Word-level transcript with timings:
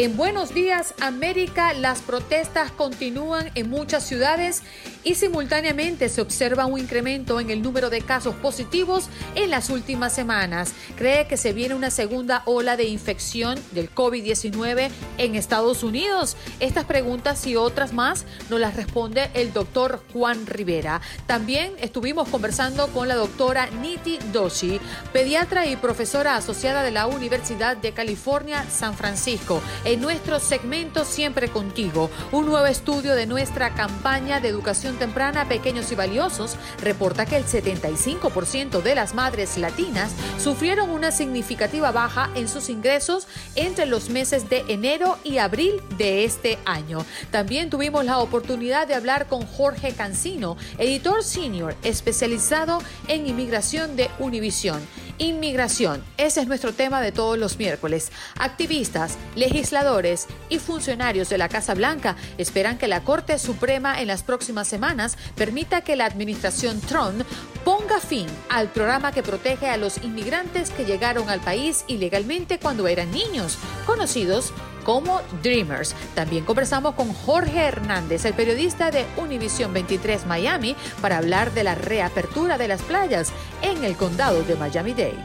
En 0.00 0.16
Buenos 0.16 0.54
Días 0.54 0.94
América, 1.00 1.72
las 1.72 2.02
protestas 2.02 2.70
continúan 2.70 3.50
en 3.56 3.68
muchas 3.68 4.04
ciudades 4.04 4.62
y 5.02 5.16
simultáneamente 5.16 6.08
se 6.08 6.20
observa 6.20 6.66
un 6.66 6.78
incremento 6.78 7.40
en 7.40 7.50
el 7.50 7.62
número 7.62 7.90
de 7.90 8.02
casos 8.02 8.36
positivos 8.36 9.08
en 9.34 9.50
las 9.50 9.70
últimas 9.70 10.14
semanas. 10.14 10.72
Cree 10.96 11.26
que 11.26 11.36
se 11.36 11.52
viene 11.52 11.74
una 11.74 11.90
segunda 11.90 12.42
ola 12.44 12.76
de 12.76 12.84
infección 12.84 13.58
del 13.72 13.92
COVID-19 13.92 14.88
en 15.18 15.34
Estados 15.34 15.82
Unidos. 15.82 16.36
Estas 16.60 16.84
preguntas 16.84 17.44
y 17.48 17.56
otras 17.56 17.92
más 17.92 18.24
nos 18.50 18.60
las 18.60 18.76
responde 18.76 19.30
el 19.34 19.52
doctor 19.52 20.00
Juan 20.12 20.46
Rivera. 20.46 21.00
También 21.26 21.72
estuvimos 21.80 22.28
conversando 22.28 22.86
con 22.88 23.08
la 23.08 23.16
doctora 23.16 23.68
Niti 23.82 24.20
Doshi, 24.32 24.78
pediatra 25.12 25.66
y 25.66 25.74
profesora 25.74 26.36
asociada 26.36 26.84
de 26.84 26.92
la 26.92 27.08
Universidad 27.08 27.76
de 27.76 27.90
California, 27.90 28.64
San 28.70 28.94
Francisco. 28.94 29.60
En 29.88 30.02
nuestro 30.02 30.38
segmento 30.38 31.06
Siempre 31.06 31.48
Contigo, 31.48 32.10
un 32.30 32.44
nuevo 32.44 32.66
estudio 32.66 33.14
de 33.14 33.24
nuestra 33.24 33.72
campaña 33.72 34.38
de 34.38 34.48
educación 34.48 34.96
temprana 34.98 35.48
Pequeños 35.48 35.90
y 35.90 35.94
Valiosos 35.94 36.56
reporta 36.82 37.24
que 37.24 37.38
el 37.38 37.46
75% 37.46 38.82
de 38.82 38.94
las 38.94 39.14
madres 39.14 39.56
latinas 39.56 40.12
sufrieron 40.38 40.90
una 40.90 41.10
significativa 41.10 41.90
baja 41.90 42.28
en 42.34 42.48
sus 42.48 42.68
ingresos 42.68 43.26
entre 43.54 43.86
los 43.86 44.10
meses 44.10 44.50
de 44.50 44.62
enero 44.68 45.16
y 45.24 45.38
abril 45.38 45.80
de 45.96 46.24
este 46.26 46.58
año. 46.66 47.06
También 47.30 47.70
tuvimos 47.70 48.04
la 48.04 48.18
oportunidad 48.18 48.86
de 48.86 48.94
hablar 48.94 49.26
con 49.26 49.46
Jorge 49.46 49.94
Cancino, 49.94 50.58
editor 50.76 51.24
senior 51.24 51.74
especializado 51.82 52.82
en 53.06 53.26
inmigración 53.26 53.96
de 53.96 54.10
Univisión. 54.18 54.82
Inmigración, 55.20 56.04
ese 56.16 56.42
es 56.42 56.46
nuestro 56.46 56.72
tema 56.72 57.00
de 57.00 57.10
todos 57.10 57.36
los 57.36 57.58
miércoles. 57.58 58.12
Activistas, 58.38 59.18
legisladores 59.34 60.28
y 60.48 60.60
funcionarios 60.60 61.28
de 61.28 61.38
la 61.38 61.48
Casa 61.48 61.74
Blanca 61.74 62.14
esperan 62.38 62.78
que 62.78 62.86
la 62.86 63.02
Corte 63.02 63.36
Suprema 63.40 64.00
en 64.00 64.06
las 64.06 64.22
próximas 64.22 64.68
semanas 64.68 65.18
permita 65.34 65.80
que 65.80 65.96
la 65.96 66.04
administración 66.04 66.80
Trump 66.80 67.22
ponga 67.64 67.98
fin 67.98 68.28
al 68.48 68.68
programa 68.68 69.10
que 69.10 69.24
protege 69.24 69.68
a 69.68 69.76
los 69.76 69.98
inmigrantes 70.04 70.70
que 70.70 70.84
llegaron 70.84 71.28
al 71.28 71.40
país 71.40 71.84
ilegalmente 71.88 72.60
cuando 72.60 72.86
eran 72.86 73.10
niños, 73.10 73.58
conocidos 73.86 74.52
como 74.88 75.20
Dreamers. 75.42 75.94
También 76.14 76.46
conversamos 76.46 76.94
con 76.94 77.12
Jorge 77.12 77.58
Hernández, 77.58 78.24
el 78.24 78.32
periodista 78.32 78.90
de 78.90 79.04
Univision 79.18 79.70
23 79.74 80.24
Miami, 80.24 80.74
para 81.02 81.18
hablar 81.18 81.52
de 81.52 81.62
la 81.62 81.74
reapertura 81.74 82.56
de 82.56 82.68
las 82.68 82.80
playas 82.80 83.30
en 83.60 83.84
el 83.84 83.96
condado 83.96 84.42
de 84.44 84.54
Miami-Dade. 84.54 85.18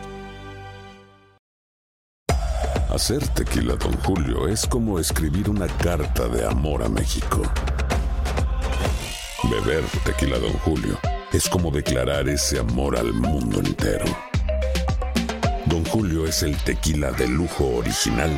Hacer 2.89 3.25
tequila, 3.29 3.75
Don 3.75 3.93
Julio, 4.01 4.49
es 4.49 4.67
como 4.67 4.99
escribir 4.99 5.49
una 5.49 5.67
carta 5.67 6.27
de 6.27 6.45
amor 6.45 6.83
a 6.83 6.89
México. 6.89 7.41
Beber 9.49 9.85
tequila, 10.03 10.39
Don 10.39 10.53
Julio, 10.59 10.99
es 11.31 11.47
como 11.47 11.71
declarar 11.71 12.27
ese 12.27 12.59
amor 12.59 12.97
al 12.97 13.13
mundo 13.13 13.61
entero. 13.61 14.07
Don 15.67 15.85
Julio 15.85 16.27
es 16.27 16.43
el 16.43 16.57
tequila 16.57 17.11
de 17.11 17.29
lujo 17.29 17.77
original, 17.77 18.37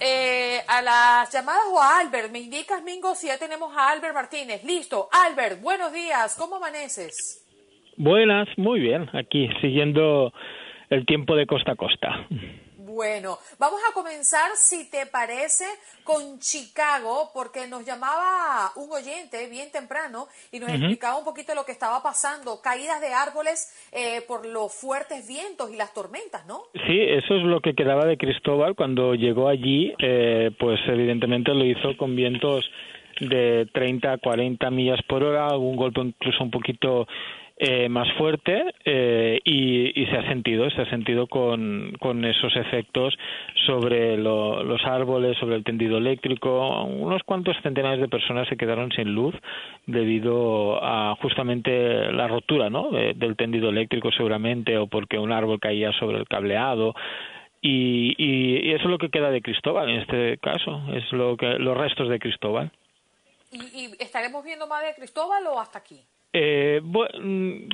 eh, 0.00 0.60
a 0.68 0.80
las 0.80 1.32
llamadas 1.32 1.64
o 1.70 1.80
a 1.80 1.98
Albert. 1.98 2.30
Me 2.30 2.40
indicas, 2.40 2.82
Mingo, 2.82 3.14
si 3.14 3.26
ya 3.26 3.38
tenemos 3.38 3.76
a 3.76 3.90
Albert 3.90 4.14
Martínez. 4.14 4.64
Listo. 4.64 5.08
Albert, 5.12 5.60
buenos 5.60 5.92
días. 5.92 6.34
¿Cómo 6.38 6.56
amaneces? 6.56 7.44
Buenas, 7.98 8.48
muy 8.56 8.80
bien. 8.80 9.08
Aquí 9.12 9.48
siguiendo 9.60 10.32
el 10.88 11.04
tiempo 11.04 11.36
de 11.36 11.46
costa 11.46 11.72
a 11.72 11.76
costa. 11.76 12.26
Bueno, 12.96 13.36
vamos 13.58 13.78
a 13.86 13.92
comenzar, 13.92 14.52
si 14.54 14.90
te 14.90 15.04
parece, 15.04 15.66
con 16.02 16.38
Chicago, 16.38 17.28
porque 17.34 17.66
nos 17.68 17.84
llamaba 17.84 18.72
un 18.74 18.90
oyente 18.90 19.50
bien 19.50 19.70
temprano 19.70 20.28
y 20.50 20.60
nos 20.60 20.70
explicaba 20.70 21.18
un 21.18 21.24
poquito 21.26 21.54
lo 21.54 21.66
que 21.66 21.72
estaba 21.72 22.02
pasando, 22.02 22.62
caídas 22.62 23.02
de 23.02 23.12
árboles 23.12 23.68
eh, 23.92 24.22
por 24.26 24.46
los 24.46 24.72
fuertes 24.72 25.28
vientos 25.28 25.70
y 25.70 25.76
las 25.76 25.92
tormentas, 25.92 26.46
¿no? 26.46 26.62
Sí, 26.86 26.98
eso 26.98 27.36
es 27.36 27.42
lo 27.42 27.60
que 27.60 27.74
quedaba 27.74 28.06
de 28.06 28.16
Cristóbal 28.16 28.74
cuando 28.74 29.14
llegó 29.14 29.48
allí, 29.48 29.92
eh, 29.98 30.50
pues 30.58 30.80
evidentemente 30.88 31.52
lo 31.52 31.66
hizo 31.66 31.98
con 31.98 32.16
vientos 32.16 32.64
de 33.20 33.68
30 33.74 34.12
a 34.12 34.16
40 34.16 34.70
millas 34.70 35.02
por 35.06 35.22
hora, 35.22 35.48
algún 35.48 35.76
golpe 35.76 36.00
incluso 36.00 36.42
un 36.42 36.50
poquito 36.50 37.06
eh, 37.58 37.88
más 37.88 38.06
fuerte 38.18 38.74
eh, 38.84 39.40
y, 39.42 40.04
se 40.04 40.16
ha 40.16 40.28
sentido, 40.28 40.68
se 40.68 40.82
ha 40.82 40.90
sentido 40.90 41.26
con, 41.26 41.92
con 41.98 42.22
esos 42.26 42.54
efectos 42.54 43.16
sobre 43.64 44.18
los 44.18 44.84
árboles, 44.84 45.38
sobre 45.38 45.56
el 45.56 45.64
tendido 45.64 45.96
eléctrico. 45.96 46.84
Unos 46.84 47.22
cuantos 47.22 47.56
centenares 47.62 48.00
de 48.00 48.08
personas 48.08 48.46
se 48.48 48.58
quedaron 48.58 48.92
sin 48.92 49.14
luz 49.14 49.34
debido 49.86 50.84
a 50.84 51.16
justamente 51.22 52.12
la 52.12 52.28
rotura 52.28 52.68
¿no? 52.68 52.90
del 52.90 53.36
tendido 53.36 53.70
eléctrico 53.70 54.12
seguramente 54.12 54.76
o 54.76 54.86
porque 54.86 55.18
un 55.18 55.32
árbol 55.32 55.58
caía 55.58 55.92
sobre 55.92 56.18
el 56.18 56.28
cableado. 56.28 56.94
Y, 57.62 58.14
y, 58.18 58.74
eso 58.74 58.84
es 58.84 58.90
lo 58.90 58.98
que 58.98 59.08
queda 59.08 59.30
de 59.30 59.40
Cristóbal 59.40 59.88
en 59.88 60.00
este 60.00 60.36
caso, 60.38 60.82
es 60.92 61.10
lo 61.10 61.38
que 61.38 61.58
los 61.58 61.74
restos 61.74 62.10
de 62.10 62.18
Cristóbal. 62.18 62.70
¿Y, 63.50 63.56
y 63.58 63.92
estaremos 63.98 64.44
viendo 64.44 64.66
más 64.66 64.84
de 64.84 64.94
Cristóbal 64.94 65.46
o 65.46 65.58
hasta 65.58 65.78
aquí? 65.78 66.02
Eh, 66.38 66.80
bueno, 66.84 67.66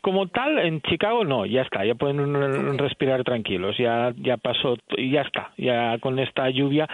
como 0.00 0.28
tal, 0.28 0.58
en 0.58 0.80
Chicago 0.82 1.24
no, 1.24 1.46
ya 1.46 1.62
está, 1.62 1.84
ya 1.84 1.94
pueden 1.94 2.78
respirar 2.78 3.24
tranquilos, 3.24 3.76
ya, 3.78 4.12
ya 4.16 4.36
pasó, 4.36 4.76
ya 4.96 5.22
está, 5.22 5.52
ya 5.56 5.98
con 5.98 6.18
esta 6.18 6.48
lluvia 6.50 6.88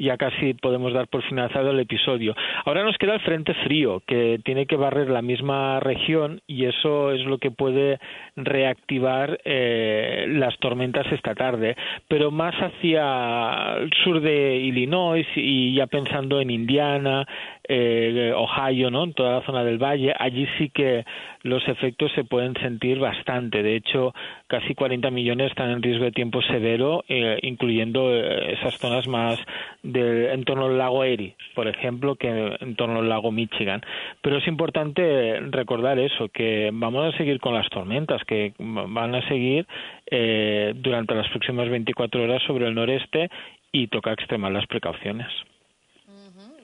ya 0.00 0.16
casi 0.16 0.54
podemos 0.54 0.92
dar 0.92 1.08
por 1.08 1.22
finalizado 1.22 1.70
el 1.70 1.80
episodio. 1.80 2.34
Ahora 2.64 2.82
nos 2.82 2.96
queda 2.96 3.14
el 3.14 3.20
frente 3.20 3.54
frío, 3.54 4.02
que 4.06 4.40
tiene 4.44 4.66
que 4.66 4.76
barrer 4.76 5.10
la 5.10 5.22
misma 5.22 5.78
región 5.80 6.40
y 6.46 6.64
eso 6.64 7.12
es 7.12 7.24
lo 7.26 7.38
que 7.38 7.50
puede 7.50 7.98
reactivar 8.36 9.40
eh, 9.44 10.26
las 10.28 10.56
tormentas 10.58 11.06
esta 11.12 11.34
tarde, 11.34 11.76
pero 12.08 12.30
más 12.30 12.54
hacia 12.54 13.76
el 13.78 13.90
sur 14.02 14.20
de 14.20 14.56
Illinois 14.56 15.26
y 15.36 15.74
ya 15.74 15.86
pensando 15.86 16.40
en 16.40 16.50
Indiana, 16.50 17.26
eh, 17.68 18.32
Ohio, 18.34 18.90
¿no? 18.90 19.04
En 19.04 19.12
toda 19.12 19.40
la 19.40 19.46
zona 19.46 19.64
del 19.64 19.78
valle, 19.78 20.14
allí 20.18 20.46
sí 20.58 20.70
que 20.70 21.04
los 21.42 21.66
efectos 21.68 22.10
se 22.12 22.24
pueden 22.24 22.49
sentir 22.56 22.98
bastante. 22.98 23.62
De 23.62 23.76
hecho, 23.76 24.14
casi 24.46 24.74
40 24.74 25.10
millones 25.10 25.50
están 25.50 25.70
en 25.70 25.82
riesgo 25.82 26.04
de 26.04 26.12
tiempo 26.12 26.42
severo, 26.42 27.04
eh, 27.08 27.38
incluyendo 27.42 28.14
eh, 28.14 28.54
esas 28.54 28.78
zonas 28.78 29.06
más 29.06 29.38
de, 29.82 30.32
en 30.32 30.44
torno 30.44 30.66
al 30.66 30.78
lago 30.78 31.04
Erie, 31.04 31.36
por 31.54 31.68
ejemplo, 31.68 32.16
que 32.16 32.28
en 32.60 32.76
torno 32.76 33.00
al 33.00 33.08
lago 33.08 33.32
Michigan. 33.32 33.82
Pero 34.22 34.38
es 34.38 34.46
importante 34.46 35.40
recordar 35.50 35.98
eso, 35.98 36.28
que 36.28 36.70
vamos 36.72 37.14
a 37.14 37.16
seguir 37.16 37.40
con 37.40 37.54
las 37.54 37.68
tormentas, 37.68 38.22
que 38.24 38.54
van 38.58 39.14
a 39.14 39.26
seguir 39.28 39.66
eh, 40.06 40.72
durante 40.76 41.14
las 41.14 41.28
próximas 41.28 41.68
24 41.68 42.22
horas 42.22 42.42
sobre 42.46 42.66
el 42.66 42.74
noreste 42.74 43.30
y 43.72 43.88
toca 43.88 44.12
extremar 44.12 44.52
las 44.52 44.66
precauciones. 44.66 45.28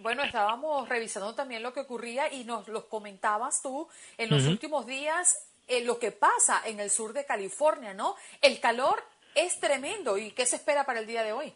Bueno, 0.07 0.23
estábamos 0.23 0.89
revisando 0.89 1.35
también 1.35 1.65
lo 1.65 1.73
que 1.73 1.81
ocurría 1.81 2.33
y 2.33 2.45
nos 2.45 2.69
lo 2.69 2.89
comentabas 2.89 3.61
tú 3.61 3.89
en 4.17 4.31
los 4.31 4.47
últimos 4.47 4.87
días, 4.87 5.49
eh, 5.69 5.85
lo 5.85 5.99
que 5.99 6.13
pasa 6.13 6.63
en 6.67 6.81
el 6.81 6.91
sur 6.91 7.13
de 7.13 7.25
California, 7.25 7.95
¿no? 7.95 8.15
El 8.43 8.61
calor 8.61 8.97
es 9.35 9.61
tremendo. 9.61 10.19
¿Y 10.19 10.31
qué 10.33 10.47
se 10.47 10.57
espera 10.57 10.85
para 10.85 11.01
el 11.01 11.07
día 11.07 11.23
de 11.23 11.33
hoy? 11.33 11.53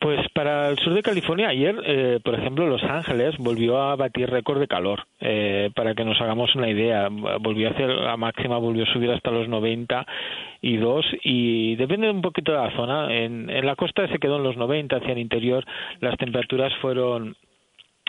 Pues 0.00 0.20
para 0.34 0.68
el 0.68 0.78
sur 0.80 0.92
de 0.92 1.02
California, 1.02 1.48
ayer, 1.48 1.74
eh, 1.86 2.20
por 2.22 2.34
ejemplo, 2.34 2.66
Los 2.66 2.82
Ángeles 2.82 3.38
volvió 3.38 3.80
a 3.80 3.96
batir 3.96 4.28
récord 4.28 4.60
de 4.60 4.68
calor. 4.68 5.06
Eh, 5.18 5.70
para 5.74 5.94
que 5.94 6.04
nos 6.04 6.20
hagamos 6.20 6.54
una 6.54 6.68
idea, 6.68 7.08
volvió 7.08 7.68
a 7.68 7.70
hacer 7.70 7.88
la 7.88 8.16
máxima, 8.18 8.58
volvió 8.58 8.84
a 8.84 8.92
subir 8.92 9.10
hasta 9.10 9.30
los 9.30 9.48
92 9.48 11.06
y 11.22 11.76
depende 11.76 12.10
un 12.10 12.20
poquito 12.20 12.52
de 12.52 12.58
la 12.58 12.76
zona. 12.76 13.16
En, 13.16 13.48
en 13.48 13.64
la 13.64 13.76
costa 13.76 14.06
se 14.08 14.18
quedó 14.18 14.36
en 14.36 14.42
los 14.42 14.58
90, 14.58 14.96
hacia 14.96 15.12
el 15.12 15.20
interior 15.20 15.64
las 16.00 16.18
temperaturas 16.18 16.72
fueron 16.82 17.36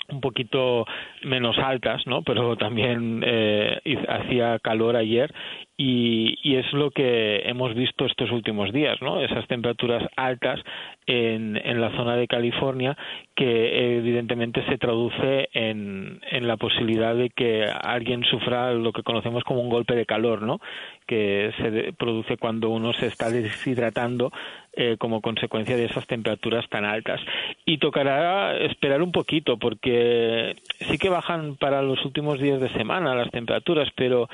un 0.10 0.22
poquito 0.22 0.86
menos 1.24 1.58
altas, 1.58 2.06
¿no? 2.06 2.22
Pero 2.22 2.56
también 2.58 3.24
eh, 3.26 3.80
hacía 4.08 4.60
calor 4.60 4.96
ayer 4.96 5.34
y, 5.78 6.56
es 6.56 6.72
lo 6.72 6.92
que 6.92 7.42
hemos 7.46 7.76
visto 7.76 8.06
estos 8.06 8.32
últimos 8.32 8.72
días, 8.72 9.02
¿no? 9.02 9.20
Esas 9.20 9.46
temperaturas 9.48 10.04
altas 10.16 10.62
en, 11.06 11.58
en 11.58 11.82
la 11.82 11.92
zona 11.98 12.16
de 12.16 12.28
California 12.28 12.98
que 13.36 13.98
evidentemente 13.98 14.64
se 14.70 14.78
traduce 14.78 15.50
en, 15.52 16.22
en 16.32 16.48
la 16.48 16.56
posibilidad 16.56 17.14
de 17.14 17.30
que 17.30 17.66
alguien 17.66 18.24
sufra 18.24 18.74
lo 18.74 18.94
que 18.94 19.04
conocemos 19.04 19.44
como 19.44 19.62
un 19.62 19.70
golpe 19.70 19.96
de 19.96 20.06
calor, 20.06 20.42
¿no? 20.42 20.62
Que 21.06 21.52
se 21.58 21.92
produce 21.94 22.38
cuando 22.38 22.70
uno 22.70 22.94
se 22.94 23.08
está 23.08 23.30
deshidratando 23.30 24.32
eh, 24.78 24.98
como 24.98 25.22
consecuencia 25.22 25.78
de 25.78 25.86
esas 25.86 26.06
temperaturas 26.06 26.68
tan 26.68 26.84
altas. 26.84 27.22
Y 27.66 27.78
tocará 27.78 28.58
esperar 28.58 29.02
un 29.02 29.14
poquito 29.14 29.58
porque 29.58 30.54
sí 30.80 30.98
que 30.98 31.08
bajan 31.08 31.56
para 31.56 31.82
los 31.82 32.04
últimos 32.04 32.40
días 32.40 32.60
de 32.60 32.68
semana 32.74 33.16
las 33.16 33.32
temperaturas, 33.32 33.88
pero 33.96 34.28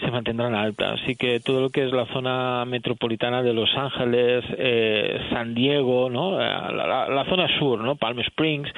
se 0.00 0.08
mantendrán 0.08 0.54
altas. 0.54 0.87
Así 0.92 1.16
que 1.16 1.40
todo 1.40 1.60
lo 1.60 1.70
que 1.70 1.84
es 1.84 1.92
la 1.92 2.06
zona 2.06 2.64
metropolitana 2.64 3.42
de 3.42 3.52
Los 3.52 3.70
Ángeles, 3.76 4.44
eh, 4.56 5.20
San 5.30 5.54
Diego. 5.54 6.08
Eh, 6.08 6.44
la, 6.44 7.24
zona 7.28 7.48
sur, 7.58 7.80
¿no? 7.80 7.96
Palm 7.96 8.18
Springs, 8.20 8.70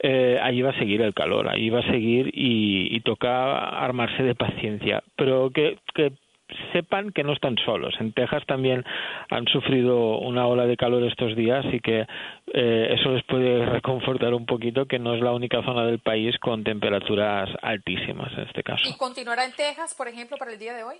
eh, 0.00 0.38
allí 0.42 0.62
va 0.62 0.70
a 0.70 0.78
seguir 0.78 1.02
el 1.02 1.14
calor, 1.14 1.48
allí 1.48 1.70
va 1.70 1.80
a 1.80 1.90
seguir 1.90 2.30
y, 2.32 3.00
toca 3.00 3.58
armarse 3.84 4.22
de 4.22 4.34
paciencia. 4.34 5.02
Pero 5.16 5.50
que, 5.50 5.76
que 5.94 6.12
sepan 6.72 7.10
que 7.12 7.24
no 7.24 7.32
están 7.32 7.56
solos. 7.64 7.94
En 8.00 8.12
Texas 8.12 8.44
también 8.46 8.84
han 9.30 9.46
sufrido 9.46 10.18
una 10.18 10.46
ola 10.46 10.66
de 10.66 10.76
calor 10.76 11.02
estos 11.04 11.34
días 11.36 11.64
y 11.72 11.80
que 11.80 12.06
eh, 12.52 12.96
eso 12.98 13.10
les 13.10 13.24
puede 13.24 13.64
reconfortar 13.70 14.34
un 14.34 14.46
poquito 14.46 14.86
que 14.86 14.98
no 14.98 15.14
es 15.14 15.20
la 15.20 15.32
única 15.32 15.62
zona 15.62 15.84
del 15.86 15.98
país 15.98 16.38
con 16.38 16.64
temperaturas 16.64 17.48
altísimas 17.62 18.32
en 18.34 18.40
este 18.40 18.62
caso. 18.62 18.88
¿Y 18.88 18.96
continuará 18.96 19.44
en 19.44 19.52
Texas, 19.52 19.94
por 19.96 20.08
ejemplo, 20.08 20.36
para 20.36 20.52
el 20.52 20.58
día 20.58 20.74
de 20.74 20.84
hoy? 20.84 20.96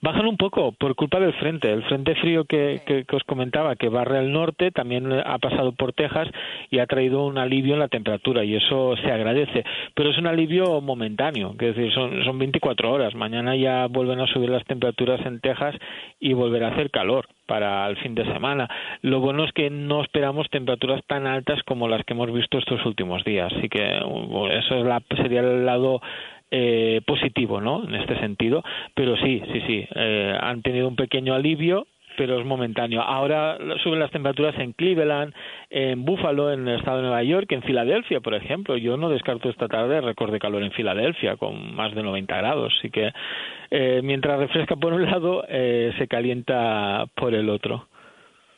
Bajan 0.00 0.26
un 0.26 0.36
poco 0.36 0.72
por 0.72 0.94
culpa 0.94 1.20
del 1.20 1.32
frente. 1.34 1.70
El 1.70 1.82
frente 1.84 2.14
frío 2.16 2.44
que, 2.44 2.82
que, 2.86 3.04
os 3.14 3.22
comentaba, 3.24 3.76
que 3.76 3.88
barre 3.88 4.18
al 4.18 4.32
norte, 4.32 4.70
también 4.70 5.12
ha 5.12 5.38
pasado 5.38 5.72
por 5.72 5.92
Texas 5.92 6.28
y 6.70 6.78
ha 6.78 6.86
traído 6.86 7.24
un 7.24 7.38
alivio 7.38 7.74
en 7.74 7.80
la 7.80 7.88
temperatura 7.88 8.44
y 8.44 8.56
eso 8.56 8.96
se 8.96 9.10
agradece. 9.10 9.64
Pero 9.94 10.10
es 10.10 10.18
un 10.18 10.26
alivio 10.26 10.80
momentáneo, 10.80 11.56
que 11.56 11.70
es 11.70 11.76
decir, 11.76 11.92
son, 11.92 12.24
son 12.24 12.38
24 12.38 12.90
horas. 12.90 13.14
Mañana 13.14 13.56
ya 13.56 13.86
vuelven 13.86 14.20
a 14.20 14.26
subir 14.26 14.50
las 14.50 14.64
temperaturas 14.64 15.24
en 15.26 15.40
Texas 15.40 15.76
y 16.20 16.32
volverá 16.32 16.68
a 16.68 16.72
hacer 16.72 16.90
calor 16.90 17.26
para 17.46 17.86
el 17.88 17.96
fin 17.98 18.14
de 18.14 18.24
semana. 18.24 18.68
Lo 19.02 19.20
bueno 19.20 19.44
es 19.44 19.52
que 19.52 19.68
no 19.68 20.02
esperamos 20.02 20.48
temperaturas 20.48 21.04
tan 21.06 21.26
altas 21.26 21.62
como 21.64 21.88
las 21.88 22.04
que 22.04 22.14
hemos 22.14 22.32
visto 22.32 22.58
estos 22.58 22.84
últimos 22.86 23.24
días. 23.24 23.52
Así 23.52 23.68
que 23.68 23.98
eso 23.98 24.74
es 24.76 24.84
la, 24.84 25.02
sería 25.16 25.40
el 25.40 25.66
lado 25.66 26.00
eh, 26.54 27.00
positivo, 27.06 27.60
¿no? 27.60 27.82
En 27.84 27.94
este 27.94 28.18
sentido, 28.20 28.62
pero 28.94 29.16
sí, 29.16 29.42
sí, 29.52 29.60
sí, 29.66 29.88
eh, 29.94 30.36
han 30.38 30.60
tenido 30.60 30.86
un 30.86 30.96
pequeño 30.96 31.34
alivio 31.34 31.86
pero 32.16 32.38
es 32.38 32.46
momentáneo. 32.46 33.00
Ahora 33.00 33.56
suben 33.82 33.98
las 33.98 34.10
temperaturas 34.10 34.54
en 34.58 34.72
Cleveland, 34.72 35.34
en 35.70 36.04
Buffalo, 36.04 36.52
en 36.52 36.68
el 36.68 36.78
estado 36.78 36.98
de 36.98 37.04
Nueva 37.04 37.22
York, 37.22 37.50
en 37.52 37.62
Filadelfia, 37.62 38.20
por 38.20 38.34
ejemplo. 38.34 38.76
Yo 38.76 38.98
no 38.98 39.08
descarto 39.08 39.48
esta 39.48 39.66
tarde 39.66 40.00
récord 40.02 40.30
de 40.30 40.38
calor 40.38 40.62
en 40.62 40.72
Filadelfia, 40.72 41.36
con 41.36 41.74
más 41.74 41.94
de 41.94 42.02
90 42.02 42.36
grados. 42.36 42.74
Así 42.78 42.90
que 42.90 43.12
eh, 43.70 44.00
mientras 44.02 44.38
refresca 44.38 44.76
por 44.76 44.92
un 44.92 45.10
lado, 45.10 45.44
eh, 45.48 45.94
se 45.98 46.06
calienta 46.06 47.06
por 47.14 47.34
el 47.34 47.48
otro. 47.48 47.88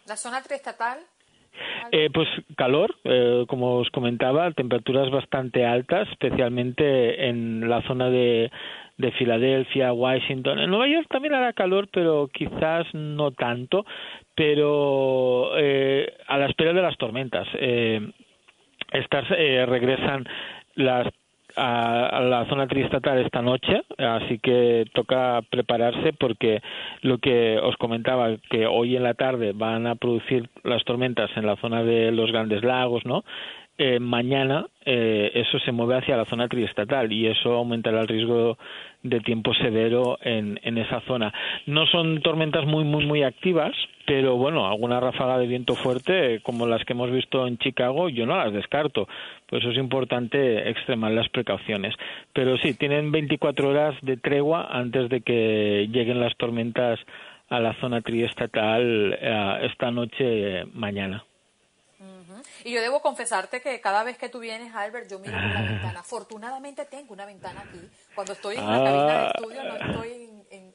¿La 0.06 0.16
zona 0.16 0.42
triestatal 0.42 0.98
eh, 1.92 2.11
pues 2.12 2.28
calor, 2.56 2.94
eh, 3.04 3.44
como 3.49 3.76
os 3.76 3.90
comentaba, 3.90 4.50
temperaturas 4.52 5.11
bastante 5.11 5.64
altas, 5.64 6.08
especialmente 6.11 7.28
en 7.28 7.68
la 7.68 7.82
zona 7.82 8.11
de, 8.11 8.50
de 8.96 9.12
Filadelfia, 9.12 9.92
Washington. 9.92 10.58
En 10.58 10.70
Nueva 10.70 10.88
York 10.88 11.06
también 11.08 11.34
hará 11.34 11.52
calor, 11.52 11.88
pero 11.92 12.28
quizás 12.32 12.87
no 12.94 13.32
tanto, 13.32 13.84
pero 14.34 15.50
eh, 15.56 16.12
a 16.26 16.38
la 16.38 16.46
espera 16.46 16.73
de 16.73 16.82
las 16.82 16.96
tormentas. 16.96 17.46
Eh, 17.54 18.00
estas 18.92 19.25
eh, 19.37 19.66
regresan 19.66 20.25
las 20.75 21.08
a, 21.56 22.20
la 22.20 22.46
zona 22.46 22.66
triestatal 22.66 23.18
esta 23.18 23.42
noche, 23.42 23.82
así 23.99 24.38
que 24.38 24.84
toca 24.92 25.42
prepararse 25.50 26.12
porque 26.12 26.62
lo 27.02 27.18
que 27.18 27.58
os 27.58 27.76
comentaba, 27.76 28.37
que 28.50 28.66
hoy 28.66 28.96
en 28.96 29.02
la 29.02 29.14
tarde 29.14 29.52
van 29.54 29.87
a 29.87 29.94
producir 29.94 30.49
las 30.62 30.84
tormentas 30.84 31.30
en 31.37 31.46
la 31.46 31.56
zona 31.56 31.82
de 31.82 32.11
los 32.12 32.30
grandes 32.32 32.62
lagos, 32.62 33.04
¿no? 33.04 33.25
Eh, 33.76 33.99
mañana 33.99 34.66
eh, 34.85 35.33
eso 35.35 35.59
se 35.59 35.73
mueve 35.73 35.97
hacia 35.97 36.16
la 36.16 36.26
zona 36.26 36.47
triestatal 36.47 37.12
y 37.12 37.26
eso 37.26 37.54
aumentará 37.54 38.02
el 38.02 38.09
riesgo 38.09 38.57
de 39.02 39.19
tiempo 39.19 39.52
severo 39.52 40.16
en, 40.23 40.78
esa 40.78 41.00
zona. 41.00 41.33
No 41.66 41.85
son 41.87 42.23
tormentas 42.23 42.66
muy, 42.66 42.85
muy, 42.85 43.04
muy 43.04 43.25
activas, 43.25 43.75
pero 44.07 44.37
bueno, 44.37 44.69
alguna 44.69 45.00
ráfaga 45.00 45.38
de 45.38 45.49
viento 45.49 45.75
fuerte, 45.75 46.40
como 46.43 46.66
las 46.66 46.85
que 46.85 46.93
hemos 46.93 47.11
visto 47.11 47.49
en 47.49 47.59
Chicago, 47.59 48.09
yo 48.09 48.26
no 48.26 48.37
las 48.37 48.52
descarto. 48.52 49.09
Por 49.49 49.59
eso 49.59 49.71
es 49.71 49.76
importante 49.78 50.71
extremar 50.71 51.11
las 51.11 51.28
precauciones. 51.28 51.95
Pero 52.33 52.57
sí, 52.59 52.75
tienen 52.75 53.11
24 53.11 53.69
horas 53.69 53.97
de 54.02 54.16
tregua 54.16 54.69
antes 54.71 55.09
de 55.09 55.21
que 55.21 55.88
lleguen 55.90 56.21
las 56.21 56.37
tormentas 56.37 57.00
a 57.49 57.59
la 57.59 57.75
zona 57.75 58.02
triestatal 58.02 59.19
eh, 59.21 59.59
esta 59.62 59.90
noche 59.90 60.64
mañana. 60.73 61.25
Y 62.64 62.73
yo 62.73 62.80
debo 62.80 63.00
confesarte 63.02 63.61
que 63.61 63.80
cada 63.80 64.02
vez 64.04 64.16
que 64.16 64.28
tú 64.30 64.40
vienes, 64.40 64.75
Albert, 64.75 65.09
yo 65.11 65.18
miro 65.18 65.35
por 65.35 65.42
la 65.52 65.61
ventana. 65.62 66.00
Afortunadamente 66.00 66.87
tengo 66.87 67.12
una 67.12 67.26
ventana 67.26 67.61
aquí. 67.61 67.88
Cuando 68.14 68.33
estoy 68.33 68.56
en 68.56 68.66
la 68.66 68.83
cabina 68.83 69.04
de 69.06 69.12
Ah. 69.12 69.33
estudio 69.35 69.62
no 69.64 69.76
estoy 69.76 70.12
en, 70.12 70.33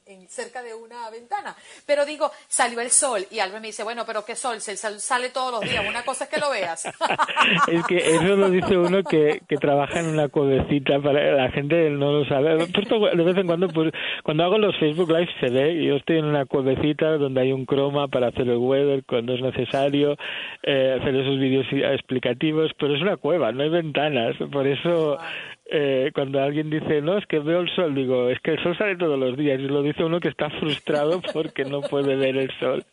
en- 0.09 0.27
cerca 0.27 0.61
de 0.63 0.73
una 0.73 1.09
ventana. 1.09 1.55
Pero 1.85 2.05
digo, 2.05 2.31
salió 2.47 2.81
el 2.81 2.89
sol. 2.89 3.25
Y 3.31 3.39
Albert 3.39 3.61
me 3.61 3.67
dice, 3.67 3.83
bueno, 3.83 4.03
pero 4.05 4.25
¿qué 4.25 4.35
sol? 4.35 4.59
Si 4.61 4.71
el 4.71 4.77
sol 4.77 4.99
sale 4.99 5.29
todos 5.29 5.51
los 5.51 5.61
días. 5.61 5.85
Una 5.87 6.03
cosa 6.03 6.25
es 6.25 6.29
que 6.29 6.39
lo 6.39 6.49
veas. 6.49 6.85
Es 7.67 7.85
que 7.85 7.97
eso 7.97 8.35
lo 8.35 8.49
dice 8.49 8.77
uno 8.77 9.03
que, 9.03 9.41
que 9.47 9.57
trabaja 9.57 9.99
en 9.99 10.07
una 10.07 10.27
cuevecita, 10.29 10.99
para 10.99 11.31
la 11.33 11.51
gente 11.51 11.89
no 11.89 12.11
lo 12.11 12.25
sabe. 12.25 12.55
De 12.57 13.23
vez 13.23 13.37
en 13.37 13.47
cuando, 13.47 13.67
pues, 13.69 13.91
cuando 14.23 14.43
hago 14.43 14.57
los 14.57 14.75
Facebook 14.77 15.09
Live 15.11 15.29
se 15.39 15.49
ve, 15.49 15.83
yo 15.83 15.95
estoy 15.95 16.17
en 16.17 16.25
una 16.25 16.45
cuevecita 16.45 17.17
donde 17.17 17.41
hay 17.41 17.51
un 17.51 17.65
croma 17.65 18.07
para 18.07 18.27
hacer 18.27 18.47
el 18.49 18.57
weather 18.57 19.03
cuando 19.05 19.33
es 19.35 19.41
necesario, 19.41 20.15
eh, 20.63 20.97
hacer 20.99 21.15
esos 21.15 21.39
vídeos 21.39 21.65
explicativos, 21.71 22.71
pero 22.79 22.95
es 22.95 23.01
una 23.01 23.17
cueva, 23.17 23.51
no 23.51 23.63
hay 23.63 23.69
ventanas, 23.69 24.35
por 24.51 24.67
eso 24.67 25.17
eh, 25.71 26.11
cuando 26.13 26.41
alguien 26.41 26.69
dice, 26.69 27.01
no, 27.01 27.17
es 27.17 27.25
que 27.27 27.39
veo 27.39 27.59
el 27.61 27.69
sol, 27.75 27.93
digo, 27.93 28.29
es 28.29 28.39
que 28.41 28.51
el 28.51 28.63
sol 28.63 28.75
sale 28.77 28.95
todos 28.97 29.19
los 29.19 29.37
días, 29.37 29.59
y 29.59 29.63
lo 29.63 29.81
dice 29.81 30.03
uno 30.03 30.19
que 30.19 30.29
está 30.29 30.49
frustrado 30.59 31.21
porque 31.33 31.65
no 31.65 31.81
puede 31.81 32.15
ver 32.15 32.37
el 32.37 32.51
sol 32.59 32.83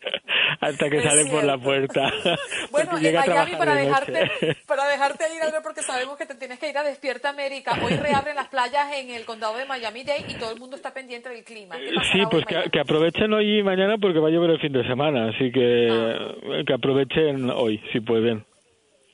hasta 0.61 0.89
que 0.91 0.99
Es 0.99 1.05
sale 1.05 1.31
por 1.31 1.45
la 1.45 1.59
puerta. 1.59 2.11
Bueno, 2.71 2.99
en 2.99 3.15
Miami 3.15 3.53
para 3.57 3.75
de 3.75 3.83
dejarte, 3.87 4.31
para 4.67 4.89
dejarte 4.89 5.25
ir, 5.35 5.43
Albert, 5.43 5.63
porque 5.63 5.83
sabemos 5.83 6.17
que 6.19 6.27
te 6.27 6.35
tienes 6.35 6.59
que 6.59 6.69
ir 6.69 6.77
a 6.77 6.83
Despierta 6.83 7.31
América. 7.31 7.73
Hoy 7.83 7.95
reabren 7.97 8.37
las 8.37 8.49
playas 8.49 8.93
en 8.97 9.11
el 9.11 9.25
condado 9.25 9.57
de 9.57 9.65
Miami-Dade 9.65 10.25
y 10.29 10.35
todo 10.35 10.53
el 10.53 10.59
mundo 10.59 10.77
está 10.77 10.93
pendiente 10.93 11.29
del 11.29 11.45
clima. 11.45 11.77
¿Qué 11.77 11.91
pasará 11.95 12.13
Sí, 12.13 12.23
pues 12.31 12.45
que 12.71 12.81
aprovechen 12.81 13.33
hoy 13.33 13.61
y 13.61 13.63
mañana 13.63 13.97
porque 13.99 14.19
va 14.19 14.29
a 14.29 14.31
llover 14.31 14.51
el 14.51 14.61
fin 14.61 14.73
de 14.73 14.87
semana, 14.87 15.31
así 15.31 15.51
que 15.51 15.89
Ah. 15.91 16.63
que 16.67 16.73
aprovechen 16.73 17.51
hoy 17.51 17.81
si 17.93 18.01
pueden. 18.01 18.45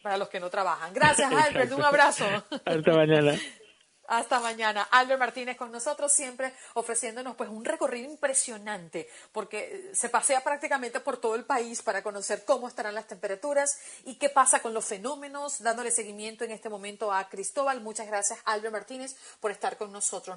Para 0.03 0.17
los 0.17 0.29
que 0.29 0.41
no 0.41 0.51
trabajan. 0.51 0.93
Gracias, 0.95 1.33
Albert. 1.33 1.73
Un 1.73 1.85
abrazo. 1.85 2.25
Hasta 2.65 2.93
mañana. 2.93 3.39
Hasta 4.09 4.41
mañana. 4.41 4.89
Albert 4.91 5.21
Martínez 5.21 5.57
con 5.57 5.71
nosotros, 5.73 6.13
siempre 6.13 6.53
ofreciéndonos 6.75 7.37
pues 7.37 7.49
un 7.49 7.65
recorrido 7.65 8.11
impresionante, 8.11 9.09
porque 9.33 9.91
eh, 9.91 9.95
se 9.95 10.09
pasea 10.09 10.43
prácticamente 10.43 11.01
por 11.01 11.17
todo 11.17 11.35
el 11.35 11.45
país 11.45 11.81
para 11.83 12.03
conocer 12.03 12.45
cómo 12.45 12.69
estarán 12.69 12.95
las 12.95 13.07
temperaturas 13.07 13.79
y 14.05 14.17
qué 14.17 14.29
pasa 14.29 14.61
con 14.61 14.75
los 14.75 14.85
fenómenos, 14.85 15.63
dándole 15.63 15.91
seguimiento 15.91 16.45
en 16.45 16.51
este 16.51 16.69
momento 16.69 17.13
a 17.13 17.29
Cristóbal. 17.29 17.81
Muchas 17.81 18.07
gracias, 18.07 18.39
Albert 18.45 18.73
Martínez, 18.73 19.17
por 19.41 19.51
estar 19.51 19.79
con 19.79 19.93
nosotros. 19.93 20.37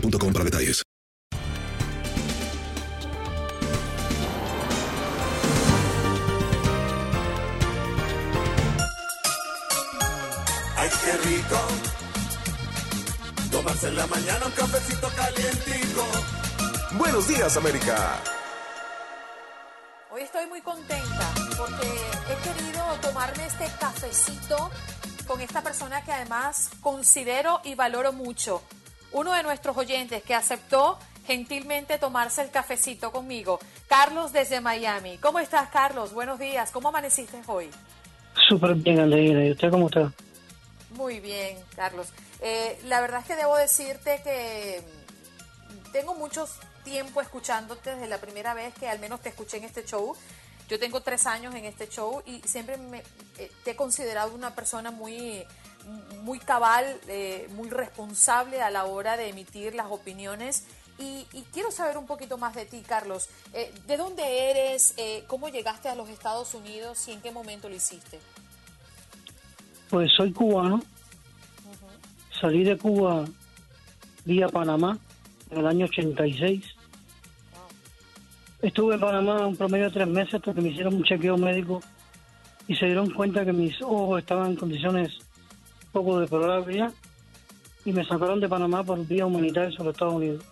boostmobile.com 0.00 0.32
para 0.32 0.44
detalles. 0.44 0.82
Ay, 10.76 10.90
qué 11.04 11.12
rico. 11.28 11.58
Tomarse 13.50 13.88
en 13.88 13.96
la 13.96 14.06
mañana 14.06 14.46
un 14.46 14.52
cafecito 14.52 15.08
calientico. 15.16 16.06
Buenos 16.92 17.28
días, 17.28 17.56
América. 17.56 18.20
Hoy 20.10 20.22
estoy 20.22 20.46
muy 20.46 20.60
contenta 20.62 21.34
porque 21.56 21.86
he 22.30 22.36
querido 22.48 22.82
tomarme 23.02 23.46
este 23.46 23.66
cafecito 23.78 24.70
con 25.26 25.40
esta 25.40 25.62
persona 25.62 26.02
que 26.02 26.12
además 26.12 26.70
considero 26.80 27.60
y 27.64 27.74
valoro 27.74 28.12
mucho. 28.12 28.62
Uno 29.12 29.32
de 29.32 29.42
nuestros 29.42 29.76
oyentes 29.76 30.22
que 30.22 30.34
aceptó 30.34 30.98
gentilmente 31.26 31.98
tomarse 31.98 32.42
el 32.42 32.50
cafecito 32.50 33.12
conmigo. 33.12 33.58
Carlos 33.86 34.32
desde 34.32 34.60
Miami. 34.60 35.18
¿Cómo 35.18 35.38
estás, 35.38 35.68
Carlos? 35.68 36.12
Buenos 36.12 36.38
días. 36.38 36.70
¿Cómo 36.70 36.88
amaneciste 36.88 37.40
hoy? 37.46 37.70
Súper 38.48 38.74
bien, 38.74 38.98
Andreina. 39.00 39.44
¿Y 39.44 39.52
usted 39.52 39.70
cómo 39.70 39.88
está? 39.88 40.12
Muy 40.90 41.20
bien, 41.20 41.58
Carlos. 41.76 42.08
Eh, 42.40 42.78
la 42.84 43.00
verdad 43.00 43.20
es 43.20 43.26
que 43.26 43.36
debo 43.36 43.56
decirte 43.56 44.20
que 44.22 44.82
tengo 45.92 46.14
mucho 46.14 46.48
tiempo 46.84 47.20
escuchándote 47.20 47.94
desde 47.94 48.08
la 48.08 48.18
primera 48.18 48.54
vez 48.54 48.72
que 48.74 48.88
al 48.88 48.98
menos 48.98 49.20
te 49.20 49.28
escuché 49.28 49.58
en 49.58 49.64
este 49.64 49.84
show. 49.84 50.16
Yo 50.68 50.78
tengo 50.78 51.02
tres 51.02 51.26
años 51.26 51.54
en 51.54 51.64
este 51.64 51.88
show 51.88 52.22
y 52.26 52.40
siempre 52.46 52.76
me, 52.76 53.02
eh, 53.38 53.50
te 53.64 53.72
he 53.72 53.76
considerado 53.76 54.34
una 54.34 54.54
persona 54.54 54.90
muy, 54.90 55.44
muy 56.22 56.38
cabal, 56.38 56.84
eh, 57.08 57.48
muy 57.54 57.70
responsable 57.70 58.60
a 58.60 58.70
la 58.70 58.84
hora 58.84 59.16
de 59.16 59.28
emitir 59.28 59.74
las 59.74 59.86
opiniones. 59.90 60.66
Y, 60.98 61.26
y 61.32 61.42
quiero 61.52 61.70
saber 61.70 61.96
un 61.96 62.06
poquito 62.06 62.38
más 62.38 62.54
de 62.54 62.66
ti, 62.66 62.82
Carlos. 62.86 63.28
Eh, 63.54 63.72
¿De 63.86 63.96
dónde 63.96 64.50
eres? 64.50 64.94
Eh, 64.96 65.24
¿Cómo 65.28 65.48
llegaste 65.48 65.88
a 65.88 65.94
los 65.94 66.08
Estados 66.08 66.54
Unidos 66.54 67.06
y 67.08 67.12
en 67.12 67.20
qué 67.20 67.30
momento 67.30 67.68
lo 67.68 67.76
hiciste? 67.76 68.18
Pues 69.88 70.10
soy 70.16 70.32
cubano. 70.32 70.82
Salí 72.40 72.62
de 72.62 72.76
Cuba 72.76 73.24
vía 74.24 74.48
Panamá 74.48 74.98
en 75.50 75.58
el 75.58 75.66
año 75.66 75.86
86. 75.86 76.64
Estuve 78.60 78.94
en 78.94 79.00
Panamá 79.00 79.46
un 79.46 79.56
promedio 79.56 79.86
de 79.86 79.92
tres 79.92 80.08
meses 80.08 80.34
hasta 80.34 80.52
que 80.52 80.60
me 80.60 80.68
hicieron 80.68 80.94
un 80.94 81.04
chequeo 81.04 81.38
médico 81.38 81.80
y 82.66 82.74
se 82.74 82.86
dieron 82.86 83.10
cuenta 83.10 83.44
que 83.44 83.52
mis 83.52 83.80
ojos 83.82 84.20
estaban 84.20 84.50
en 84.50 84.56
condiciones 84.56 85.18
poco 85.92 86.20
deplorables 86.20 86.76
ya 86.76 86.92
y 87.84 87.92
me 87.92 88.04
sacaron 88.04 88.40
de 88.40 88.48
Panamá 88.48 88.84
por 88.84 89.04
vía 89.06 89.24
humanitaria 89.26 89.70
sobre 89.76 89.90
Estados 89.92 90.14
Unidos. 90.14 90.44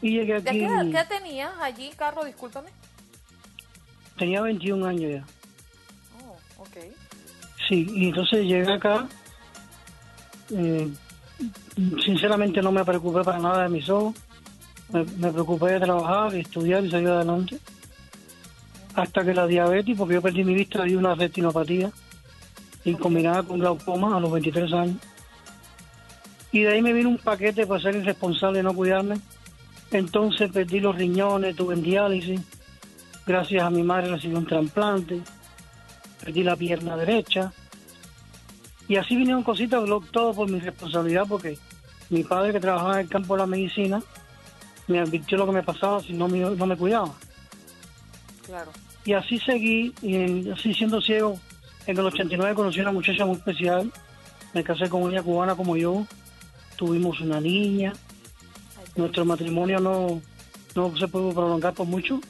Y 0.00 0.10
llegué 0.18 0.40
¿De 0.40 0.50
aquí, 0.50 0.58
qué 0.58 0.64
edad 0.66 0.86
qué 0.90 1.14
tenías 1.16 1.52
allí, 1.60 1.90
Carlos? 1.96 2.26
Discúlpame. 2.26 2.70
tenía 4.18 4.40
21 4.42 4.84
años 4.84 5.12
ya. 5.12 5.24
Oh, 6.24 6.62
ok. 6.62 6.76
Sí, 7.68 7.86
y 7.94 8.08
entonces 8.08 8.44
llegué 8.44 8.72
acá. 8.72 9.06
eh, 10.50 10.88
sinceramente 12.04 12.60
no 12.62 12.72
me 12.72 12.84
preocupé 12.84 13.22
para 13.22 13.38
nada 13.38 13.62
de 13.62 13.68
mis 13.68 13.88
ojos. 13.88 14.14
Me, 14.92 15.04
me 15.04 15.30
preocupé 15.32 15.72
de 15.72 15.80
trabajar, 15.80 16.32
de 16.32 16.40
estudiar 16.40 16.84
y 16.84 16.90
salir 16.90 17.08
adelante. 17.08 17.58
Hasta 18.94 19.24
que 19.24 19.32
la 19.32 19.46
diabetes, 19.46 19.96
porque 19.96 20.14
yo 20.14 20.22
perdí 20.22 20.42
mi 20.44 20.54
vista, 20.54 20.86
y 20.86 20.96
una 20.96 21.14
retinopatía 21.14 21.90
y 22.84 22.94
combinada 22.94 23.42
con 23.42 23.58
glaucoma 23.58 24.16
a 24.16 24.20
los 24.20 24.32
23 24.32 24.72
años. 24.72 24.96
Y 26.50 26.62
de 26.62 26.72
ahí 26.72 26.82
me 26.82 26.92
vino 26.92 27.08
un 27.08 27.18
paquete 27.18 27.66
para 27.66 27.80
ser 27.80 27.96
irresponsable 27.96 28.60
y 28.60 28.62
no 28.62 28.74
cuidarme. 28.74 29.16
Entonces 29.90 30.50
perdí 30.50 30.80
los 30.80 30.96
riñones, 30.96 31.56
tuve 31.56 31.74
en 31.74 31.82
diálisis. 31.82 32.40
Gracias 33.26 33.62
a 33.62 33.70
mi 33.70 33.82
madre 33.82 34.10
recibí 34.10 34.34
un 34.34 34.46
trasplante 34.46 35.22
perdí 36.22 36.42
la 36.42 36.56
pierna 36.56 36.96
derecha. 36.96 37.52
Y 38.88 38.96
así 38.96 39.16
vinieron 39.16 39.42
cositas, 39.42 39.82
todo 40.10 40.34
por 40.34 40.50
mi 40.50 40.60
responsabilidad, 40.60 41.24
porque 41.28 41.58
mi 42.10 42.24
padre 42.24 42.52
que 42.52 42.60
trabajaba 42.60 42.94
en 42.94 43.00
el 43.00 43.08
campo 43.08 43.34
de 43.34 43.40
la 43.40 43.46
medicina 43.46 44.02
me 44.86 45.00
advirtió 45.00 45.38
lo 45.38 45.46
que 45.46 45.52
me 45.52 45.62
pasaba 45.62 46.00
si 46.00 46.12
no 46.12 46.28
me, 46.28 46.40
no 46.40 46.66
me 46.66 46.76
cuidaba. 46.76 47.12
Claro. 48.44 48.70
Y 49.04 49.14
así 49.14 49.38
seguí, 49.38 49.94
y 50.02 50.50
así 50.50 50.74
siendo 50.74 51.00
ciego, 51.00 51.40
en 51.86 51.98
el 51.98 52.06
89 52.06 52.54
conocí 52.54 52.80
a 52.80 52.82
una 52.82 52.92
muchacha 52.92 53.26
muy 53.26 53.36
especial, 53.36 53.92
me 54.52 54.62
casé 54.62 54.88
con 54.88 55.10
ella 55.10 55.22
cubana 55.22 55.54
como 55.54 55.76
yo, 55.76 56.06
tuvimos 56.76 57.20
una 57.20 57.40
niña, 57.40 57.92
nuestro 58.96 59.24
matrimonio 59.24 59.80
no, 59.80 60.20
no 60.74 60.96
se 60.96 61.08
pudo 61.08 61.32
prolongar 61.32 61.74
por 61.74 61.86
mucho, 61.86 62.20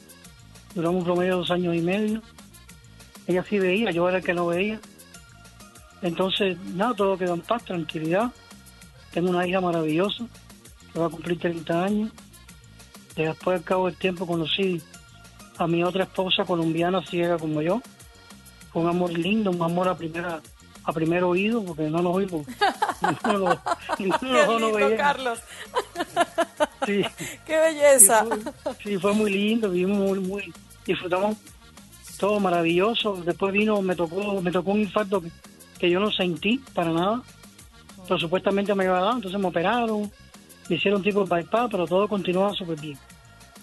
duramos 0.73 0.99
un 0.99 1.05
promedio 1.05 1.33
de 1.33 1.37
dos 1.37 1.51
años 1.51 1.75
y 1.75 1.81
medio, 1.81 2.21
ella 3.27 3.43
sí 3.47 3.59
veía, 3.59 3.91
yo 3.91 4.07
era 4.07 4.17
el 4.17 4.23
que 4.23 4.33
no 4.33 4.47
veía, 4.47 4.79
entonces 6.01 6.57
nada, 6.73 6.93
todo 6.93 7.17
quedó 7.17 7.33
en 7.33 7.41
paz, 7.41 7.63
tranquilidad, 7.63 8.31
tengo 9.13 9.29
una 9.29 9.47
hija 9.47 9.61
maravillosa, 9.61 10.25
que 10.91 10.99
va 10.99 11.07
a 11.07 11.09
cumplir 11.09 11.39
30 11.39 11.83
años, 11.83 12.11
después 13.15 13.59
al 13.59 13.63
cabo 13.63 13.85
del 13.85 13.97
tiempo 13.97 14.25
conocí 14.25 14.81
a 15.57 15.67
mi 15.67 15.83
otra 15.83 16.03
esposa 16.03 16.45
colombiana 16.45 17.01
ciega 17.05 17.37
como 17.37 17.61
yo. 17.61 17.81
Un 18.73 18.87
amor 18.87 19.11
lindo, 19.11 19.51
un 19.51 19.61
amor 19.61 19.87
a 19.87 19.95
primera 19.95 20.41
a 20.85 20.91
primer 20.91 21.23
oído 21.23 21.63
porque 21.63 21.83
no 21.83 22.01
nos 22.01 22.15
oímos. 22.15 22.45
ninguno 23.01 23.33
de 23.33 23.39
los- 23.39 24.19
Qué 24.19 24.27
los 24.59 24.81
lindo. 24.81 24.97
Carlos. 24.97 25.39
Sí. 26.85 27.05
Qué 27.45 27.57
belleza. 27.57 28.25
Sí, 28.25 28.41
fue, 28.63 28.73
sí, 28.83 28.97
fue 28.97 29.13
muy 29.13 29.31
lindo, 29.31 29.69
vivimos 29.69 29.97
muy, 29.97 30.19
muy, 30.19 30.53
disfrutamos 30.85 31.37
todo 32.19 32.39
maravilloso. 32.39 33.15
Después 33.25 33.53
vino, 33.53 33.81
me 33.81 33.95
tocó, 33.95 34.41
me 34.41 34.51
tocó 34.51 34.71
un 34.71 34.81
infarto 34.81 35.21
que, 35.21 35.29
que 35.79 35.89
yo 35.89 35.99
no 36.01 36.11
sentí 36.11 36.57
para 36.73 36.91
nada, 36.91 37.21
pero 38.07 38.19
supuestamente 38.19 38.75
me 38.75 38.83
iba 38.83 38.97
a 38.97 39.01
dar, 39.03 39.13
entonces 39.15 39.39
me 39.39 39.47
operaron, 39.47 40.11
me 40.67 40.75
hicieron 40.75 41.01
tipo 41.01 41.23
de 41.23 41.33
bypass, 41.35 41.69
pero 41.71 41.87
todo 41.87 42.07
continuaba 42.09 42.53
súper 42.53 42.79
bien. 42.79 42.97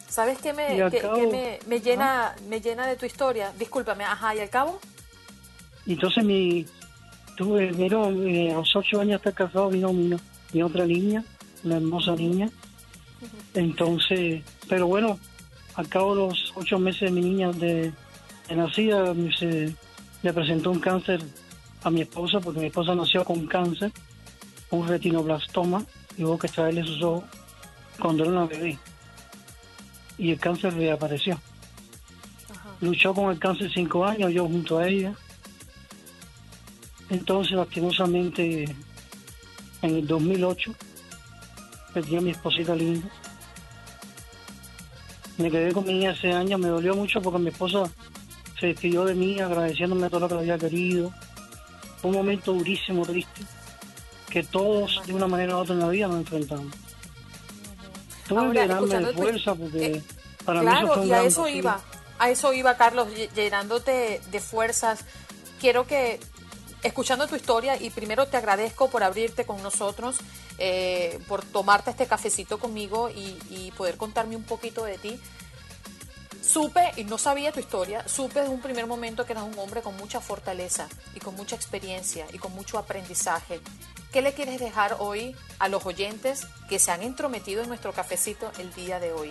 ¿Sabes 0.08 0.38
qué 0.38 0.52
me, 0.54 0.68
qué- 0.90 0.98
cabo- 0.98 1.14
qué 1.16 1.26
me, 1.26 1.58
me 1.66 1.80
llena, 1.82 2.34
me 2.48 2.60
llena 2.62 2.86
de 2.86 2.96
tu 2.96 3.04
historia? 3.06 3.52
Discúlpame, 3.58 4.04
ajá, 4.04 4.34
¿y 4.34 4.40
al 4.40 4.48
cabo? 4.50 4.80
Entonces 5.92 6.24
mi, 6.24 6.66
tuve, 7.36 7.72
vino, 7.72 8.10
eh, 8.10 8.52
a 8.52 8.56
los 8.56 8.76
ocho 8.76 9.00
años 9.00 9.16
estar 9.16 9.34
casado, 9.34 9.70
vino 9.70 9.92
mi, 9.92 10.14
mi 10.52 10.62
otra 10.62 10.86
niña, 10.86 11.24
una 11.64 11.76
hermosa 11.76 12.14
niña. 12.14 12.48
Entonces, 13.54 14.42
pero 14.68 14.86
bueno, 14.86 15.18
al 15.74 15.88
cabo 15.88 16.14
de 16.14 16.20
los 16.28 16.52
ocho 16.54 16.78
meses 16.78 17.00
de 17.00 17.10
mi 17.10 17.20
niña 17.20 17.52
de, 17.52 17.92
de 18.48 18.56
nacida, 18.56 19.14
se 19.38 19.74
le 20.22 20.32
presentó 20.32 20.70
un 20.70 20.80
cáncer 20.80 21.20
a 21.82 21.90
mi 21.90 22.02
esposa, 22.02 22.40
porque 22.40 22.60
mi 22.60 22.66
esposa 22.66 22.94
nació 22.94 23.24
con 23.24 23.46
cáncer, 23.46 23.90
un 24.70 24.86
retinoblastoma, 24.86 25.84
y 26.16 26.24
hubo 26.24 26.38
que 26.38 26.46
extraerle 26.46 26.84
sus 26.84 27.02
ojos 27.02 27.24
cuando 27.98 28.24
era 28.24 28.32
una 28.32 28.44
bebé. 28.46 28.78
Y 30.18 30.32
el 30.32 30.38
cáncer 30.38 30.74
reapareció. 30.74 31.40
Luchó 32.80 33.14
con 33.14 33.30
el 33.30 33.38
cáncer 33.38 33.70
cinco 33.72 34.04
años, 34.04 34.32
yo 34.32 34.46
junto 34.46 34.78
a 34.78 34.88
ella. 34.88 35.14
Entonces, 37.10 37.52
lastimosamente, 37.56 38.64
en 39.82 39.94
el 39.96 40.06
2008, 40.06 40.72
perdí 41.92 42.16
a 42.16 42.20
mi 42.20 42.30
esposita 42.30 42.74
linda. 42.74 43.08
Me 45.38 45.50
quedé 45.50 45.72
con 45.72 45.84
mi 45.86 45.94
niña 45.94 46.12
ese 46.12 46.32
año, 46.32 46.58
me 46.58 46.68
dolió 46.68 46.94
mucho 46.94 47.20
porque 47.22 47.38
mi 47.38 47.48
esposa 47.48 47.84
se 48.58 48.66
despidió 48.66 49.04
de 49.06 49.14
mí 49.14 49.40
agradeciéndome 49.40 50.10
todo 50.10 50.20
lo 50.20 50.28
que 50.28 50.34
había 50.34 50.58
querido. 50.58 51.10
Fue 52.00 52.10
un 52.10 52.16
momento 52.16 52.52
durísimo, 52.52 53.04
triste, 53.06 53.42
que 54.28 54.42
todos 54.42 55.00
de 55.06 55.14
una 55.14 55.26
manera 55.26 55.56
u 55.56 55.60
otra 55.60 55.74
en 55.74 55.80
la 55.80 55.88
vida 55.88 56.08
nos 56.08 56.18
enfrentamos. 56.18 56.72
Tuve 58.28 58.38
Ahora, 58.38 58.52
que 58.52 58.60
llenarme 58.60 58.98
de 59.06 59.12
fuerza 59.14 59.54
porque 59.54 60.02
para 60.44 60.62
mí 60.62 60.68
eso 60.68 60.86
fue 60.86 61.02
un 61.02 61.08
y 61.08 61.12
a 61.12 61.16
gran 61.16 61.26
eso 61.26 61.48
iba, 61.48 61.80
a 62.18 62.30
eso 62.30 62.52
iba, 62.52 62.76
Carlos, 62.76 63.08
ll- 63.08 63.30
llenándote 63.34 64.20
de 64.30 64.40
fuerzas. 64.40 65.04
Quiero 65.58 65.86
que, 65.86 66.20
escuchando 66.82 67.26
tu 67.26 67.36
historia, 67.36 67.80
y 67.80 67.90
primero 67.90 68.26
te 68.26 68.36
agradezco 68.36 68.88
por 68.88 69.02
abrirte 69.02 69.44
con 69.44 69.62
nosotros, 69.62 70.16
eh, 70.58 71.18
por 71.28 71.44
tomarte 71.44 71.90
este 71.90 72.06
cafecito 72.06 72.58
conmigo 72.58 73.10
y, 73.10 73.72
poder 73.76 73.96
contarme 73.96 74.36
un 74.36 74.42
poquito 74.42 74.84
de 74.84 74.98
ti. 74.98 75.20
Supe, 76.42 76.92
y 76.96 77.04
no 77.04 77.18
sabía 77.18 77.52
tu 77.52 77.60
historia, 77.60 78.06
supe 78.08 78.40
desde 78.40 78.52
un 78.52 78.60
primer 78.60 78.86
momento 78.86 79.24
que 79.24 79.32
eras 79.32 79.44
un 79.44 79.58
hombre 79.58 79.80
con 79.80 79.96
mucha 79.96 80.20
fortaleza 80.20 80.88
y 81.14 81.20
con 81.20 81.34
mucha 81.36 81.54
experiencia 81.54 82.26
y 82.32 82.38
con 82.38 82.52
mucho 82.52 82.78
aprendizaje. 82.78 83.60
¿Qué 84.12 84.22
le 84.22 84.34
quieres 84.34 84.58
dejar 84.58 84.96
hoy 84.98 85.36
a 85.58 85.68
los 85.68 85.86
oyentes 85.86 86.46
que 86.68 86.78
se 86.78 86.90
han 86.90 87.02
entrometido 87.02 87.62
en 87.62 87.68
nuestro 87.68 87.92
cafecito 87.92 88.50
el 88.58 88.74
día 88.74 88.98
de 88.98 89.12
hoy? 89.12 89.30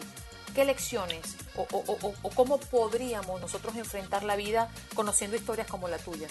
¿Qué 0.56 0.66
lecciones 0.66 1.36
o 1.56 2.32
cómo 2.34 2.60
podríamos 2.60 3.42
nosotros 3.42 3.76
enfrentar 3.76 4.24
la 4.24 4.36
vida 4.36 4.70
conociendo 4.96 5.36
historias 5.36 5.68
como 5.68 5.90
la 5.90 5.98
tuya? 5.98 6.28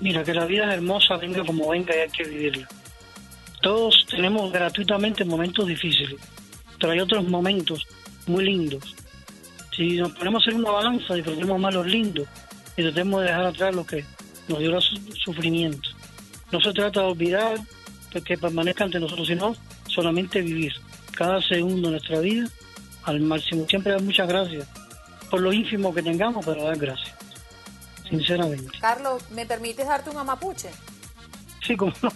Mira, 0.00 0.22
que 0.22 0.34
la 0.34 0.46
vida 0.46 0.68
es 0.68 0.74
hermosa, 0.74 1.16
venga 1.16 1.44
como 1.44 1.68
venga 1.70 1.94
y 1.96 2.00
hay 2.00 2.10
que 2.10 2.24
vivirla. 2.24 2.68
Todos 3.60 4.06
tenemos 4.08 4.52
gratuitamente 4.52 5.24
momentos 5.24 5.66
difíciles, 5.66 6.20
pero 6.78 6.92
hay 6.92 7.00
otros 7.00 7.28
momentos 7.28 7.86
muy 8.26 8.44
lindos. 8.44 8.94
Si 9.74 9.96
nos 9.96 10.12
ponemos 10.12 10.42
hacer 10.42 10.54
una 10.54 10.70
balanza, 10.70 11.14
disfrutemos 11.14 11.58
más 11.60 11.74
los 11.74 11.86
lindos 11.86 12.28
y 12.76 12.82
tratemos 12.82 13.20
de 13.20 13.26
dejar 13.26 13.46
atrás 13.46 13.74
lo 13.74 13.84
que 13.84 14.04
nos 14.46 14.58
dio 14.60 14.80
sufrimiento. 14.80 15.88
No 16.52 16.60
se 16.60 16.72
trata 16.72 17.00
de 17.00 17.06
olvidar 17.06 17.58
que 18.24 18.38
permanezca 18.38 18.84
ante 18.84 18.98
nosotros, 18.98 19.28
sino 19.28 19.54
solamente 19.86 20.40
vivir 20.40 20.72
cada 21.14 21.42
segundo 21.42 21.88
de 21.88 21.92
nuestra 21.92 22.20
vida 22.20 22.48
al 23.04 23.20
máximo. 23.20 23.66
Siempre 23.68 23.92
dar 23.92 24.02
muchas 24.02 24.28
gracias 24.28 24.66
por 25.30 25.40
lo 25.40 25.52
ínfimo 25.52 25.94
que 25.94 26.02
tengamos, 26.02 26.44
pero 26.44 26.64
dar 26.64 26.78
gracias, 26.78 27.14
sinceramente. 28.08 28.78
Carlos, 28.80 29.22
¿me 29.30 29.46
permites 29.46 29.86
darte 29.86 30.10
un 30.10 30.18
amapuche? 30.18 30.70
Sí, 31.66 31.76
como 31.76 31.92
no. 32.02 32.10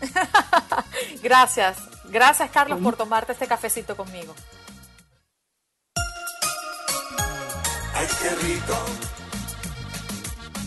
Gracias, 1.22 1.76
gracias 2.06 2.50
Carlos 2.50 2.80
por 2.80 2.96
tomarte 2.96 3.32
este 3.32 3.46
cafecito 3.46 3.96
conmigo. 3.96 4.34
Ay, 7.94 8.06
qué 8.22 8.30
rico. 8.46 8.74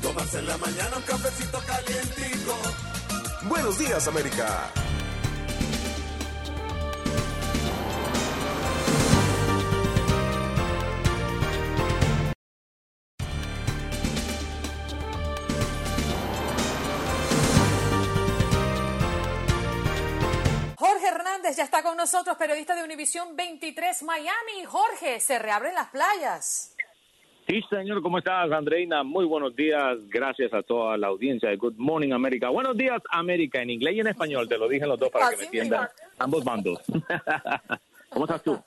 Tomarse 0.03 0.39
en 0.39 0.47
la 0.47 0.57
mañana 0.57 0.97
un 0.97 1.03
cafecito 1.03 1.59
calientico. 1.65 2.55
Buenos 3.43 3.79
días, 3.79 4.07
América. 4.07 4.71
Ya 21.55 21.65
está 21.65 21.83
con 21.83 21.95
nosotros, 21.95 22.35
periodista 22.35 22.75
de 22.75 22.83
Univisión 22.83 23.35
23 23.35 24.01
Miami. 24.03 24.65
Jorge, 24.65 25.19
se 25.19 25.37
reabren 25.37 25.75
las 25.75 25.89
playas. 25.89 26.75
Sí, 27.47 27.61
señor, 27.69 28.01
¿cómo 28.01 28.17
estás, 28.17 28.51
Andreina? 28.51 29.03
Muy 29.03 29.25
buenos 29.25 29.55
días. 29.55 29.99
Gracias 30.07 30.51
a 30.51 30.63
toda 30.63 30.97
la 30.97 31.07
audiencia 31.07 31.49
de 31.49 31.57
Good 31.57 31.75
Morning 31.77 32.11
América. 32.11 32.49
Buenos 32.49 32.75
días, 32.75 32.99
América, 33.11 33.61
en 33.61 33.69
inglés 33.69 33.95
y 33.95 33.99
en 33.99 34.07
español. 34.07 34.49
Te 34.49 34.57
lo 34.57 34.67
dije 34.67 34.83
en 34.83 34.89
los 34.89 34.99
dos 34.99 35.09
para 35.11 35.29
que 35.29 35.37
me 35.37 35.43
entiendan 35.43 35.87
ambos 36.17 36.43
bandos. 36.43 36.79
¿Cómo 38.09 38.25
estás 38.25 38.41
tú? 38.41 38.59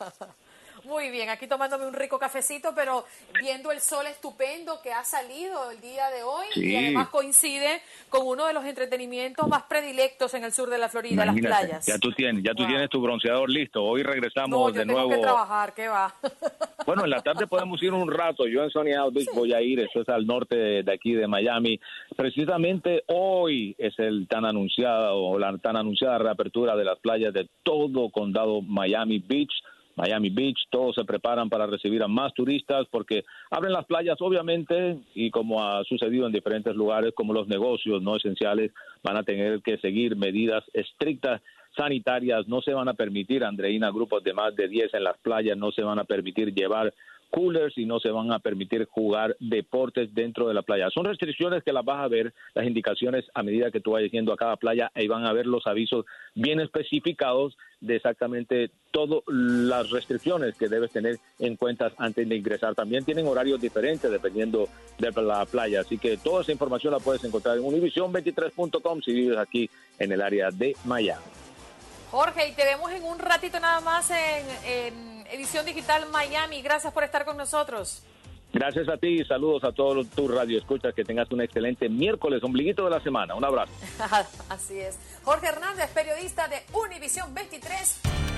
Muy 0.86 1.10
bien, 1.10 1.28
aquí 1.30 1.46
tomándome 1.46 1.86
un 1.86 1.94
rico 1.94 2.18
cafecito, 2.18 2.72
pero 2.74 3.04
viendo 3.40 3.72
el 3.72 3.80
sol 3.80 4.06
estupendo 4.06 4.80
que 4.82 4.92
ha 4.92 5.04
salido 5.04 5.70
el 5.70 5.80
día 5.80 6.08
de 6.10 6.22
hoy 6.22 6.46
Sí. 6.52 6.64
y 6.70 6.76
además 6.76 7.08
coincide 7.08 7.80
con 8.08 8.26
uno 8.26 8.46
de 8.46 8.52
los 8.52 8.64
entretenimientos 8.64 9.48
más 9.48 9.64
predilectos 9.64 10.32
en 10.34 10.44
el 10.44 10.52
sur 10.52 10.70
de 10.70 10.78
la 10.78 10.88
Florida, 10.88 11.24
las 11.24 11.34
playas. 11.36 11.86
Ya 11.86 11.98
tú 11.98 12.12
tienes, 12.12 12.42
ya 12.44 12.52
tú 12.54 12.62
Wow. 12.62 12.68
tienes 12.70 12.88
tu 12.90 13.00
bronceador 13.00 13.50
listo. 13.50 13.82
Hoy 13.82 14.02
regresamos 14.04 14.50
No, 14.50 14.68
yo 14.68 14.72
de 14.74 14.80
tengo 14.80 14.92
nuevo. 14.92 15.10
que 15.10 15.18
trabajar, 15.18 15.74
¿qué 15.74 15.88
va? 15.88 16.14
Bueno, 16.86 17.02
en 17.02 17.10
la 17.10 17.20
tarde 17.20 17.48
podemos 17.48 17.82
ir 17.82 17.92
un 17.92 18.08
rato. 18.08 18.46
Yo 18.46 18.62
en 18.62 18.70
Sonia 18.70 19.02
Beach 19.10 19.28
voy 19.34 19.52
a 19.52 19.60
ir, 19.60 19.80
eso 19.80 20.02
es 20.02 20.08
al 20.08 20.24
norte 20.24 20.54
de, 20.56 20.82
de 20.84 20.92
aquí 20.92 21.14
de 21.14 21.26
Miami. 21.26 21.80
Precisamente 22.16 23.02
hoy 23.08 23.74
es 23.76 23.98
el 23.98 24.28
tan 24.28 24.44
anunciado 24.44 25.16
o 25.16 25.36
la 25.36 25.58
tan 25.58 25.76
anunciada 25.76 26.18
reapertura 26.18 26.76
de 26.76 26.84
las 26.84 26.96
playas 27.00 27.34
de 27.34 27.48
todo 27.64 28.08
condado 28.10 28.62
Miami 28.62 29.18
Beach. 29.18 29.50
Miami 29.96 30.30
Beach, 30.30 30.58
todos 30.70 30.94
se 30.94 31.04
preparan 31.04 31.48
para 31.48 31.66
recibir 31.66 32.02
a 32.02 32.08
más 32.08 32.32
turistas 32.34 32.86
porque 32.90 33.24
abren 33.50 33.72
las 33.72 33.86
playas 33.86 34.20
obviamente 34.20 34.98
y 35.14 35.30
como 35.30 35.64
ha 35.64 35.82
sucedido 35.84 36.26
en 36.26 36.32
diferentes 36.32 36.76
lugares 36.76 37.12
como 37.14 37.32
los 37.32 37.48
negocios 37.48 38.02
no 38.02 38.16
esenciales 38.16 38.72
van 39.02 39.16
a 39.16 39.22
tener 39.22 39.62
que 39.62 39.78
seguir 39.78 40.14
medidas 40.16 40.62
estrictas 40.74 41.40
sanitarias, 41.76 42.48
no 42.48 42.62
se 42.62 42.72
van 42.72 42.88
a 42.88 42.94
permitir, 42.94 43.44
Andreina, 43.44 43.90
grupos 43.90 44.24
de 44.24 44.32
más 44.32 44.54
de 44.56 44.68
10 44.68 44.94
en 44.94 45.04
las 45.04 45.18
playas, 45.18 45.56
no 45.56 45.72
se 45.72 45.82
van 45.82 45.98
a 45.98 46.04
permitir 46.04 46.54
llevar 46.54 46.92
coolers 47.36 47.76
y 47.76 47.84
no 47.84 48.00
se 48.00 48.08
van 48.08 48.32
a 48.32 48.38
permitir 48.38 48.86
jugar 48.86 49.36
deportes 49.40 50.14
dentro 50.14 50.48
de 50.48 50.54
la 50.54 50.62
playa. 50.62 50.88
Son 50.88 51.04
restricciones 51.04 51.62
que 51.62 51.74
las 51.74 51.84
vas 51.84 52.02
a 52.02 52.08
ver, 52.08 52.32
las 52.54 52.66
indicaciones 52.66 53.26
a 53.34 53.42
medida 53.42 53.70
que 53.70 53.80
tú 53.80 53.90
vayas 53.90 54.10
yendo 54.10 54.32
a 54.32 54.38
cada 54.38 54.56
playa, 54.56 54.90
ahí 54.94 55.06
van 55.06 55.26
a 55.26 55.34
ver 55.34 55.44
los 55.44 55.66
avisos 55.66 56.06
bien 56.34 56.60
especificados 56.60 57.58
de 57.82 57.96
exactamente 57.96 58.70
todas 58.90 59.22
las 59.26 59.90
restricciones 59.90 60.56
que 60.56 60.68
debes 60.68 60.92
tener 60.92 61.18
en 61.38 61.56
cuenta 61.56 61.92
antes 61.98 62.26
de 62.26 62.36
ingresar. 62.36 62.74
También 62.74 63.04
tienen 63.04 63.26
horarios 63.26 63.60
diferentes 63.60 64.10
dependiendo 64.10 64.70
de 64.98 65.12
la 65.20 65.44
playa, 65.44 65.80
así 65.80 65.98
que 65.98 66.16
toda 66.16 66.40
esa 66.40 66.52
información 66.52 66.94
la 66.94 67.00
puedes 67.00 67.22
encontrar 67.22 67.58
en 67.58 67.64
univision23.com 67.64 69.02
si 69.02 69.12
vives 69.12 69.36
aquí 69.36 69.68
en 69.98 70.10
el 70.10 70.22
área 70.22 70.50
de 70.50 70.74
Miami. 70.86 71.22
Jorge, 72.10 72.48
y 72.48 72.52
te 72.52 72.64
vemos 72.64 72.90
en 72.92 73.04
un 73.04 73.18
ratito 73.18 73.60
nada 73.60 73.82
más 73.82 74.10
en, 74.10 74.46
en 74.64 75.15
Edición 75.32 75.66
Digital 75.66 76.06
Miami. 76.10 76.62
Gracias 76.62 76.92
por 76.92 77.04
estar 77.04 77.24
con 77.24 77.36
nosotros. 77.36 78.02
Gracias 78.52 78.88
a 78.88 78.96
ti 78.96 79.20
y 79.20 79.24
saludos 79.24 79.64
a 79.64 79.72
todos 79.72 80.08
tus 80.08 80.30
radioescuchas. 80.32 80.94
Que 80.94 81.04
tengas 81.04 81.30
un 81.30 81.42
excelente 81.42 81.88
miércoles, 81.88 82.42
ombliguito 82.42 82.84
de 82.84 82.90
la 82.90 83.00
semana. 83.00 83.34
Un 83.34 83.44
abrazo. 83.44 83.72
Así 84.48 84.78
es. 84.78 84.98
Jorge 85.24 85.48
Hernández, 85.48 85.90
periodista 85.92 86.48
de 86.48 86.62
Univisión 86.72 87.34
23. 87.34 88.35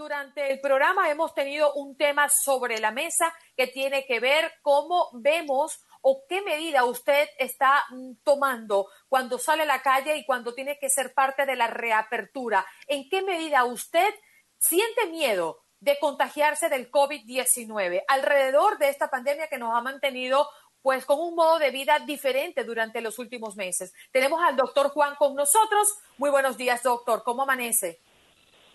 Durante 0.00 0.50
el 0.50 0.60
programa 0.60 1.10
hemos 1.10 1.34
tenido 1.34 1.74
un 1.74 1.94
tema 1.94 2.30
sobre 2.30 2.78
la 2.78 2.90
mesa 2.90 3.34
que 3.54 3.66
tiene 3.66 4.06
que 4.06 4.18
ver 4.18 4.50
cómo 4.62 5.10
vemos 5.12 5.84
o 6.00 6.24
qué 6.26 6.40
medida 6.40 6.86
usted 6.86 7.28
está 7.38 7.84
mm, 7.90 8.12
tomando 8.24 8.88
cuando 9.10 9.38
sale 9.38 9.64
a 9.64 9.66
la 9.66 9.82
calle 9.82 10.16
y 10.16 10.24
cuando 10.24 10.54
tiene 10.54 10.78
que 10.78 10.88
ser 10.88 11.12
parte 11.12 11.44
de 11.44 11.54
la 11.54 11.66
reapertura. 11.66 12.64
¿En 12.86 13.10
qué 13.10 13.20
medida 13.20 13.66
usted 13.66 14.14
siente 14.58 15.06
miedo 15.08 15.58
de 15.80 15.98
contagiarse 15.98 16.70
del 16.70 16.90
COVID-19 16.90 18.02
alrededor 18.08 18.78
de 18.78 18.88
esta 18.88 19.10
pandemia 19.10 19.48
que 19.48 19.58
nos 19.58 19.74
ha 19.76 19.82
mantenido 19.82 20.48
pues 20.80 21.04
con 21.04 21.20
un 21.20 21.34
modo 21.34 21.58
de 21.58 21.70
vida 21.70 21.98
diferente 21.98 22.64
durante 22.64 23.02
los 23.02 23.18
últimos 23.18 23.54
meses. 23.54 23.92
Tenemos 24.12 24.40
al 24.42 24.56
doctor 24.56 24.88
Juan 24.88 25.14
con 25.16 25.34
nosotros. 25.34 25.86
Muy 26.16 26.30
buenos 26.30 26.56
días, 26.56 26.82
doctor. 26.82 27.22
¿Cómo 27.22 27.42
amanece? 27.42 28.00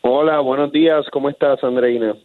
Hola, 0.07 0.39
buenos 0.39 0.71
días. 0.71 1.03
¿Cómo 1.11 1.29
estás, 1.29 1.63
Andreina? 1.63 2.15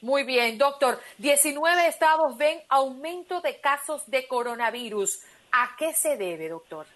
Muy 0.00 0.24
bien, 0.24 0.56
doctor. 0.56 0.96
19 1.18 1.86
estados 1.86 2.34
ven 2.38 2.60
aumento 2.70 3.42
de 3.42 3.60
casos 3.60 4.10
de 4.10 4.26
coronavirus. 4.26 5.22
¿A 5.52 5.76
qué 5.78 5.92
se 5.92 6.16
debe, 6.16 6.48
doctor? 6.48 6.86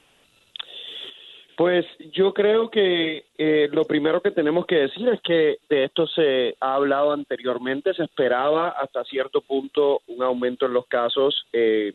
Pues 1.59 1.85
yo 2.14 2.33
creo 2.33 2.71
que 2.71 3.27
eh, 3.37 3.68
lo 3.71 3.85
primero 3.85 4.23
que 4.23 4.31
tenemos 4.31 4.64
que 4.64 4.77
decir 4.77 5.07
es 5.11 5.21
que 5.21 5.59
de 5.68 5.85
esto 5.85 6.07
se 6.07 6.57
ha 6.59 6.77
hablado 6.77 7.12
anteriormente, 7.12 7.92
se 7.92 8.05
esperaba 8.05 8.71
hasta 8.71 9.05
cierto 9.05 9.42
punto 9.42 10.01
un 10.07 10.23
aumento 10.23 10.64
en 10.64 10.73
los 10.73 10.87
casos. 10.87 11.44
Eh, 11.53 11.92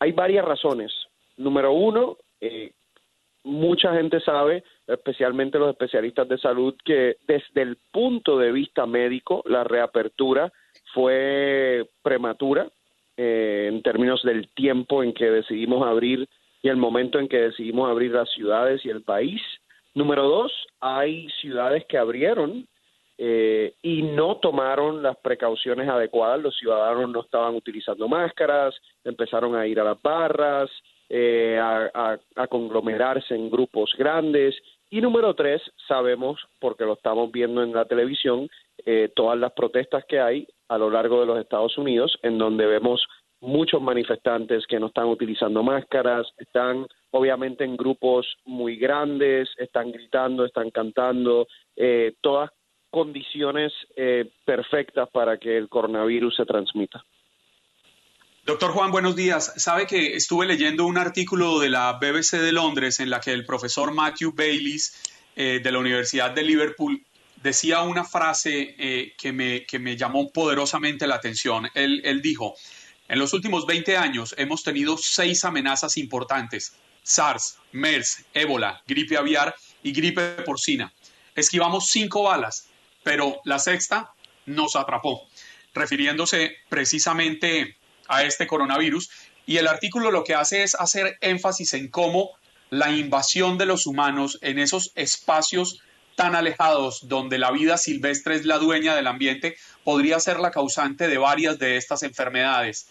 hay 0.00 0.10
varias 0.10 0.44
razones. 0.44 0.92
Número 1.36 1.70
uno, 1.70 2.16
eh, 2.40 2.72
mucha 3.46 3.94
gente 3.94 4.20
sabe, 4.20 4.64
especialmente 4.86 5.58
los 5.58 5.70
especialistas 5.70 6.28
de 6.28 6.36
salud, 6.38 6.74
que 6.84 7.16
desde 7.26 7.62
el 7.62 7.78
punto 7.92 8.38
de 8.38 8.52
vista 8.52 8.86
médico 8.86 9.42
la 9.46 9.64
reapertura 9.64 10.52
fue 10.92 11.88
prematura 12.02 12.68
eh, 13.16 13.70
en 13.72 13.82
términos 13.82 14.22
del 14.24 14.48
tiempo 14.48 15.02
en 15.02 15.14
que 15.14 15.30
decidimos 15.30 15.86
abrir 15.86 16.28
y 16.62 16.68
el 16.68 16.76
momento 16.76 17.18
en 17.20 17.28
que 17.28 17.38
decidimos 17.38 17.88
abrir 17.88 18.10
las 18.10 18.28
ciudades 18.32 18.84
y 18.84 18.90
el 18.90 19.02
país. 19.02 19.40
Número 19.94 20.24
dos, 20.24 20.52
hay 20.80 21.28
ciudades 21.40 21.84
que 21.86 21.98
abrieron 21.98 22.66
eh, 23.16 23.74
y 23.80 24.02
no 24.02 24.36
tomaron 24.36 25.02
las 25.02 25.16
precauciones 25.18 25.88
adecuadas. 25.88 26.42
Los 26.42 26.56
ciudadanos 26.56 27.08
no 27.10 27.20
estaban 27.20 27.54
utilizando 27.54 28.08
máscaras, 28.08 28.74
empezaron 29.04 29.54
a 29.54 29.66
ir 29.66 29.78
a 29.78 29.84
las 29.84 30.02
barras, 30.02 30.68
eh, 31.08 31.58
a, 31.60 32.18
conglomerarse 32.48 33.34
en 33.34 33.50
grupos 33.50 33.94
grandes. 33.96 34.56
Y 34.90 35.00
número 35.00 35.34
tres, 35.34 35.62
sabemos, 35.86 36.40
porque 36.60 36.84
lo 36.84 36.94
estamos 36.94 37.30
viendo 37.30 37.62
en 37.62 37.72
la 37.72 37.84
televisión, 37.84 38.48
eh, 38.84 39.10
todas 39.14 39.38
las 39.38 39.52
protestas 39.52 40.04
que 40.06 40.20
hay 40.20 40.46
a 40.68 40.78
lo 40.78 40.90
largo 40.90 41.20
de 41.20 41.26
los 41.26 41.38
Estados 41.38 41.76
Unidos, 41.78 42.18
en 42.22 42.38
donde 42.38 42.66
vemos 42.66 43.06
muchos 43.40 43.80
manifestantes 43.80 44.66
que 44.66 44.80
no 44.80 44.86
están 44.86 45.06
utilizando 45.06 45.62
máscaras, 45.62 46.26
están 46.38 46.86
obviamente 47.10 47.64
en 47.64 47.76
grupos 47.76 48.26
muy 48.44 48.76
grandes, 48.76 49.48
están 49.58 49.92
gritando, 49.92 50.44
están 50.44 50.70
cantando, 50.70 51.46
eh, 51.76 52.14
todas 52.20 52.50
condiciones 52.90 53.72
perfectas 54.44 55.10
para 55.10 55.36
que 55.36 55.56
el 55.58 55.68
coronavirus 55.68 56.36
se 56.36 56.46
transmita. 56.46 57.04
Doctor 58.46 58.70
Juan, 58.70 58.92
buenos 58.92 59.16
días. 59.16 59.54
Sabe 59.56 59.88
que 59.88 60.14
estuve 60.14 60.46
leyendo 60.46 60.86
un 60.86 60.98
artículo 60.98 61.58
de 61.58 61.68
la 61.68 61.94
BBC 61.94 62.34
de 62.38 62.52
Londres 62.52 63.00
en 63.00 63.10
la 63.10 63.20
que 63.20 63.32
el 63.32 63.44
profesor 63.44 63.92
Matthew 63.92 64.34
Baylis 64.36 65.02
eh, 65.34 65.58
de 65.60 65.72
la 65.72 65.80
Universidad 65.80 66.30
de 66.30 66.44
Liverpool 66.44 67.04
decía 67.42 67.80
una 67.80 68.04
frase 68.04 68.76
eh, 68.78 69.14
que, 69.18 69.32
me, 69.32 69.66
que 69.66 69.80
me 69.80 69.96
llamó 69.96 70.30
poderosamente 70.30 71.08
la 71.08 71.16
atención. 71.16 71.68
Él, 71.74 72.00
él 72.04 72.22
dijo, 72.22 72.54
en 73.08 73.18
los 73.18 73.32
últimos 73.32 73.66
20 73.66 73.96
años 73.96 74.32
hemos 74.38 74.62
tenido 74.62 74.96
seis 74.96 75.44
amenazas 75.44 75.96
importantes, 75.96 76.76
SARS, 77.02 77.58
MERS, 77.72 78.26
ébola, 78.32 78.80
gripe 78.86 79.16
aviar 79.16 79.56
y 79.82 79.90
gripe 79.90 80.22
porcina. 80.44 80.92
Esquivamos 81.34 81.90
cinco 81.90 82.22
balas, 82.22 82.68
pero 83.02 83.40
la 83.44 83.58
sexta 83.58 84.12
nos 84.46 84.76
atrapó, 84.76 85.26
refiriéndose 85.74 86.58
precisamente 86.68 87.76
a 88.08 88.24
este 88.24 88.46
coronavirus 88.46 89.10
y 89.46 89.58
el 89.58 89.68
artículo 89.68 90.10
lo 90.10 90.24
que 90.24 90.34
hace 90.34 90.62
es 90.62 90.74
hacer 90.74 91.18
énfasis 91.20 91.74
en 91.74 91.88
cómo 91.88 92.30
la 92.70 92.90
invasión 92.90 93.58
de 93.58 93.66
los 93.66 93.86
humanos 93.86 94.38
en 94.42 94.58
esos 94.58 94.92
espacios 94.96 95.80
tan 96.16 96.34
alejados 96.34 97.08
donde 97.08 97.38
la 97.38 97.52
vida 97.52 97.76
silvestre 97.76 98.34
es 98.34 98.44
la 98.44 98.58
dueña 98.58 98.96
del 98.96 99.06
ambiente 99.06 99.56
podría 99.84 100.18
ser 100.18 100.40
la 100.40 100.50
causante 100.50 101.06
de 101.06 101.18
varias 101.18 101.58
de 101.58 101.76
estas 101.76 102.02
enfermedades. 102.02 102.90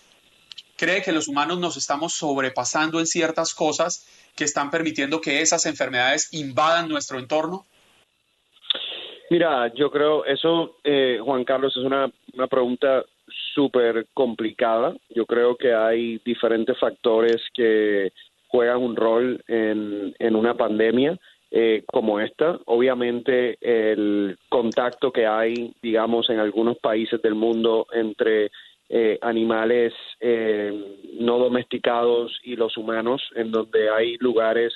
¿Cree 0.77 1.01
que 1.01 1.11
los 1.11 1.27
humanos 1.27 1.59
nos 1.59 1.75
estamos 1.75 2.13
sobrepasando 2.13 2.99
en 2.99 3.07
ciertas 3.07 3.53
cosas 3.53 4.07
que 4.35 4.43
están 4.43 4.69
permitiendo 4.69 5.21
que 5.21 5.41
esas 5.41 5.65
enfermedades 5.65 6.29
invadan 6.33 6.87
nuestro 6.87 7.19
entorno? 7.19 7.65
Mira, 9.29 9.73
yo 9.73 9.89
creo 9.89 10.23
eso, 10.25 10.77
eh, 10.83 11.17
Juan 11.21 11.43
Carlos, 11.45 11.75
es 11.75 11.83
una, 11.83 12.11
una 12.33 12.47
pregunta 12.47 13.03
súper 13.55 14.05
complicada. 14.13 14.93
Yo 15.09 15.25
creo 15.25 15.55
que 15.55 15.73
hay 15.73 16.19
diferentes 16.25 16.77
factores 16.77 17.37
que 17.53 18.11
juegan 18.49 18.83
un 18.83 18.95
rol 18.95 19.41
en, 19.47 20.13
en 20.19 20.35
una 20.35 20.53
pandemia 20.53 21.17
eh, 21.57 21.83
como 21.87 22.19
esta. 22.19 22.59
Obviamente 22.65 23.57
el 23.61 24.37
contacto 24.49 25.11
que 25.13 25.25
hay, 25.25 25.73
digamos, 25.81 26.29
en 26.29 26.39
algunos 26.39 26.77
países 26.79 27.21
del 27.21 27.35
mundo 27.35 27.87
entre 27.93 28.51
eh, 28.89 29.17
animales 29.21 29.93
eh, 30.19 30.73
no 31.13 31.39
domesticados 31.39 32.37
y 32.43 32.57
los 32.57 32.75
humanos, 32.75 33.21
en 33.35 33.51
donde 33.51 33.89
hay 33.89 34.17
lugares 34.17 34.73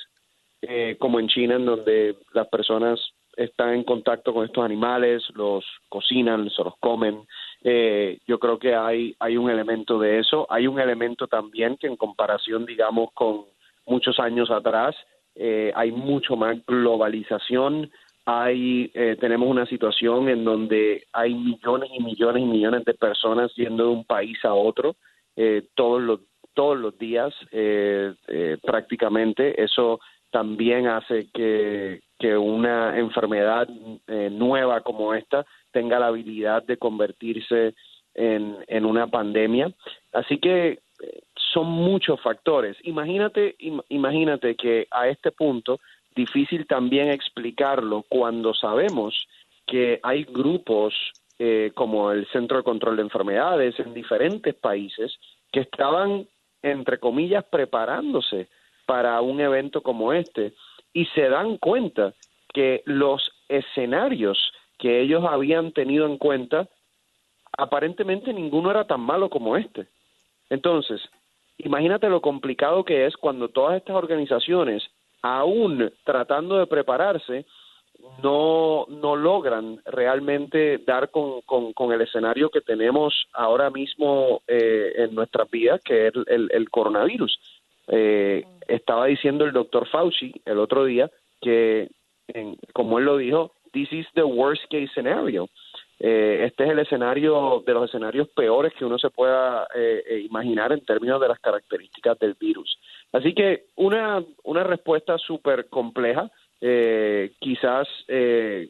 como 0.98 1.18
en 1.18 1.28
China, 1.28 1.56
en 1.56 1.64
donde 1.64 2.16
las 2.34 2.46
personas 2.48 3.00
están 3.36 3.74
en 3.74 3.84
contacto 3.84 4.34
con 4.34 4.44
estos 4.44 4.62
animales, 4.62 5.22
los 5.34 5.64
cocinan, 5.88 6.50
se 6.50 6.62
los 6.62 6.76
comen. 6.80 7.26
Eh, 7.62 8.18
yo 8.26 8.38
creo 8.38 8.58
que 8.58 8.74
hay, 8.74 9.14
hay 9.18 9.36
un 9.36 9.50
elemento 9.50 9.98
de 9.98 10.18
eso. 10.18 10.46
Hay 10.50 10.66
un 10.66 10.80
elemento 10.80 11.26
también 11.26 11.76
que 11.76 11.86
en 11.86 11.96
comparación, 11.96 12.66
digamos, 12.66 13.10
con 13.12 13.44
muchos 13.86 14.18
años 14.18 14.50
atrás, 14.50 14.96
eh, 15.34 15.72
hay 15.74 15.92
mucho 15.92 16.36
más 16.36 16.56
globalización. 16.66 17.90
Hay, 18.24 18.90
eh, 18.94 19.16
tenemos 19.20 19.48
una 19.48 19.66
situación 19.66 20.28
en 20.28 20.44
donde 20.44 21.04
hay 21.12 21.34
millones 21.34 21.90
y 21.92 22.02
millones 22.02 22.42
y 22.42 22.46
millones 22.46 22.84
de 22.84 22.94
personas 22.94 23.52
yendo 23.56 23.84
de 23.84 23.90
un 23.90 24.04
país 24.04 24.38
a 24.44 24.54
otro 24.54 24.96
todos 25.74 26.02
los 26.02 26.20
todos 26.52 26.76
los 26.76 26.98
días 26.98 27.32
prácticamente. 28.62 29.62
Eso 29.62 30.00
también 30.30 30.86
hace 30.86 31.30
que, 31.32 32.00
que 32.20 32.36
una 32.36 32.98
enfermedad 32.98 33.66
nueva 34.30 34.82
como 34.82 35.14
esta 35.14 35.44
tenga 35.72 35.98
la 35.98 36.08
habilidad 36.08 36.62
de 36.62 36.76
convertirse 36.76 37.74
en, 38.14 38.56
en 38.66 38.84
una 38.84 39.06
pandemia. 39.06 39.72
Así 40.12 40.38
que 40.38 40.68
eh, 41.02 41.22
son 41.52 41.66
muchos 41.66 42.20
factores. 42.20 42.76
Imagínate, 42.84 43.56
imagínate 43.88 44.54
que 44.54 44.86
a 44.90 45.08
este 45.08 45.32
punto 45.32 45.80
difícil 46.14 46.66
también 46.66 47.08
explicarlo 47.08 48.04
cuando 48.08 48.54
sabemos 48.54 49.26
que 49.66 50.00
hay 50.02 50.24
grupos 50.24 50.94
eh, 51.38 51.72
como 51.74 52.10
el 52.10 52.26
Centro 52.28 52.58
de 52.58 52.64
Control 52.64 52.96
de 52.96 53.02
Enfermedades 53.02 53.78
en 53.78 53.94
diferentes 53.94 54.54
países 54.54 55.18
que 55.52 55.60
estaban, 55.60 56.26
entre 56.62 56.98
comillas, 56.98 57.44
preparándose 57.44 58.48
para 58.86 59.20
un 59.20 59.40
evento 59.40 59.82
como 59.82 60.12
este 60.12 60.52
y 60.92 61.06
se 61.06 61.28
dan 61.28 61.56
cuenta 61.58 62.14
que 62.52 62.82
los 62.84 63.30
escenarios 63.48 64.52
que 64.78 65.00
ellos 65.00 65.24
habían 65.28 65.72
tenido 65.72 66.06
en 66.06 66.16
cuenta, 66.16 66.66
aparentemente 67.56 68.32
ninguno 68.32 68.70
era 68.70 68.86
tan 68.86 69.00
malo 69.00 69.28
como 69.28 69.56
este. 69.56 69.86
Entonces, 70.48 71.00
imagínate 71.58 72.08
lo 72.08 72.20
complicado 72.20 72.84
que 72.84 73.06
es 73.06 73.16
cuando 73.16 73.48
todas 73.48 73.76
estas 73.76 73.94
organizaciones, 73.94 74.82
aún 75.22 75.92
tratando 76.04 76.58
de 76.58 76.66
prepararse, 76.66 77.44
no, 78.22 78.86
no 78.88 79.16
logran 79.16 79.80
realmente 79.84 80.78
dar 80.78 81.10
con, 81.10 81.42
con, 81.42 81.92
el 81.92 82.00
escenario 82.00 82.48
que 82.48 82.62
tenemos 82.62 83.26
ahora 83.34 83.68
mismo 83.68 84.40
eh, 84.48 84.92
en 84.96 85.14
nuestras 85.14 85.50
vidas, 85.50 85.82
que 85.84 86.06
es 86.06 86.14
el, 86.26 86.70
coronavirus. 86.70 87.38
Eh, 87.90 88.44
estaba 88.68 89.06
diciendo 89.06 89.44
el 89.44 89.52
doctor 89.52 89.86
Fauci 89.88 90.32
el 90.44 90.58
otro 90.58 90.84
día 90.84 91.10
que, 91.40 91.88
como 92.72 92.98
él 92.98 93.04
lo 93.04 93.16
dijo, 93.16 93.52
this 93.72 93.92
is 93.92 94.06
the 94.14 94.22
worst 94.22 94.62
case 94.70 94.90
scenario. 94.94 95.48
Eh, 96.02 96.46
este 96.46 96.64
es 96.64 96.70
el 96.70 96.78
escenario 96.78 97.62
de 97.66 97.74
los 97.74 97.84
escenarios 97.84 98.26
peores 98.28 98.72
que 98.72 98.86
uno 98.86 98.98
se 98.98 99.10
pueda 99.10 99.68
eh, 99.74 100.02
eh, 100.08 100.20
imaginar 100.20 100.72
en 100.72 100.82
términos 100.82 101.20
de 101.20 101.28
las 101.28 101.38
características 101.40 102.18
del 102.18 102.34
virus. 102.40 102.78
Así 103.12 103.34
que 103.34 103.66
una, 103.76 104.24
una 104.44 104.64
respuesta 104.64 105.18
súper 105.18 105.68
compleja. 105.68 106.30
quizás 107.38 107.88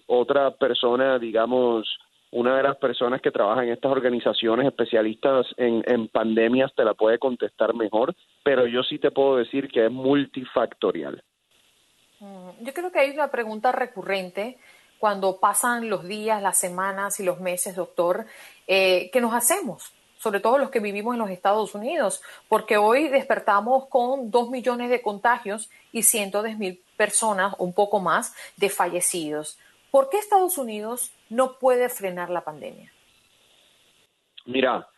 otra 0.07 0.53
persona, 0.53 1.19
digamos, 1.19 1.89
una 2.33 2.57
de 2.57 2.63
las 2.63 2.77
personas 2.77 3.21
que 3.21 3.31
trabaja 3.31 3.65
en 3.65 3.71
estas 3.71 3.91
organizaciones 3.91 4.67
especialistas 4.67 5.47
en, 5.57 6.09
pandemias 6.09 6.73
te 6.77 6.85
la 6.85 6.95
puede 6.95 7.19
contestar 7.19 7.75
mejor, 7.75 8.15
pero 8.45 8.67
yo 8.67 8.83
sí 8.83 8.99
te 8.99 9.11
puedo 9.11 9.37
decir 9.37 9.69
que 9.69 9.87
es 9.87 9.91
multifactorial. 9.91 11.23
Mm, 12.21 12.51
yo 12.61 12.73
creo 12.73 12.93
que 12.93 13.01
hay 13.01 13.11
una 13.11 13.31
pregunta 13.31 13.73
recurrente 13.73 14.59
cuando 14.99 15.41
pasan 15.41 15.89
los 15.89 16.05
días, 16.05 16.43
las 16.43 16.59
semanas 16.59 17.19
y 17.21 17.25
los 17.25 17.41
meses, 17.41 17.75
doctor, 17.75 18.27
eh, 18.67 19.11
¿qué 19.13 19.21
nos 19.21 19.35
hacemos? 19.35 19.93
Sobre 20.19 20.41
todo 20.41 20.59
los 20.59 20.71
que 20.71 20.81
vivimos 20.81 21.15
en 21.15 21.21
los 21.21 21.31
Estados 21.31 21.75
Unidos, 21.75 22.23
porque 22.49 22.77
hoy 22.77 23.09
despertamos 23.09 23.87
con 23.87 24.31
dos 24.31 24.51
millones 24.51 24.91
de 24.91 25.01
contagios 25.01 25.71
y 25.91 26.03
cientos 26.03 26.45
de 26.45 26.55
mil 26.55 26.83
personas, 26.99 27.55
un 27.59 27.73
poco 27.73 27.99
más, 27.99 28.35
de 28.59 28.69
fallecidos. 28.69 29.59
¿Por 29.91 30.09
qué 30.09 30.19
Estados 30.19 30.59
Unidos 30.59 31.13
no 31.29 31.59
puede 31.59 31.89
frenar 31.89 32.31
la 32.31 32.43
pandemia? 32.43 32.93
Mira, 34.47 34.89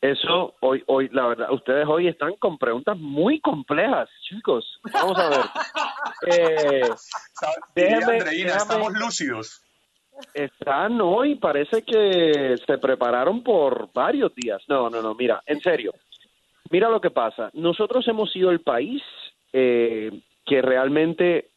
eso 0.00 0.54
hoy, 0.60 0.82
hoy, 0.86 1.08
la 1.12 1.26
verdad, 1.26 1.52
ustedes 1.52 1.86
hoy 1.88 2.08
están 2.08 2.36
con 2.36 2.56
preguntas 2.56 2.96
muy 2.96 3.40
complejas, 3.40 4.08
chicos. 4.28 4.80
Vamos 4.92 5.18
a 5.18 5.28
ver. 5.28 5.40
eh, 6.40 6.90
déjame, 7.74 8.18
Andreina, 8.18 8.56
estamos 8.56 8.92
lúcidos. 8.92 9.62
Están 10.34 11.00
hoy, 11.00 11.36
parece 11.36 11.82
que 11.82 12.56
se 12.64 12.78
prepararon 12.78 13.42
por 13.42 13.92
varios 13.92 14.34
días. 14.34 14.62
No, 14.68 14.88
no, 14.88 15.02
no, 15.02 15.14
mira, 15.14 15.42
en 15.46 15.60
serio. 15.60 15.92
Mira 16.70 16.88
lo 16.88 17.00
que 17.00 17.10
pasa. 17.10 17.50
Nosotros 17.54 18.06
hemos 18.08 18.30
sido 18.32 18.50
el 18.50 18.60
país 18.60 19.02
eh, 19.52 20.10
que 20.44 20.62
realmente 20.62 21.50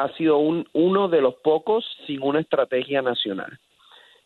ha 0.00 0.08
sido 0.16 0.38
un, 0.38 0.66
uno 0.72 1.08
de 1.08 1.20
los 1.20 1.34
pocos 1.36 1.84
sin 2.06 2.22
una 2.22 2.40
estrategia 2.40 3.02
nacional. 3.02 3.58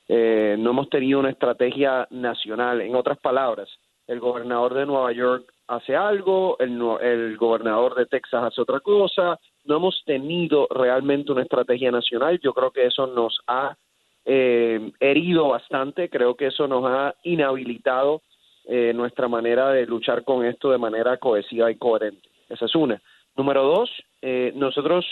Eh, 0.07 0.55
no 0.59 0.71
hemos 0.71 0.89
tenido 0.89 1.19
una 1.19 1.31
estrategia 1.31 2.07
nacional. 2.11 2.81
En 2.81 2.95
otras 2.95 3.19
palabras, 3.19 3.69
el 4.07 4.21
gobernador 4.21 4.75
de 4.75 4.87
Nueva 4.87 5.11
York 5.13 5.53
hace 5.67 5.97
algo, 5.97 6.57
el, 6.61 6.81
el 7.01 7.37
gobernador 7.37 7.97
de 7.97 8.07
Texas 8.07 8.45
hace 8.45 8.61
otra 8.61 8.79
cosa. 8.81 9.41
No 9.65 9.77
hemos 9.77 10.01
tenido 10.05 10.69
realmente 10.71 11.33
una 11.33 11.43
estrategia 11.43 11.91
nacional. 11.91 12.39
Yo 12.39 12.53
creo 12.53 12.71
que 12.71 12.87
eso 12.87 13.09
nos 13.09 13.41
ha 13.49 13.77
eh, 14.25 14.93
herido 15.01 15.49
bastante. 15.49 16.09
Creo 16.09 16.37
que 16.37 16.47
eso 16.47 16.69
nos 16.69 16.85
ha 16.87 17.17
inhabilitado 17.25 18.23
eh, 18.67 18.93
nuestra 18.95 19.27
manera 19.27 19.71
de 19.71 19.87
luchar 19.87 20.23
con 20.23 20.45
esto 20.45 20.71
de 20.71 20.79
manera 20.79 21.17
cohesiva 21.17 21.69
y 21.69 21.77
coherente. 21.77 22.29
Esa 22.49 22.67
es 22.67 22.75
una. 22.77 23.03
Número 23.37 23.65
dos, 23.65 23.91
eh, 24.23 24.53
nosotros 24.55 25.05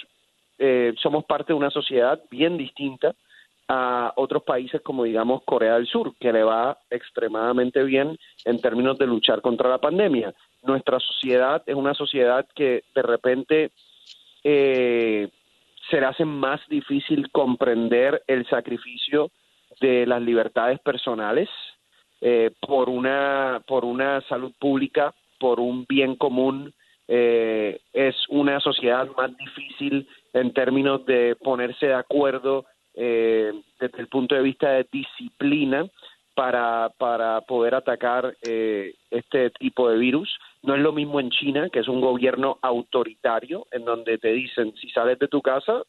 eh, 0.64 0.94
somos 1.02 1.24
parte 1.24 1.52
de 1.52 1.58
una 1.58 1.70
sociedad 1.70 2.22
bien 2.30 2.56
distinta 2.56 3.16
a 3.66 4.12
otros 4.14 4.44
países 4.44 4.80
como 4.80 5.02
digamos 5.02 5.42
Corea 5.44 5.74
del 5.74 5.88
Sur, 5.88 6.14
que 6.20 6.32
le 6.32 6.44
va 6.44 6.78
extremadamente 6.88 7.82
bien 7.82 8.16
en 8.44 8.60
términos 8.60 8.96
de 8.96 9.08
luchar 9.08 9.40
contra 9.40 9.68
la 9.68 9.78
pandemia. 9.78 10.32
Nuestra 10.62 11.00
sociedad 11.00 11.64
es 11.66 11.74
una 11.74 11.94
sociedad 11.94 12.46
que 12.54 12.84
de 12.94 13.02
repente 13.02 13.72
eh, 14.44 15.30
se 15.90 16.00
le 16.00 16.06
hace 16.06 16.24
más 16.24 16.60
difícil 16.68 17.28
comprender 17.32 18.22
el 18.28 18.46
sacrificio 18.46 19.32
de 19.80 20.06
las 20.06 20.22
libertades 20.22 20.78
personales 20.78 21.48
eh, 22.20 22.52
por 22.60 22.88
una 22.88 23.60
por 23.66 23.84
una 23.84 24.20
salud 24.28 24.52
pública, 24.60 25.12
por 25.40 25.58
un 25.58 25.86
bien 25.88 26.14
común. 26.14 26.72
Eh, 27.14 27.78
es 27.92 28.16
una 28.30 28.58
sociedad 28.60 29.06
más 29.18 29.36
difícil 29.36 30.08
en 30.32 30.54
términos 30.54 31.04
de 31.04 31.36
ponerse 31.36 31.88
de 31.88 31.94
acuerdo 31.94 32.64
eh, 32.94 33.52
desde 33.78 33.98
el 33.98 34.06
punto 34.06 34.34
de 34.34 34.40
vista 34.40 34.70
de 34.70 34.86
disciplina 34.90 35.84
para, 36.34 36.90
para 36.96 37.42
poder 37.42 37.74
atacar 37.74 38.34
eh, 38.40 38.94
este 39.10 39.50
tipo 39.50 39.90
de 39.90 39.98
virus. 39.98 40.34
No 40.62 40.74
es 40.74 40.80
lo 40.80 40.92
mismo 40.92 41.20
en 41.20 41.28
China, 41.28 41.68
que 41.70 41.80
es 41.80 41.88
un 41.88 42.00
gobierno 42.00 42.58
autoritario, 42.62 43.66
en 43.72 43.84
donde 43.84 44.16
te 44.16 44.32
dicen, 44.32 44.74
si 44.80 44.88
sales 44.88 45.18
de 45.18 45.28
tu 45.28 45.42
casa, 45.42 45.82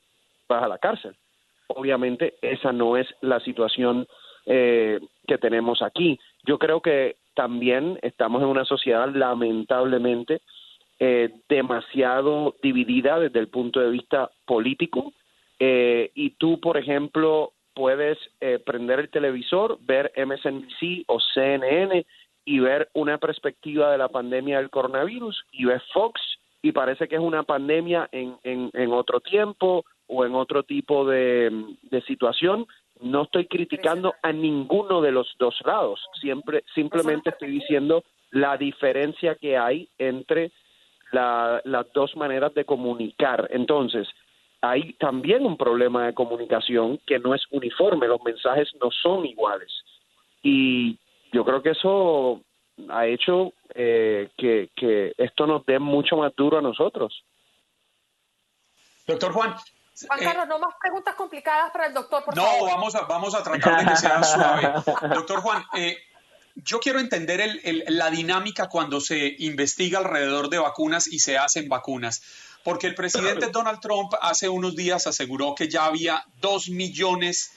vas 0.49 0.63
a 0.63 0.67
la 0.67 0.77
cárcel. 0.77 1.15
Obviamente 1.67 2.33
esa 2.41 2.73
no 2.73 2.97
es 2.97 3.07
la 3.21 3.39
situación 3.39 4.07
eh, 4.45 4.99
que 5.25 5.37
tenemos 5.37 5.81
aquí. 5.81 6.19
Yo 6.45 6.59
creo 6.59 6.81
que 6.81 7.15
también 7.33 7.97
estamos 8.01 8.41
en 8.41 8.49
una 8.49 8.65
sociedad 8.65 9.07
lamentablemente 9.07 10.41
eh, 11.05 11.33
demasiado 11.49 12.55
dividida 12.63 13.19
desde 13.19 13.39
el 13.39 13.49
punto 13.49 13.81
de 13.81 13.89
vista 13.89 14.31
político. 14.45 15.11
Eh, 15.59 16.11
y 16.15 16.29
tú, 16.37 16.61
por 16.61 16.77
ejemplo, 16.77 17.51
puedes 17.73 18.17
eh, 18.39 18.57
prender 18.65 19.01
el 19.01 19.09
televisor, 19.09 19.77
ver 19.81 20.13
MSNBC 20.15 21.03
o 21.07 21.19
CNN 21.19 22.05
y 22.45 22.59
ver 22.59 22.87
una 22.93 23.17
perspectiva 23.17 23.91
de 23.91 23.97
la 23.97 24.07
pandemia 24.07 24.59
del 24.59 24.69
coronavirus 24.69 25.43
y 25.51 25.65
ves 25.65 25.83
Fox 25.91 26.21
y 26.61 26.71
parece 26.71 27.09
que 27.09 27.15
es 27.15 27.21
una 27.21 27.43
pandemia 27.43 28.07
en, 28.13 28.37
en, 28.45 28.69
en 28.71 28.93
otro 28.93 29.19
tiempo 29.19 29.83
o 30.07 30.23
en 30.23 30.33
otro 30.35 30.63
tipo 30.63 31.03
de, 31.05 31.51
de 31.81 32.01
situación. 32.03 32.65
No 33.01 33.23
estoy 33.23 33.47
criticando 33.47 34.13
a 34.21 34.31
ninguno 34.31 35.01
de 35.01 35.11
los 35.11 35.35
dos 35.37 35.59
lados, 35.65 35.99
siempre 36.21 36.63
simplemente 36.73 37.31
estoy 37.31 37.49
diciendo 37.49 38.05
la 38.31 38.55
diferencia 38.55 39.35
que 39.35 39.57
hay 39.57 39.89
entre 39.97 40.53
la, 41.13 41.61
las 41.63 41.91
dos 41.93 42.15
maneras 42.15 42.53
de 42.53 42.65
comunicar. 42.65 43.47
Entonces, 43.51 44.07
hay 44.61 44.93
también 44.93 45.45
un 45.45 45.57
problema 45.57 46.05
de 46.05 46.13
comunicación 46.13 46.99
que 47.05 47.19
no 47.19 47.33
es 47.35 47.43
uniforme, 47.51 48.07
los 48.07 48.21
mensajes 48.23 48.69
no 48.81 48.89
son 48.91 49.25
iguales. 49.25 49.71
Y 50.41 50.97
yo 51.31 51.45
creo 51.45 51.61
que 51.61 51.71
eso 51.71 52.41
ha 52.89 53.05
hecho 53.05 53.53
eh, 53.75 54.29
que, 54.37 54.69
que 54.75 55.13
esto 55.17 55.47
nos 55.47 55.65
dé 55.65 55.79
mucho 55.79 56.17
más 56.17 56.35
duro 56.35 56.57
a 56.57 56.61
nosotros. 56.61 57.23
Doctor 59.05 59.33
Juan, 59.33 59.55
Juan 60.07 60.19
eh, 60.19 60.23
Carlos, 60.23 60.47
no 60.47 60.59
más 60.59 60.75
preguntas 60.81 61.15
complicadas 61.15 61.71
para 61.71 61.87
el 61.87 61.93
doctor, 61.93 62.23
por 62.23 62.35
no, 62.35 62.43
favor. 62.43 62.69
vamos 62.71 62.95
a, 62.95 63.01
vamos 63.01 63.35
a 63.35 63.43
tratar 63.43 63.79
de 63.79 63.85
que 63.85 63.95
sea 63.97 64.23
suave. 64.23 64.73
Doctor 65.13 65.41
Juan, 65.41 65.63
eh, 65.75 65.97
yo 66.55 66.79
quiero 66.79 66.99
entender 66.99 67.41
el, 67.41 67.61
el, 67.63 67.83
la 67.87 68.09
dinámica 68.11 68.69
cuando 68.69 69.01
se 69.01 69.35
investiga 69.39 69.99
alrededor 69.99 70.49
de 70.49 70.59
vacunas 70.59 71.07
y 71.07 71.19
se 71.19 71.37
hacen 71.37 71.69
vacunas. 71.69 72.21
Porque 72.63 72.87
el 72.87 72.95
presidente 72.95 73.47
Donald 73.51 73.79
Trump 73.79 74.13
hace 74.21 74.49
unos 74.49 74.75
días 74.75 75.07
aseguró 75.07 75.55
que 75.55 75.67
ya 75.67 75.85
había 75.85 76.25
dos 76.39 76.69
millones 76.69 77.51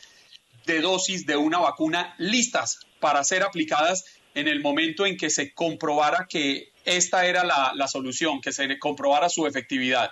de 0.65 0.81
dosis 0.81 1.27
de 1.27 1.37
una 1.37 1.59
vacuna 1.59 2.15
listas 2.19 2.81
para 2.99 3.23
ser 3.23 3.43
aplicadas 3.43 4.05
en 4.35 4.49
el 4.49 4.61
momento 4.61 5.07
en 5.07 5.17
que 5.17 5.31
se 5.31 5.55
comprobara 5.55 6.27
que 6.29 6.73
esta 6.85 7.27
era 7.27 7.45
la, 7.45 7.73
la 7.75 7.89
solución, 7.89 8.41
que 8.41 8.53
se 8.53 8.79
comprobara 8.79 9.29
su 9.29 9.47
efectividad. 9.47 10.11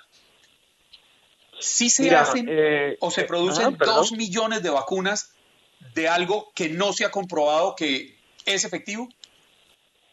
¿Sí 1.60 1.90
se 1.90 2.04
Mira, 2.04 2.22
hacen 2.22 2.46
eh, 2.50 2.96
o 3.00 3.10
se 3.10 3.22
eh, 3.22 3.24
producen 3.24 3.76
ajá, 3.80 3.84
dos 3.84 4.12
millones 4.12 4.62
de 4.62 4.70
vacunas 4.70 5.32
de 5.94 6.08
algo 6.08 6.52
que 6.54 6.68
no 6.68 6.92
se 6.92 7.04
ha 7.04 7.10
comprobado 7.10 7.74
que 7.76 8.13
es 8.46 8.64
efectivo? 8.64 9.08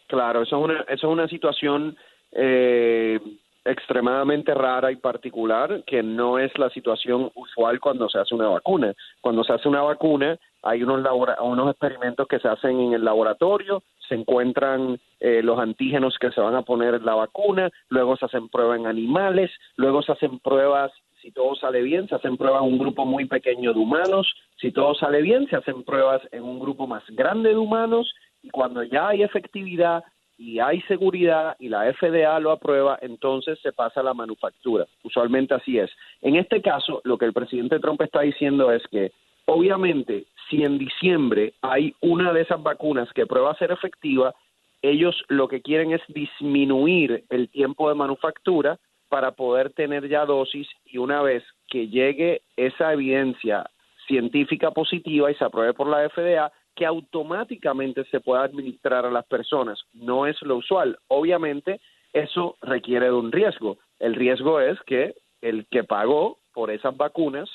Claro, 0.08 0.44
eso 0.44 0.58
es 0.58 0.64
una, 0.64 0.82
eso 0.82 1.08
es 1.08 1.14
una 1.14 1.28
situación 1.28 1.98
eh, 2.34 3.20
extremadamente 3.64 4.54
rara 4.54 4.92
y 4.92 4.96
particular 4.96 5.84
que 5.86 6.02
no 6.04 6.40
es 6.40 6.58
la 6.58 6.70
situación 6.72 7.32
usual 7.36 7.80
cuando 7.80 8.10
se 8.10 8.20
hace 8.20 8.36
una 8.36 8.48
vacuna. 8.50 8.94
Cuando 9.22 9.44
se 9.44 9.54
hace 9.54 9.70
una 9.70 9.82
vacuna 9.82 10.38
hay 10.64 10.84
unos, 10.84 11.02
labora- 11.02 11.42
unos 11.42 11.70
experimentos 11.72 12.28
que 12.28 12.40
se 12.40 12.48
hacen 12.48 12.80
en 12.80 12.94
el 12.94 13.06
laboratorio, 13.06 13.84
se 14.08 14.16
encuentran 14.16 15.00
eh, 15.20 15.42
los 15.44 15.60
antígenos 15.60 16.18
que 16.20 16.32
se 16.32 16.42
van 16.42 16.56
a 16.56 16.64
poner 16.64 16.96
en 16.96 17.06
la 17.06 17.16
vacuna, 17.16 17.70
luego 17.90 18.18
se 18.18 18.26
hacen 18.26 18.50
pruebas 18.50 18.80
en 18.80 18.88
animales, 18.88 19.50
luego 19.78 20.02
se 20.02 20.12
hacen 20.12 20.40
pruebas, 20.40 20.92
si 21.22 21.32
todo 21.32 21.56
sale 21.56 21.82
bien, 21.82 22.08
se 22.08 22.16
hacen 22.16 22.38
pruebas 22.38 22.64
en 22.64 22.74
un 22.74 22.80
grupo 22.80 23.06
muy 23.06 23.26
pequeño 23.26 23.74
de 23.74 23.80
humanos, 23.80 24.34
si 24.58 24.72
todo 24.72 24.96
sale 24.96 25.22
bien, 25.22 25.48
se 25.48 25.56
hacen 25.56 25.84
pruebas 25.84 26.22
en 26.32 26.44
un 26.44 26.60
grupo 26.60 26.88
más 26.88 27.04
grande 27.10 27.50
de 27.50 27.58
humanos 27.58 28.14
y 28.42 28.50
cuando 28.50 28.84
ya 28.84 29.10
hay 29.10 29.24
efectividad 29.24 30.04
y 30.38 30.60
hay 30.60 30.82
seguridad 30.82 31.56
y 31.60 31.70
la 31.70 31.94
FDA 31.94 32.40
lo 32.40 32.52
aprueba, 32.52 32.98
entonces 33.02 33.60
se 33.62 33.72
pasa 33.72 34.00
a 34.00 34.04
la 34.04 34.16
manufactura. 34.16 34.88
Usualmente 35.04 35.54
así 35.54 35.78
es. 35.78 35.92
En 36.22 36.36
este 36.36 36.62
caso, 36.64 37.02
lo 37.04 37.18
que 37.20 37.26
el 37.26 37.34
presidente 37.34 37.80
Trump 37.80 38.02
está 38.02 38.22
diciendo 38.22 38.72
es 38.72 38.82
que, 38.88 39.12
obviamente, 39.46 40.26
si 40.50 40.64
en 40.64 40.80
diciembre 40.80 41.54
hay 41.62 41.94
una 42.02 42.34
de 42.34 42.42
esas 42.42 42.62
vacunas 42.64 43.12
que 43.14 43.28
prueba 43.28 43.56
ser 43.56 43.72
efectiva, 43.72 44.34
ellos 44.82 45.16
lo 45.28 45.48
que 45.48 45.62
quieren 45.62 45.92
es 45.92 46.02
disminuir 46.08 47.24
el 47.30 47.50
tiempo 47.50 47.88
de 47.90 47.96
manufactura 47.96 48.80
para 49.12 49.32
poder 49.34 49.74
tener 49.74 50.08
ya 50.08 50.26
dosis 50.26 50.70
y 50.86 50.98
una 50.98 51.22
vez 51.22 51.44
que 51.68 51.90
llegue 51.90 52.44
esa 52.56 52.94
evidencia 52.94 53.70
científica 54.08 54.72
positiva 54.72 55.30
y 55.30 55.36
se 55.36 55.44
apruebe 55.44 55.74
por 55.74 55.88
la 55.88 56.08
FDA, 56.10 56.50
que 56.78 56.86
automáticamente 56.86 58.06
se 58.06 58.22
pueda 58.22 58.44
administrar 58.44 59.06
a 59.06 59.12
las 59.12 59.26
personas. 59.26 59.78
No 59.94 60.28
es 60.28 60.42
lo 60.44 60.56
usual. 60.56 60.98
Obviamente, 61.10 61.82
eso 62.14 62.56
requiere 62.62 63.08
de 63.08 63.12
un 63.12 63.34
riesgo. 63.34 63.80
El 64.00 64.16
riesgo 64.16 64.62
es 64.62 64.80
que 64.84 65.14
el 65.42 65.66
que 65.70 65.84
pagó 65.84 66.38
por 66.54 66.72
esas 66.72 66.96
vacunas 66.96 67.50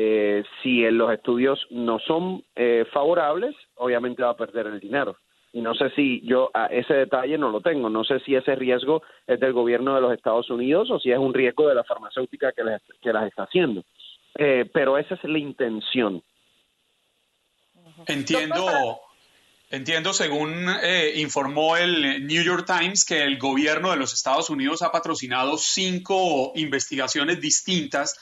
Eh, 0.00 0.44
si 0.62 0.88
los 0.90 1.10
estudios 1.12 1.66
no 1.70 1.98
son 1.98 2.44
eh, 2.54 2.84
favorables, 2.92 3.56
obviamente 3.74 4.22
va 4.22 4.30
a 4.30 4.36
perder 4.36 4.66
el 4.66 4.78
dinero. 4.78 5.16
Y 5.52 5.60
no 5.60 5.74
sé 5.74 5.90
si 5.90 6.20
yo 6.26 6.50
a 6.52 6.66
ese 6.66 6.94
detalle 6.94 7.38
no 7.38 7.50
lo 7.50 7.60
tengo. 7.60 7.88
No 7.88 8.04
sé 8.04 8.20
si 8.20 8.34
ese 8.34 8.54
riesgo 8.54 9.02
es 9.26 9.40
del 9.40 9.52
gobierno 9.52 9.94
de 9.94 10.00
los 10.00 10.12
Estados 10.12 10.50
Unidos 10.50 10.90
o 10.90 10.98
si 10.98 11.10
es 11.10 11.18
un 11.18 11.32
riesgo 11.32 11.68
de 11.68 11.74
la 11.74 11.84
farmacéutica 11.84 12.52
que, 12.52 12.64
les, 12.64 12.82
que 13.00 13.12
las 13.12 13.26
está 13.26 13.44
haciendo. 13.44 13.82
Eh, 14.36 14.68
pero 14.72 14.98
esa 14.98 15.14
es 15.14 15.24
la 15.24 15.38
intención. 15.38 16.22
Entiendo, 18.06 19.00
entiendo 19.70 20.12
según 20.12 20.66
eh, 20.82 21.14
informó 21.16 21.76
el 21.76 22.26
New 22.26 22.42
York 22.44 22.66
Times 22.66 23.04
que 23.04 23.22
el 23.22 23.38
gobierno 23.38 23.90
de 23.90 23.96
los 23.96 24.12
Estados 24.14 24.50
Unidos 24.50 24.82
ha 24.82 24.92
patrocinado 24.92 25.56
cinco 25.58 26.52
investigaciones 26.54 27.40
distintas 27.40 28.16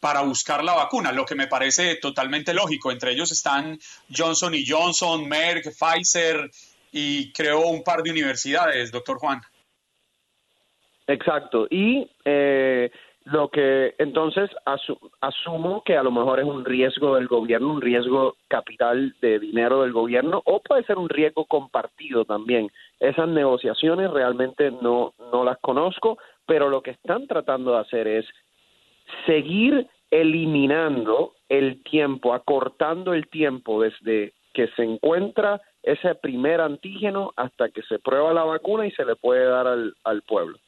para 0.00 0.22
buscar 0.22 0.64
la 0.64 0.72
vacuna, 0.74 1.12
lo 1.12 1.26
que 1.26 1.34
me 1.34 1.46
parece 1.46 1.96
totalmente 1.96 2.54
lógico. 2.54 2.90
Entre 2.90 3.12
ellos 3.12 3.30
están 3.30 3.78
Johnson 4.14 4.54
y 4.54 4.66
Johnson, 4.66 5.28
Merck, 5.28 5.68
Pfizer 5.78 6.50
y 6.92 7.32
creo 7.32 7.68
un 7.68 7.82
par 7.82 8.02
de 8.02 8.10
universidades, 8.10 8.90
doctor 8.90 9.18
Juan. 9.18 9.40
Exacto. 11.06 11.66
Y 11.70 12.08
eh, 12.24 12.90
lo 13.24 13.48
que 13.48 13.94
entonces 13.98 14.50
asumo 15.20 15.82
que 15.84 15.96
a 15.96 16.02
lo 16.02 16.10
mejor 16.10 16.40
es 16.40 16.46
un 16.46 16.64
riesgo 16.64 17.16
del 17.16 17.26
gobierno, 17.26 17.72
un 17.72 17.80
riesgo 17.80 18.36
capital 18.48 19.14
de 19.20 19.38
dinero 19.38 19.82
del 19.82 19.92
gobierno, 19.92 20.42
o 20.44 20.60
puede 20.60 20.84
ser 20.84 20.98
un 20.98 21.08
riesgo 21.08 21.44
compartido 21.44 22.24
también. 22.24 22.70
Esas 22.98 23.28
negociaciones 23.28 24.10
realmente 24.10 24.70
no, 24.70 25.14
no 25.32 25.44
las 25.44 25.58
conozco, 25.58 26.18
pero 26.46 26.68
lo 26.68 26.82
que 26.82 26.92
están 26.92 27.26
tratando 27.26 27.72
de 27.72 27.80
hacer 27.80 28.08
es 28.08 28.26
seguir 29.26 29.86
eliminando 30.10 31.34
el 31.48 31.82
tiempo, 31.82 32.34
acortando 32.34 33.12
el 33.12 33.28
tiempo 33.28 33.82
desde 33.82 34.32
que 34.52 34.68
se 34.76 34.82
encuentra 34.82 35.60
ese 35.82 36.14
primer 36.14 36.60
antígeno 36.60 37.32
hasta 37.36 37.70
que 37.70 37.82
se 37.82 37.98
prueba 37.98 38.32
la 38.32 38.44
vacuna 38.44 38.86
y 38.86 38.90
se 38.92 39.04
le 39.04 39.16
puede 39.16 39.44
dar 39.44 39.66
al, 39.66 39.94
al 40.04 40.22
pueblo. 40.22 40.58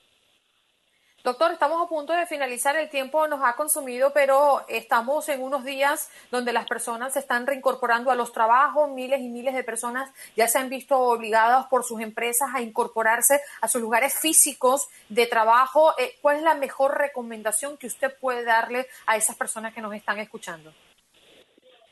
Doctor, 1.24 1.52
estamos 1.52 1.80
a 1.80 1.88
punto 1.88 2.12
de 2.12 2.26
finalizar, 2.26 2.74
el 2.74 2.90
tiempo 2.90 3.28
nos 3.28 3.44
ha 3.44 3.54
consumido, 3.54 4.12
pero 4.12 4.66
estamos 4.66 5.28
en 5.28 5.40
unos 5.40 5.64
días 5.64 6.10
donde 6.32 6.52
las 6.52 6.66
personas 6.66 7.12
se 7.12 7.20
están 7.20 7.46
reincorporando 7.46 8.10
a 8.10 8.16
los 8.16 8.32
trabajos, 8.32 8.90
miles 8.90 9.20
y 9.20 9.28
miles 9.28 9.54
de 9.54 9.62
personas 9.62 10.10
ya 10.34 10.48
se 10.48 10.58
han 10.58 10.68
visto 10.68 10.98
obligadas 10.98 11.66
por 11.66 11.84
sus 11.84 12.00
empresas 12.00 12.48
a 12.52 12.60
incorporarse 12.60 13.40
a 13.60 13.68
sus 13.68 13.80
lugares 13.80 14.18
físicos 14.18 14.88
de 15.10 15.26
trabajo. 15.26 15.94
Eh, 15.96 16.16
¿Cuál 16.20 16.38
es 16.38 16.42
la 16.42 16.56
mejor 16.56 16.98
recomendación 16.98 17.76
que 17.76 17.86
usted 17.86 18.12
puede 18.18 18.42
darle 18.42 18.88
a 19.06 19.16
esas 19.16 19.36
personas 19.36 19.72
que 19.72 19.80
nos 19.80 19.94
están 19.94 20.18
escuchando? 20.18 20.72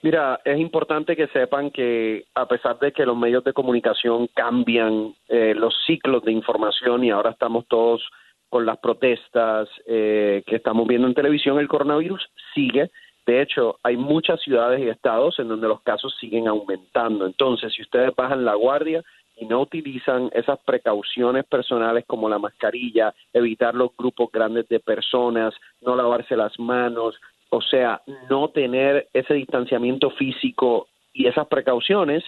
Mira, 0.02 0.40
es 0.44 0.58
importante 0.58 1.14
que 1.14 1.26
sepan 1.28 1.70
que 1.70 2.24
a 2.34 2.46
pesar 2.46 2.78
de 2.78 2.92
que 2.92 3.04
los 3.04 3.16
medios 3.16 3.44
de 3.44 3.52
comunicación 3.52 4.28
cambian 4.34 5.14
eh, 5.28 5.54
los 5.54 5.74
ciclos 5.86 6.24
de 6.24 6.32
información 6.32 7.04
y 7.04 7.10
ahora 7.10 7.30
estamos 7.30 7.66
todos 7.68 8.02
con 8.48 8.64
las 8.64 8.78
protestas 8.78 9.68
eh, 9.86 10.42
que 10.46 10.56
estamos 10.56 10.86
viendo 10.88 11.06
en 11.06 11.14
televisión, 11.14 11.58
el 11.58 11.68
coronavirus 11.68 12.28
sigue. 12.54 12.90
De 13.26 13.42
hecho, 13.42 13.78
hay 13.82 13.96
muchas 13.98 14.40
ciudades 14.40 14.80
y 14.80 14.88
estados 14.88 15.38
en 15.38 15.48
donde 15.48 15.68
los 15.68 15.82
casos 15.82 16.16
siguen 16.18 16.48
aumentando. 16.48 17.26
Entonces, 17.26 17.72
si 17.74 17.82
ustedes 17.82 18.14
bajan 18.16 18.44
la 18.44 18.54
guardia 18.54 19.04
y 19.36 19.44
no 19.44 19.60
utilizan 19.60 20.30
esas 20.32 20.58
precauciones 20.64 21.44
personales 21.44 22.04
como 22.06 22.28
la 22.28 22.38
mascarilla, 22.38 23.14
evitar 23.32 23.74
los 23.74 23.90
grupos 23.96 24.32
grandes 24.32 24.66
de 24.68 24.80
personas, 24.80 25.54
no 25.82 25.94
lavarse 25.94 26.36
las 26.36 26.58
manos, 26.58 27.20
o 27.50 27.60
sea, 27.60 28.00
no 28.28 28.48
tener 28.48 29.08
ese 29.12 29.34
distanciamiento 29.34 30.10
físico 30.10 30.86
y 31.12 31.26
esas 31.26 31.48
precauciones, 31.48 32.24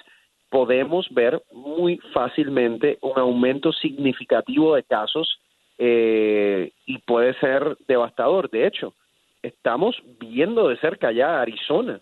podemos 0.51 1.07
ver 1.11 1.43
muy 1.53 1.99
fácilmente 2.13 2.99
un 3.01 3.19
aumento 3.19 3.73
significativo 3.73 4.75
de 4.75 4.83
casos 4.83 5.41
eh, 5.79 6.73
y 6.85 6.99
puede 6.99 7.35
ser 7.39 7.79
devastador. 7.89 8.51
De 8.51 8.67
hecho, 8.67 8.95
estamos 9.43 9.97
viendo 10.21 10.69
de 10.69 10.77
cerca 10.79 11.13
ya 11.13 11.41
Arizona. 11.41 12.01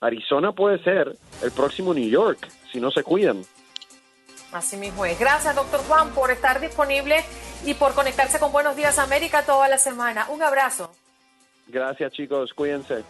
Arizona 0.00 0.52
puede 0.52 0.82
ser 0.82 1.12
el 1.44 1.52
próximo 1.52 1.94
New 1.94 2.08
York 2.08 2.48
si 2.72 2.80
no 2.80 2.90
se 2.90 3.04
cuidan. 3.04 3.42
Así 4.52 4.76
mismo 4.76 5.04
es. 5.04 5.18
Gracias, 5.18 5.54
doctor 5.54 5.80
Juan, 5.86 6.12
por 6.14 6.30
estar 6.30 6.60
disponible 6.60 7.16
y 7.64 7.74
por 7.74 7.94
conectarse 7.94 8.40
con 8.40 8.50
Buenos 8.50 8.76
Días 8.76 8.98
América 8.98 9.44
toda 9.46 9.68
la 9.68 9.78
semana. 9.78 10.26
Un 10.30 10.42
abrazo. 10.42 10.90
Gracias, 11.68 12.12
chicos. 12.12 12.52
Cuídense. 12.52 13.02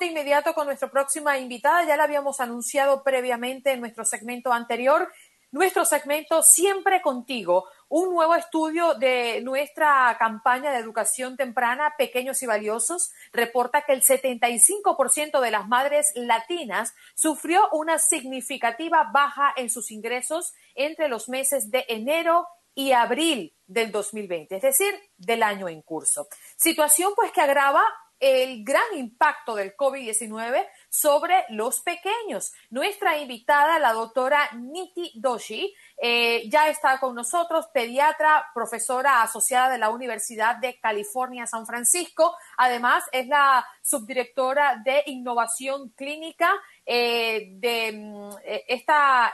de 0.00 0.06
inmediato 0.06 0.54
con 0.54 0.66
nuestra 0.66 0.90
próxima 0.90 1.38
invitada. 1.38 1.84
Ya 1.84 1.96
la 1.96 2.04
habíamos 2.04 2.40
anunciado 2.40 3.02
previamente 3.02 3.72
en 3.72 3.80
nuestro 3.80 4.04
segmento 4.04 4.52
anterior. 4.52 5.08
Nuestro 5.52 5.84
segmento 5.84 6.44
Siempre 6.44 7.02
contigo, 7.02 7.66
un 7.88 8.10
nuevo 8.14 8.36
estudio 8.36 8.94
de 8.94 9.40
nuestra 9.42 10.14
campaña 10.16 10.70
de 10.70 10.78
educación 10.78 11.36
temprana, 11.36 11.94
Pequeños 11.98 12.40
y 12.42 12.46
Valiosos, 12.46 13.10
reporta 13.32 13.82
que 13.82 13.92
el 13.92 14.02
75% 14.02 15.40
de 15.40 15.50
las 15.50 15.66
madres 15.66 16.12
latinas 16.14 16.94
sufrió 17.16 17.68
una 17.72 17.98
significativa 17.98 19.10
baja 19.12 19.52
en 19.56 19.70
sus 19.70 19.90
ingresos 19.90 20.54
entre 20.76 21.08
los 21.08 21.28
meses 21.28 21.72
de 21.72 21.84
enero 21.88 22.46
y 22.76 22.92
abril 22.92 23.52
del 23.66 23.90
2020, 23.90 24.54
es 24.54 24.62
decir, 24.62 24.94
del 25.16 25.42
año 25.42 25.68
en 25.68 25.82
curso. 25.82 26.28
Situación 26.56 27.12
pues 27.16 27.32
que 27.32 27.40
agrava 27.40 27.82
el 28.20 28.62
gran 28.62 28.84
impacto 28.96 29.54
del 29.56 29.74
COVID-19 29.74 30.64
sobre 30.90 31.44
los 31.50 31.80
pequeños. 31.80 32.52
Nuestra 32.68 33.16
invitada, 33.16 33.78
la 33.78 33.92
doctora 33.92 34.50
Niti 34.54 35.12
Doshi, 35.14 35.72
eh, 35.96 36.48
ya 36.50 36.68
está 36.68 36.98
con 36.98 37.14
nosotros, 37.14 37.68
pediatra, 37.72 38.50
profesora 38.52 39.22
asociada 39.22 39.70
de 39.70 39.78
la 39.78 39.90
Universidad 39.90 40.56
de 40.56 40.78
California, 40.80 41.46
San 41.46 41.64
Francisco. 41.64 42.36
Además, 42.56 43.04
es 43.12 43.28
la 43.28 43.64
subdirectora 43.82 44.82
de 44.84 45.04
innovación 45.06 45.90
clínica 45.90 46.52
eh, 46.84 47.52
de 47.52 47.92
mm, 47.92 48.30
eh, 48.44 48.64
esta 48.68 49.32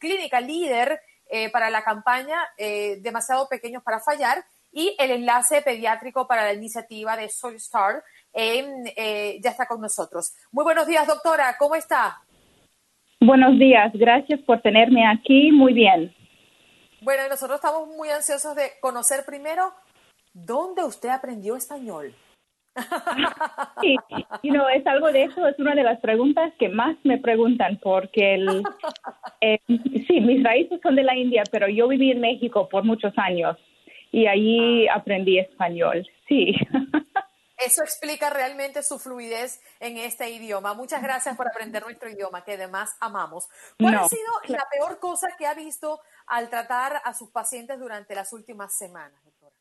clínica 0.00 0.40
líder 0.40 1.00
para 1.52 1.70
la 1.70 1.82
campaña 1.82 2.38
Demasiado 2.56 3.48
Pequeños 3.48 3.82
para 3.82 3.98
Fallar 3.98 4.44
y 4.76 4.94
el 4.98 5.10
enlace 5.10 5.62
pediátrico 5.62 6.26
para 6.28 6.44
la 6.44 6.52
iniciativa 6.52 7.16
de 7.16 7.30
Soul 7.30 7.54
Star 7.54 8.04
eh, 8.36 9.38
ya 9.42 9.50
está 9.50 9.66
con 9.66 9.80
nosotros. 9.80 10.34
Muy 10.52 10.64
buenos 10.64 10.86
días, 10.86 11.06
doctora, 11.06 11.56
¿cómo 11.58 11.74
está? 11.74 12.18
Buenos 13.20 13.58
días, 13.58 13.90
gracias 13.94 14.40
por 14.42 14.60
tenerme 14.60 15.06
aquí, 15.06 15.50
muy 15.50 15.72
bien. 15.72 16.14
Bueno, 17.00 17.22
nosotros 17.28 17.56
estamos 17.56 17.88
muy 17.88 18.10
ansiosos 18.10 18.54
de 18.54 18.72
conocer 18.80 19.24
primero 19.24 19.72
dónde 20.34 20.84
usted 20.84 21.08
aprendió 21.08 21.56
español. 21.56 22.14
Sí, 23.80 23.96
you 24.42 24.52
know, 24.52 24.68
es 24.68 24.86
algo 24.86 25.10
de 25.10 25.24
eso, 25.24 25.46
es 25.46 25.58
una 25.58 25.74
de 25.74 25.82
las 25.82 25.98
preguntas 26.00 26.52
que 26.58 26.68
más 26.68 26.94
me 27.04 27.16
preguntan 27.16 27.78
porque 27.82 28.34
el, 28.34 28.62
eh, 29.40 29.58
sí, 29.66 30.20
mis 30.20 30.42
raíces 30.44 30.78
son 30.82 30.94
de 30.94 31.04
la 31.04 31.16
India, 31.16 31.42
pero 31.50 31.68
yo 31.68 31.88
viví 31.88 32.10
en 32.10 32.20
México 32.20 32.68
por 32.68 32.84
muchos 32.84 33.14
años 33.16 33.56
y 34.12 34.26
allí 34.26 34.88
ah. 34.88 34.96
aprendí 34.96 35.38
español, 35.38 36.06
sí. 36.28 36.54
Eso 37.58 37.82
explica 37.82 38.28
realmente 38.30 38.82
su 38.82 38.98
fluidez 38.98 39.62
en 39.80 39.96
este 39.96 40.30
idioma. 40.30 40.74
Muchas 40.74 41.02
gracias 41.02 41.36
por 41.36 41.48
aprender 41.48 41.82
nuestro 41.82 42.10
idioma, 42.10 42.44
que 42.44 42.52
además 42.52 42.96
amamos. 43.00 43.48
¿Cuál 43.78 43.94
ha 43.94 44.08
sido 44.08 44.30
la 44.48 44.66
peor 44.70 44.98
cosa 44.98 45.28
que 45.38 45.46
ha 45.46 45.54
visto 45.54 46.00
al 46.26 46.50
tratar 46.50 47.00
a 47.04 47.14
sus 47.14 47.30
pacientes 47.30 47.78
durante 47.78 48.14
las 48.14 48.32
últimas 48.32 48.76
semanas, 48.76 49.24
doctora? 49.24 49.54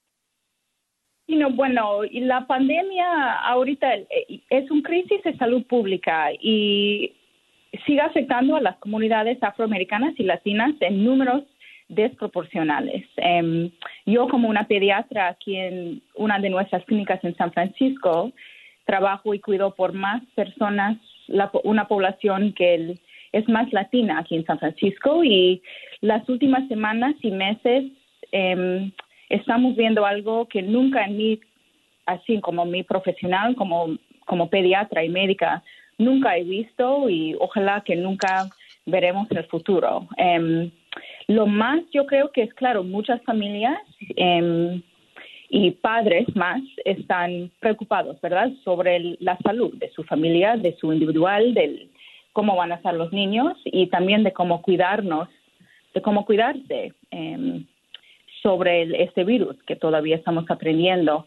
bueno, 1.55 2.01
la 2.11 2.45
pandemia 2.45 3.39
ahorita 3.39 3.95
eh, 3.95 4.43
es 4.49 4.69
un 4.69 4.81
crisis 4.81 5.23
de 5.23 5.35
salud 5.37 5.65
pública 5.65 6.31
y 6.33 7.15
sigue 7.85 8.01
afectando 8.01 8.55
a 8.55 8.61
las 8.61 8.77
comunidades 8.77 9.41
afroamericanas 9.41 10.13
y 10.17 10.23
latinas 10.23 10.75
en 10.81 11.03
números 11.03 11.43
desproporcionales. 11.87 13.05
Em, 13.17 13.71
yo 14.05 14.27
como 14.27 14.49
una 14.49 14.67
pediatra 14.67 15.27
aquí 15.27 15.55
en 15.55 16.01
una 16.15 16.39
de 16.39 16.49
nuestras 16.49 16.83
clínicas 16.85 17.23
en 17.23 17.35
San 17.35 17.51
Francisco, 17.51 18.31
trabajo 18.85 19.33
y 19.33 19.39
cuido 19.39 19.75
por 19.75 19.93
más 19.93 20.23
personas, 20.35 20.97
una 21.63 21.87
población 21.87 22.53
que 22.53 22.95
es 23.31 23.49
más 23.49 23.71
latina 23.73 24.19
aquí 24.19 24.35
en 24.35 24.45
San 24.45 24.59
Francisco 24.59 25.23
y 25.23 25.61
las 26.01 26.27
últimas 26.29 26.67
semanas 26.67 27.15
y 27.21 27.31
meses 27.31 27.85
em, 28.31 28.91
estamos 29.29 29.75
viendo 29.75 30.05
algo 30.05 30.47
que 30.47 30.61
nunca 30.61 31.05
en 31.05 31.17
mi 31.17 31.39
así 32.05 32.39
como 32.39 32.65
mi 32.65 32.83
profesional, 32.83 33.55
como, 33.55 33.97
como 34.25 34.49
pediatra 34.49 35.03
y 35.03 35.09
médica, 35.09 35.63
nunca 35.97 36.37
he 36.37 36.43
visto 36.43 37.09
y 37.09 37.35
ojalá 37.39 37.81
que 37.81 37.95
nunca 37.95 38.47
veremos 38.85 39.29
en 39.31 39.37
el 39.37 39.45
futuro. 39.45 40.07
Em, 40.17 40.71
lo 41.27 41.47
más 41.47 41.81
yo 41.91 42.05
creo 42.05 42.31
que 42.31 42.43
es 42.43 42.53
claro, 42.53 42.83
muchas 42.83 43.21
familias 43.23 43.79
em, 44.15 44.81
y 45.49 45.71
padres 45.71 46.27
más 46.35 46.61
están 46.83 47.51
preocupados, 47.59 48.19
¿verdad?, 48.21 48.51
sobre 48.63 49.17
la 49.19 49.37
salud 49.37 49.73
de 49.75 49.89
su 49.91 50.03
familia, 50.03 50.57
de 50.57 50.75
su 50.77 50.91
individual, 50.91 51.53
de 51.53 51.87
cómo 52.33 52.55
van 52.55 52.71
a 52.71 52.75
estar 52.75 52.93
los 52.93 53.13
niños 53.13 53.53
y 53.63 53.87
también 53.87 54.23
de 54.23 54.33
cómo 54.33 54.61
cuidarnos, 54.61 55.29
de 55.93 56.01
cómo 56.01 56.25
cuidarse 56.25 56.93
em, 57.11 57.65
sobre 58.41 59.03
este 59.03 59.23
virus 59.23 59.55
que 59.63 59.75
todavía 59.75 60.15
estamos 60.15 60.45
aprendiendo. 60.49 61.25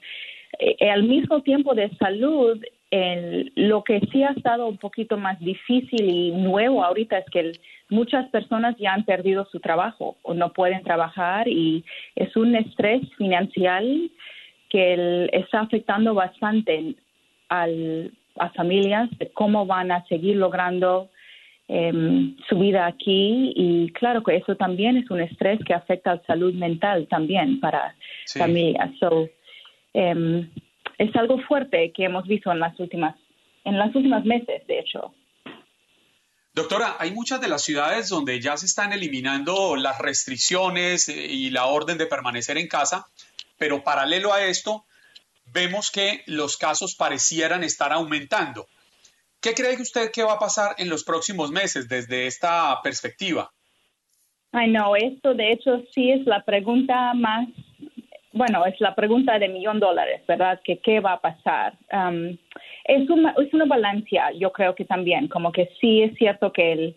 Eh, 0.58 0.90
al 0.90 1.04
mismo 1.04 1.42
tiempo 1.42 1.74
de 1.74 1.90
salud, 1.96 2.62
lo 2.90 3.84
que 3.84 4.00
sí 4.10 4.22
ha 4.22 4.30
estado 4.30 4.66
un 4.66 4.78
poquito 4.78 5.18
más 5.18 5.38
difícil 5.40 6.08
y 6.08 6.30
nuevo 6.32 6.82
ahorita 6.82 7.18
es 7.18 7.26
que 7.30 7.52
muchas 7.90 8.28
personas 8.30 8.76
ya 8.78 8.94
han 8.94 9.04
perdido 9.04 9.46
su 9.52 9.60
trabajo 9.60 10.16
o 10.22 10.32
no 10.32 10.52
pueden 10.52 10.82
trabajar 10.82 11.48
y 11.48 11.84
es 12.16 12.34
un 12.36 12.54
estrés 12.54 13.02
financiero 13.16 14.08
que 14.70 15.28
está 15.32 15.60
afectando 15.60 16.14
bastante 16.14 16.94
al, 17.48 18.12
a 18.38 18.50
familias 18.50 19.10
de 19.18 19.30
cómo 19.32 19.66
van 19.66 19.90
a 19.90 20.04
seguir 20.06 20.36
logrando 20.36 21.10
em, 21.68 22.36
su 22.48 22.58
vida 22.58 22.86
aquí 22.86 23.52
y 23.54 23.90
claro 23.92 24.22
que 24.22 24.36
eso 24.36 24.56
también 24.56 24.96
es 24.96 25.10
un 25.10 25.20
estrés 25.20 25.58
que 25.64 25.74
afecta 25.74 26.12
a 26.12 26.14
la 26.16 26.22
salud 26.24 26.54
mental 26.54 27.06
también 27.08 27.60
para 27.60 27.94
familias. 28.34 28.90
So, 28.98 29.28
em, 29.92 30.48
es 30.98 31.14
algo 31.16 31.40
fuerte 31.42 31.92
que 31.94 32.04
hemos 32.04 32.26
visto 32.26 32.52
en 32.52 32.60
las 32.60 32.78
últimas 32.78 33.16
en 33.64 33.78
las 33.78 33.94
últimas 33.94 34.24
meses, 34.24 34.66
de 34.66 34.78
hecho. 34.78 35.12
Doctora, 36.54 36.96
hay 36.98 37.10
muchas 37.10 37.40
de 37.40 37.48
las 37.48 37.62
ciudades 37.62 38.08
donde 38.08 38.40
ya 38.40 38.56
se 38.56 38.66
están 38.66 38.92
eliminando 38.92 39.76
las 39.76 39.98
restricciones 39.98 41.08
eh, 41.08 41.26
y 41.26 41.50
la 41.50 41.66
orden 41.66 41.98
de 41.98 42.06
permanecer 42.06 42.56
en 42.56 42.66
casa, 42.66 43.06
pero 43.58 43.84
paralelo 43.84 44.32
a 44.32 44.44
esto, 44.44 44.86
vemos 45.52 45.90
que 45.90 46.22
los 46.26 46.56
casos 46.56 46.94
parecieran 46.94 47.62
estar 47.62 47.92
aumentando. 47.92 48.66
¿Qué 49.40 49.54
cree 49.54 49.80
usted 49.80 50.10
que 50.10 50.24
va 50.24 50.34
a 50.34 50.38
pasar 50.38 50.74
en 50.78 50.88
los 50.88 51.04
próximos 51.04 51.50
meses 51.50 51.88
desde 51.88 52.26
esta 52.26 52.80
perspectiva? 52.82 53.50
Ay, 54.52 54.70
no, 54.70 54.96
esto 54.96 55.34
de 55.34 55.52
hecho 55.52 55.82
sí 55.94 56.10
es 56.10 56.26
la 56.26 56.42
pregunta 56.42 57.12
más 57.14 57.48
bueno, 58.32 58.66
es 58.66 58.80
la 58.80 58.94
pregunta 58.94 59.38
de 59.38 59.48
millón 59.48 59.80
de 59.80 59.86
dólares, 59.86 60.22
¿verdad? 60.26 60.60
Que 60.64 60.78
qué 60.78 61.00
va 61.00 61.14
a 61.14 61.20
pasar. 61.20 61.74
Um, 61.92 62.36
es, 62.84 63.08
una, 63.08 63.34
es 63.38 63.52
una 63.54 63.64
balanza, 63.64 64.32
yo 64.38 64.52
creo 64.52 64.74
que 64.74 64.84
también, 64.84 65.28
como 65.28 65.52
que 65.52 65.70
sí 65.80 66.02
es 66.02 66.14
cierto 66.16 66.52
que 66.52 66.72
el, 66.72 66.96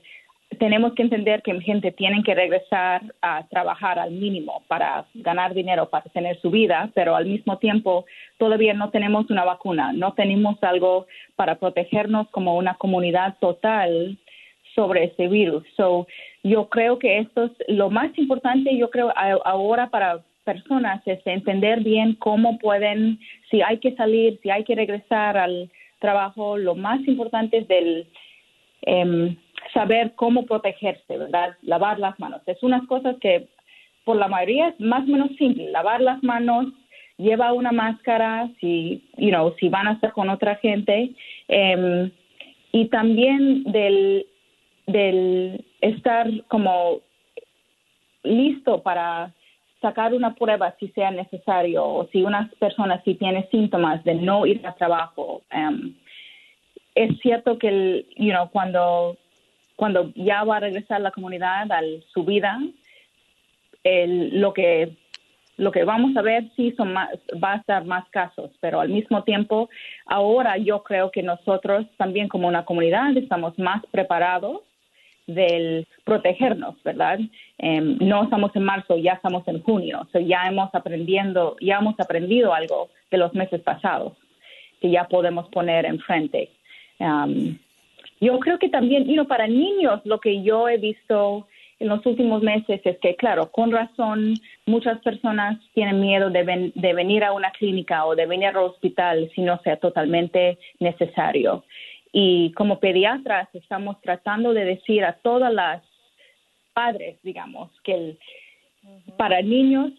tenemos 0.60 0.94
que 0.94 1.04
entender 1.04 1.42
que 1.42 1.60
gente 1.62 1.92
tiene 1.92 2.24
que 2.24 2.36
regresar 2.36 3.02
a 3.22 3.48
trabajar 3.48 4.00
al 4.00 4.12
mínimo 4.12 4.64
para 4.68 5.06
ganar 5.14 5.54
dinero, 5.54 5.90
para 5.90 6.04
tener 6.10 6.40
su 6.42 6.52
vida, 6.52 6.90
pero 6.94 7.16
al 7.16 7.26
mismo 7.26 7.58
tiempo 7.58 8.06
todavía 8.38 8.74
no 8.74 8.90
tenemos 8.90 9.30
una 9.30 9.46
vacuna, 9.46 9.94
no 9.94 10.14
tenemos 10.14 10.62
algo 10.64 11.08
para 11.36 11.56
protegernos 11.56 12.28
como 12.30 12.58
una 12.58 12.76
comunidad 12.76 13.38
total 13.40 14.18
sobre 14.76 15.06
ese 15.06 15.28
virus. 15.28 15.64
So, 15.76 16.08
yo 16.44 16.70
creo 16.70 17.00
que 17.00 17.20
esto 17.20 17.46
es 17.46 17.52
lo 17.68 17.90
más 17.90 18.18
importante, 18.18 18.76
yo 18.78 18.90
creo, 18.90 19.14
ahora 19.46 19.90
para 19.90 20.22
personas 20.44 21.02
es 21.06 21.26
entender 21.26 21.82
bien 21.82 22.16
cómo 22.16 22.58
pueden, 22.58 23.20
si 23.50 23.62
hay 23.62 23.78
que 23.78 23.96
salir, 23.96 24.40
si 24.42 24.50
hay 24.50 24.64
que 24.64 24.76
regresar 24.76 25.38
al 25.38 25.70
trabajo, 26.00 26.58
lo 26.58 26.76
más 26.76 27.00
importante 27.08 27.60
es 27.60 27.68
del 27.68 28.08
em, 28.84 29.36
saber 29.74 30.14
cómo 30.16 30.46
protegerse, 30.46 31.18
¿verdad? 31.18 31.56
Lavar 31.62 32.00
las 32.00 32.20
manos. 32.20 32.42
Es 32.48 32.62
unas 32.64 32.86
cosas 32.88 33.16
que 33.22 33.48
por 34.04 34.18
la 34.18 34.28
mayoría 34.28 34.70
es 34.70 34.80
más 34.80 35.04
o 35.04 35.12
menos 35.12 35.30
simple. 35.38 35.70
Lavar 35.72 36.02
las 36.02 36.22
manos, 36.24 36.68
lleva 37.18 37.54
una 37.54 37.72
máscara 37.72 38.50
si, 38.60 39.04
you 39.18 39.30
know, 39.30 39.54
si 39.60 39.70
van 39.70 39.88
a 39.88 39.94
estar 39.94 40.12
con 40.12 40.30
otra 40.30 40.56
gente. 40.56 41.12
Em, 41.48 42.12
y 42.72 42.86
también 42.88 43.64
del, 43.64 44.26
del 44.88 45.64
estar 45.82 46.28
como 46.48 47.02
listo 48.24 48.82
para 48.82 49.34
sacar 49.82 50.14
una 50.14 50.36
prueba 50.36 50.76
si 50.80 50.90
sea 50.90 51.12
necesario 51.12 51.84
o 51.84 52.08
si 52.12 52.24
una 52.24 52.50
persona 52.60 53.02
si 53.04 53.16
tiene 53.16 53.48
síntomas 53.50 54.04
de 54.04 54.16
no 54.16 54.46
ir 54.46 54.66
a 54.66 54.76
trabajo. 54.76 55.42
Um, 55.54 55.96
es 56.96 57.18
cierto 57.20 57.58
que 57.58 57.68
el, 57.68 58.06
you 58.16 58.32
know, 58.32 58.50
cuando, 58.52 59.18
cuando 59.76 60.12
ya 60.16 60.44
va 60.44 60.58
a 60.58 60.60
regresar 60.62 61.02
la 61.02 61.12
comunidad 61.12 61.72
a 61.72 61.82
su 62.14 62.24
vida, 62.24 62.60
el, 63.84 64.40
lo 64.40 64.54
que 64.54 64.96
lo 65.58 65.72
que 65.72 65.84
vamos 65.84 66.18
a 66.18 66.24
ver 66.24 66.50
sí 66.56 66.74
son 66.76 66.94
más, 66.94 67.10
va 67.44 67.54
a 67.54 67.58
estar 67.58 67.86
más 67.86 68.10
casos, 68.10 68.50
pero 68.62 68.80
al 68.80 68.90
mismo 68.90 69.24
tiempo 69.24 69.70
ahora 70.08 70.58
yo 70.58 70.82
creo 70.82 71.12
que 71.12 71.22
nosotros 71.22 71.86
también 71.98 72.30
como 72.30 72.48
una 72.48 72.66
comunidad 72.66 73.16
estamos 73.16 73.60
más 73.60 73.86
preparados 73.92 74.62
del 75.28 75.88
protegernos, 76.04 76.82
¿verdad? 76.84 77.20
Em, 77.58 77.98
no 78.00 78.24
estamos 78.24 78.56
en 78.56 78.64
marzo, 78.64 78.98
ya 78.98 79.14
estamos 79.14 79.48
en 79.48 79.62
junio, 79.62 80.08
so 80.12 80.20
ya 80.20 80.48
hemos 80.48 80.74
aprendiendo, 80.74 81.56
ya 81.62 81.78
hemos 81.78 82.00
aprendido 82.00 82.54
algo 82.54 82.90
de 83.10 83.18
los 83.18 83.34
meses 83.34 83.62
pasados 83.62 84.14
que 84.82 84.90
ya 84.90 85.08
podemos 85.08 85.48
poner 85.50 85.86
enfrente. 85.86 86.50
Um, 87.00 87.58
yo 88.20 88.40
creo 88.40 88.60
que 88.60 88.70
también, 88.70 89.06
you 89.08 89.26
para 89.28 89.48
niños, 89.48 90.02
lo 90.06 90.20
que 90.20 90.44
yo 90.44 90.70
he 90.70 90.78
visto 90.78 91.48
en 91.80 91.88
los 91.88 92.06
últimos 92.06 92.44
meses 92.44 92.80
es 92.84 93.00
que, 93.00 93.16
claro, 93.16 93.52
con 93.52 93.72
razón, 93.72 94.36
muchas 94.68 95.00
personas 95.02 95.58
tienen 95.74 96.00
miedo 96.00 96.30
de, 96.30 96.72
de 96.76 96.94
venir 96.94 97.24
a 97.24 97.32
una 97.32 97.50
clínica 97.52 98.06
o 98.06 98.16
de 98.16 98.28
venir 98.28 98.50
al 98.50 98.58
hospital 98.58 99.32
si 99.34 99.42
no 99.42 99.60
sea 99.64 99.78
totalmente 99.78 100.60
necesario. 100.80 101.64
Y 102.12 102.52
como 102.54 102.80
pediatras 102.80 103.48
estamos 103.54 104.00
tratando 104.02 104.54
de 104.54 104.66
decir 104.66 105.04
a 105.04 105.14
todas 105.14 105.54
las 105.54 105.84
padres, 106.74 107.18
digamos, 107.24 107.70
que 107.84 108.18
para 109.18 109.42
niños 109.42 109.92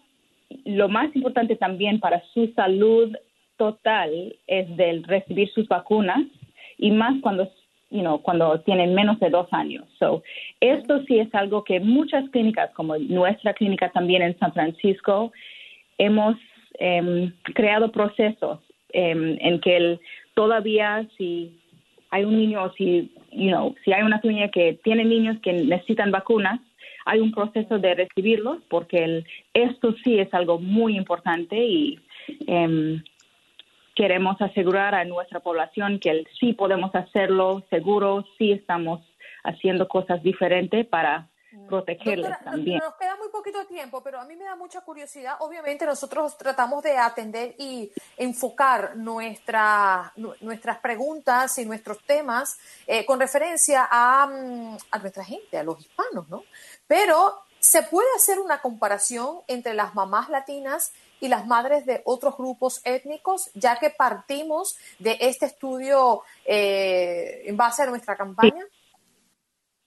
lo 0.65 0.89
más 0.89 1.15
importante 1.15 1.55
también 1.55 1.99
para 1.99 2.21
su 2.33 2.51
salud 2.53 3.15
total 3.57 4.35
es 4.47 4.75
del 4.75 5.03
recibir 5.03 5.49
sus 5.51 5.67
vacunas 5.67 6.21
y 6.77 6.91
más 6.91 7.19
cuando 7.21 7.49
you 7.93 8.01
know, 8.01 8.19
cuando 8.19 8.59
tienen 8.61 8.95
menos 8.95 9.19
de 9.19 9.29
dos 9.29 9.47
años. 9.51 9.85
So, 9.99 10.23
esto 10.59 11.03
sí 11.03 11.19
es 11.19 11.33
algo 11.35 11.63
que 11.63 11.79
muchas 11.79 12.27
clínicas, 12.31 12.71
como 12.71 12.97
nuestra 12.97 13.53
clínica 13.53 13.89
también 13.91 14.23
en 14.23 14.37
San 14.39 14.51
Francisco, 14.51 15.31
hemos 15.99 16.35
em, 16.79 17.31
creado 17.53 17.91
procesos 17.91 18.59
em, 18.93 19.37
en 19.39 19.61
que 19.61 19.77
el, 19.77 19.99
todavía 20.33 21.07
si 21.17 21.55
hay 22.13 22.25
un 22.25 22.37
niño, 22.37 22.71
si, 22.77 23.11
you 23.31 23.49
know, 23.49 23.73
si 23.83 23.91
hay 23.91 24.03
una 24.03 24.19
familia 24.19 24.51
que 24.51 24.79
tiene 24.83 25.03
niños 25.03 25.39
que 25.41 25.51
necesitan 25.51 26.11
vacunas, 26.11 26.59
hay 27.05 27.19
un 27.19 27.31
proceso 27.31 27.79
de 27.79 27.95
recibirlos 27.95 28.59
porque 28.69 29.03
el, 29.03 29.25
esto 29.55 29.95
sí 30.03 30.19
es 30.19 30.31
algo 30.31 30.59
muy 30.59 30.95
importante 30.95 31.57
y 31.57 31.99
em, 32.45 33.01
queremos 33.95 34.39
asegurar 34.43 34.93
a 34.93 35.05
nuestra 35.05 35.39
población 35.39 35.97
que 35.97 36.23
sí 36.39 36.53
podemos 36.53 36.93
hacerlo 36.93 37.63
seguro, 37.71 38.27
sí 38.37 38.51
estamos 38.51 39.01
haciendo 39.43 39.87
cosas 39.87 40.21
diferentes 40.21 40.85
para 40.85 41.29
protegerles 41.67 42.37
también. 42.43 42.79
Nos 42.79 42.95
queda 42.95 43.15
muy 43.17 43.29
poquito 43.29 43.65
tiempo, 43.65 44.01
pero 44.01 44.19
a 44.19 44.25
mí 44.25 44.35
me 44.35 44.45
da 44.45 44.55
mucha 44.55 44.81
curiosidad. 44.81 45.35
Obviamente 45.39 45.85
nosotros 45.85 46.37
tratamos 46.37 46.83
de 46.83 46.97
atender 46.97 47.55
y 47.57 47.91
enfocar 48.17 48.95
nuestra, 48.95 50.13
nuestras 50.41 50.79
preguntas 50.79 51.57
y 51.57 51.65
nuestros 51.65 52.03
temas 52.03 52.57
eh, 52.87 53.05
con 53.05 53.19
referencia 53.19 53.87
a, 53.89 54.27
mm, 54.27 54.77
a 54.91 54.99
nuestra 54.99 55.23
gente, 55.23 55.57
a 55.57 55.63
los 55.63 55.79
hispanos, 55.79 56.27
¿no? 56.29 56.43
Pero 56.87 57.43
se 57.59 57.81
puede 57.83 58.09
hacer 58.17 58.39
una 58.39 58.61
comparación 58.61 59.39
entre 59.47 59.73
las 59.73 59.95
mamás 59.95 60.29
latinas 60.29 60.91
y 61.21 61.29
las 61.29 61.47
madres 61.47 61.85
de 61.85 62.01
otros 62.03 62.35
grupos 62.35 62.81
étnicos, 62.83 63.49
ya 63.53 63.77
que 63.77 63.89
partimos 63.89 64.75
de 64.99 65.17
este 65.21 65.45
estudio 65.45 66.23
eh, 66.43 67.43
en 67.45 67.55
base 67.55 67.83
a 67.83 67.85
nuestra 67.85 68.17
campaña. 68.17 68.65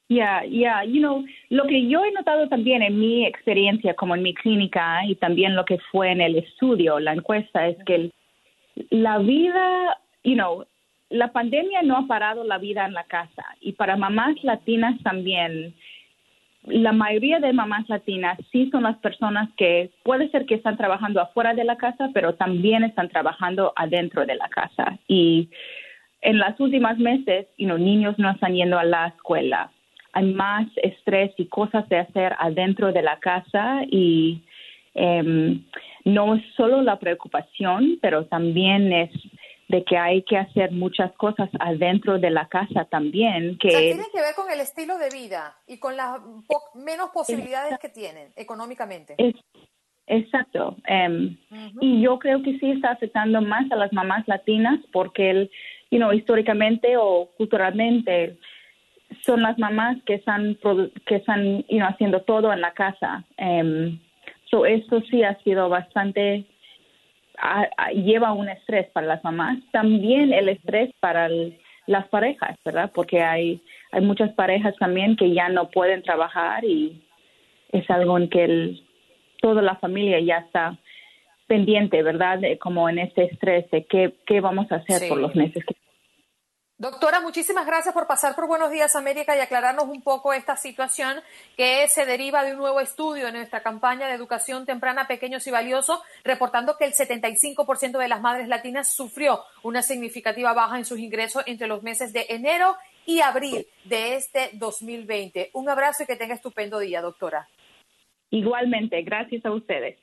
Ya, 0.09 0.45
ya, 0.45 0.85
you 0.85 1.01
know, 1.01 1.25
lo 1.51 1.65
que 1.65 1.89
yo 1.89 2.05
he 2.05 2.13
notado 2.13 2.49
también 2.49 2.83
en 2.83 2.99
mi 2.99 3.27
experiencia 3.27 3.95
como 3.95 4.15
en 4.15 4.23
mi 4.23 4.35
clínica 4.35 5.05
y 5.05 5.17
también 5.17 5.57
lo 5.57 5.65
que 5.65 5.79
fue 5.91 6.13
en 6.13 6.21
el 6.21 6.37
estudio, 6.37 7.01
la 7.01 7.13
encuesta, 7.13 7.67
es 7.67 7.77
que 7.85 8.13
la 8.91 9.19
vida, 9.19 9.99
you 10.23 10.35
know, 10.35 10.65
la 11.11 11.33
pandemia 11.33 11.83
no 11.83 11.97
ha 11.97 12.07
parado 12.07 12.45
la 12.45 12.59
vida 12.59 12.87
en 12.87 12.93
la 12.93 13.05
casa 13.05 13.45
y 13.61 13.73
para 13.73 13.97
mamás 13.97 14.43
latinas 14.45 15.01
también 15.03 15.75
la 16.67 16.93
mayoría 16.93 17.39
de 17.39 17.53
mamás 17.53 17.89
latinas 17.89 18.39
sí 18.51 18.69
son 18.71 18.83
las 18.83 18.97
personas 18.99 19.49
que 19.57 19.91
puede 20.03 20.29
ser 20.31 20.47
que 20.47 20.57
están 20.57 20.77
trabajando 20.77 21.21
afuera 21.21 21.55
de 21.55 21.65
la 21.65 21.77
casa, 21.77 22.11
pero 22.13 22.35
también 22.35 22.83
están 22.83 23.09
trabajando 23.09 23.73
adentro 23.77 24.27
de 24.27 24.35
la 24.35 24.49
casa. 24.49 24.99
Y 25.07 25.49
en 26.23 26.39
las 26.39 26.59
últimas 26.59 26.99
meses, 26.99 27.47
you 27.57 27.67
know, 27.67 27.79
niños 27.79 28.19
no 28.19 28.31
están 28.31 28.55
yendo 28.55 28.79
a 28.79 28.85
la 28.85 29.09
escuela. 29.09 29.71
Hay 30.17 30.33
más 30.33 30.67
estrés 30.83 31.31
y 31.37 31.47
cosas 31.47 31.87
de 31.91 31.99
hacer 31.99 32.35
adentro 32.39 32.91
de 32.91 33.03
la 33.03 33.19
casa 33.21 33.83
y 33.91 34.43
em, 34.95 35.63
no 36.07 36.37
es 36.37 36.43
solo 36.57 36.81
la 36.81 36.99
preocupación, 36.99 37.99
pero 38.01 38.25
también 38.25 38.91
es 38.95 39.11
de 39.69 39.85
que 39.85 39.99
hay 39.99 40.23
que 40.23 40.39
hacer 40.39 40.73
muchas 40.73 41.13
cosas 41.17 41.51
adentro 41.61 42.19
de 42.19 42.31
la 42.31 42.49
casa 42.49 42.87
también. 42.87 43.59
Que 43.59 43.69
o 43.69 43.71
sea, 43.73 43.81
tiene 43.81 44.07
que 44.11 44.21
ver 44.21 44.35
con 44.35 44.51
el 44.51 44.61
estilo 44.61 44.97
de 44.97 45.11
vida 45.11 45.55
y 45.67 45.79
con 45.79 45.99
las 45.99 46.19
menos 46.75 47.11
posibilidades 47.11 47.79
que 47.79 47.91
tienen 47.91 48.33
económicamente. 48.37 49.17
Es, 49.19 49.35
exacto. 50.07 50.77
Um, 50.89 51.37
uh-huh. 51.51 51.79
Y 51.83 52.01
yo 52.01 52.19
creo 52.19 52.43
que 52.43 52.59
sí 52.59 52.71
está 52.71 52.93
afectando 52.93 53.43
más 53.43 53.71
a 53.71 53.77
las 53.77 53.93
mamás 53.93 54.27
latinas 54.27 54.81
porque, 54.93 55.31
el, 55.31 55.51
you 55.91 55.99
know, 55.99 56.11
históricamente 56.13 56.97
o 56.97 57.29
culturalmente 57.37 58.39
son 59.25 59.43
las 59.43 59.59
mamás 59.59 59.99
que 60.05 60.15
están, 60.15 60.57
que 61.07 61.17
están 61.17 61.65
you 61.69 61.79
know, 61.79 61.89
haciendo 61.89 62.23
todo 62.23 62.53
en 62.53 62.61
la 62.61 62.73
casa. 62.73 63.25
Um, 63.39 63.99
so 64.51 64.67
esto 64.67 65.01
sí 65.11 65.23
ha 65.23 65.37
sido 65.43 65.69
bastante 65.69 66.45
a, 67.39 67.69
a, 67.77 67.91
lleva 67.91 68.33
un 68.33 68.49
estrés 68.49 68.89
para 68.91 69.07
las 69.07 69.25
mamás, 69.25 69.59
también 69.73 70.33
el 70.33 70.49
estrés 70.49 70.91
para 71.01 71.27
el, 71.27 71.59
las 71.87 72.07
parejas, 72.09 72.57
¿verdad? 72.65 72.91
Porque 72.95 73.23
hay, 73.23 73.61
hay 73.93 74.01
muchas 74.01 74.33
parejas 74.33 74.75
también 74.79 75.17
que 75.17 75.33
ya 75.33 75.49
no 75.49 75.71
pueden 75.71 76.03
trabajar 76.03 76.65
y 76.65 77.03
es 77.73 77.89
algo 77.91 78.19
en 78.19 78.29
que 78.29 78.45
el, 78.45 78.83
toda 79.41 79.63
la 79.63 79.77
familia 79.77 80.21
ya 80.21 80.39
está 80.39 80.79
pendiente, 81.47 82.03
¿verdad? 82.03 82.39
De, 82.39 82.59
como 82.59 82.89
en 82.89 82.99
este 82.99 83.25
estrés 83.25 83.71
de 83.71 83.85
qué, 83.85 84.15
qué 84.27 84.41
vamos 84.41 84.71
a 84.73 84.77
hacer 84.77 85.01
sí. 85.01 85.09
por 85.09 85.19
los 85.19 85.35
meses 85.37 85.65
que 85.65 85.75
Doctora, 86.79 87.23
muchísimas 87.23 87.65
gracias 87.65 87.95
por 87.95 88.07
pasar 88.07 88.35
por 88.35 88.47
Buenos 88.47 88.71
Días 88.71 88.97
América 88.97 89.35
y 89.35 89.41
aclararnos 89.41 89.87
un 89.87 90.03
poco 90.03 90.35
esta 90.35 90.57
situación 90.57 91.17
que 91.57 91.89
se 91.89 92.05
deriva 92.05 92.45
de 92.45 92.53
un 92.53 92.59
nuevo 92.59 92.81
estudio 92.81 93.29
en 93.29 93.35
nuestra 93.35 93.63
campaña 93.63 94.09
de 94.09 94.13
educación 94.13 94.67
temprana 94.67 95.09
pequeños 95.09 95.47
y 95.47 95.51
valiosos, 95.51 96.01
reportando 96.23 96.77
que 96.77 96.85
el 96.85 96.93
75% 96.93 97.97
de 97.97 98.09
las 98.09 98.21
madres 98.21 98.47
latinas 98.49 98.95
sufrió 98.95 99.41
una 99.63 99.81
significativa 99.81 100.53
baja 100.53 100.77
en 100.77 100.85
sus 100.85 100.99
ingresos 100.99 101.45
entre 101.47 101.67
los 101.67 101.83
meses 101.83 102.13
de 102.13 102.27
enero 102.29 102.77
y 103.07 103.21
abril 103.21 103.67
de 103.85 104.17
este 104.17 104.51
2020. 104.53 105.53
Un 105.55 105.71
abrazo 105.71 106.03
y 106.03 106.07
que 106.07 106.17
tenga 106.17 106.35
estupendo 106.35 106.79
día, 106.79 107.01
doctora. 107.01 107.49
Igualmente, 108.29 109.01
gracias 109.01 109.47
a 109.47 109.51
ustedes. 109.51 109.97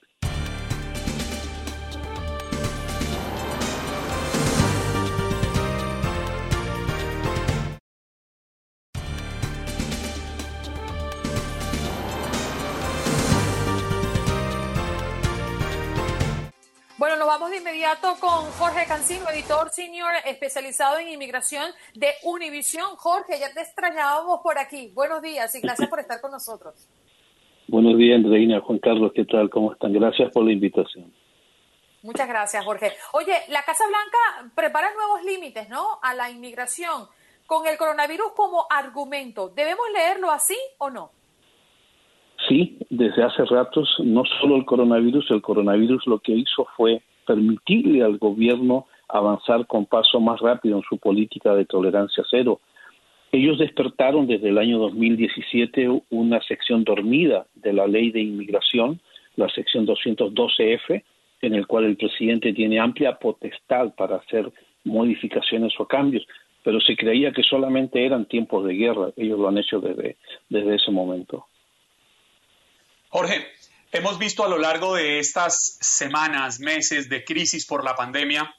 Bueno, 17.04 17.18
nos 17.18 17.28
vamos 17.28 17.50
de 17.52 17.58
inmediato 17.58 18.16
con 18.18 18.46
Jorge 18.52 18.86
Cancino, 18.88 19.30
editor 19.30 19.70
senior 19.72 20.10
especializado 20.26 21.00
en 21.00 21.10
inmigración 21.10 21.70
de 21.96 22.08
Univisión. 22.24 22.96
Jorge, 22.96 23.38
ya 23.42 23.54
te 23.54 23.60
extrañábamos 23.60 24.40
por 24.40 24.58
aquí. 24.58 24.90
Buenos 24.94 25.22
días 25.22 25.54
y 25.54 25.60
gracias 25.60 25.90
por 25.90 26.00
estar 26.00 26.22
con 26.22 26.32
nosotros. 26.32 26.88
Buenos 27.68 27.98
días, 27.98 28.16
Andreina, 28.16 28.62
Juan 28.62 28.80
Carlos, 28.80 29.12
¿qué 29.14 29.26
tal? 29.26 29.50
¿Cómo 29.50 29.74
están? 29.74 29.92
Gracias 29.92 30.32
por 30.32 30.46
la 30.46 30.54
invitación. 30.54 31.14
Muchas 32.04 32.26
gracias, 32.26 32.64
Jorge. 32.64 32.94
Oye, 33.12 33.34
la 33.50 33.64
Casa 33.64 33.84
Blanca 33.86 34.54
prepara 34.56 34.94
nuevos 34.94 35.26
límites, 35.26 35.68
¿no? 35.68 36.00
A 36.02 36.14
la 36.14 36.30
inmigración 36.32 37.10
con 37.46 37.68
el 37.68 37.78
coronavirus 37.78 38.32
como 38.34 38.66
argumento. 38.70 39.50
¿Debemos 39.50 39.86
leerlo 39.94 40.32
así 40.32 40.58
o 40.78 40.90
no? 40.90 41.12
Sí, 42.48 42.78
desde 42.90 43.24
hace 43.24 43.46
ratos, 43.46 43.96
no 44.04 44.24
solo 44.26 44.58
el 44.58 44.66
coronavirus, 44.66 45.32
el 45.32 45.42
coronavirus 45.42 46.06
lo 46.08 46.20
que 46.20 46.34
hizo 46.34 46.68
fue 46.76 47.02
permitirle 47.26 48.04
al 48.04 48.18
gobierno 48.18 48.88
avanzar 49.08 49.66
con 49.68 49.86
paso 49.86 50.20
más 50.20 50.42
rápido 50.42 50.78
en 50.78 50.84
su 50.84 50.98
política 50.98 51.56
de 51.56 51.66
tolerancia 51.66 52.24
cero. 52.30 52.60
Ellos 53.32 53.58
despertaron 53.60 54.28
desde 54.28 54.50
el 54.50 54.58
año 54.58 54.78
2017 54.80 56.02
una 56.10 56.42
sección 56.42 56.84
dormida 56.84 57.48
de 57.56 57.74
la 57.74 57.88
ley 57.88 58.12
de 58.12 58.22
inmigración, 58.22 59.00
la 59.36 59.50
sección 59.50 59.88
212F, 59.88 61.04
en 61.42 61.54
el 61.54 61.66
cual 61.66 61.86
el 61.86 61.98
presidente 61.98 62.54
tiene 62.54 62.80
amplia 62.80 63.18
potestad 63.20 63.94
para 63.96 64.18
hacer 64.18 64.52
modificaciones 64.84 65.74
o 65.80 65.88
cambios, 65.88 66.28
pero 66.64 66.80
se 66.82 66.96
creía 66.96 67.32
que 67.32 67.44
solamente 67.44 68.06
eran 68.06 68.26
tiempos 68.26 68.66
de 68.66 68.74
guerra. 68.76 69.12
Ellos 69.16 69.40
lo 69.40 69.48
han 69.48 69.58
hecho 69.58 69.80
desde, 69.80 70.18
desde 70.50 70.76
ese 70.76 70.92
momento. 70.92 71.46
Jorge, 73.14 73.46
hemos 73.92 74.18
visto 74.18 74.44
a 74.44 74.50
lo 74.50 74.58
largo 74.58 74.96
de 74.96 75.20
estas 75.20 75.78
semanas, 75.80 76.60
meses 76.60 77.10
de 77.10 77.24
crisis 77.24 77.64
por 77.64 77.84
la 77.84 77.96
pandemia, 77.96 78.52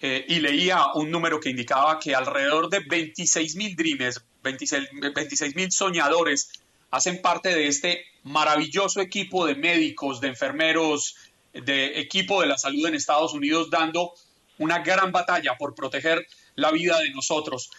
eh, 0.00 0.24
y 0.28 0.40
leía 0.40 0.94
un 0.94 1.10
número 1.10 1.38
que 1.38 1.50
indicaba 1.50 1.98
que 1.98 2.14
alrededor 2.14 2.70
de 2.70 2.80
26 2.80 3.56
mil 3.56 3.76
dreamers, 3.76 4.24
26 4.42 5.54
mil 5.56 5.70
soñadores, 5.70 6.52
hacen 6.90 7.20
parte 7.20 7.50
de 7.50 7.66
este 7.66 8.06
maravilloso 8.22 9.02
equipo 9.02 9.44
de 9.44 9.56
médicos, 9.56 10.22
de 10.22 10.28
enfermeros, 10.28 11.16
de 11.52 12.00
equipo 12.00 12.40
de 12.40 12.46
la 12.46 12.56
salud 12.56 12.86
en 12.86 12.94
Estados 12.94 13.34
Unidos, 13.34 13.68
dando 13.68 14.14
una 14.56 14.78
gran 14.78 15.12
batalla 15.12 15.58
por 15.58 15.74
proteger 15.74 16.26
la 16.54 16.70
vida 16.70 16.98
de 16.98 17.10
nosotros. 17.10 17.70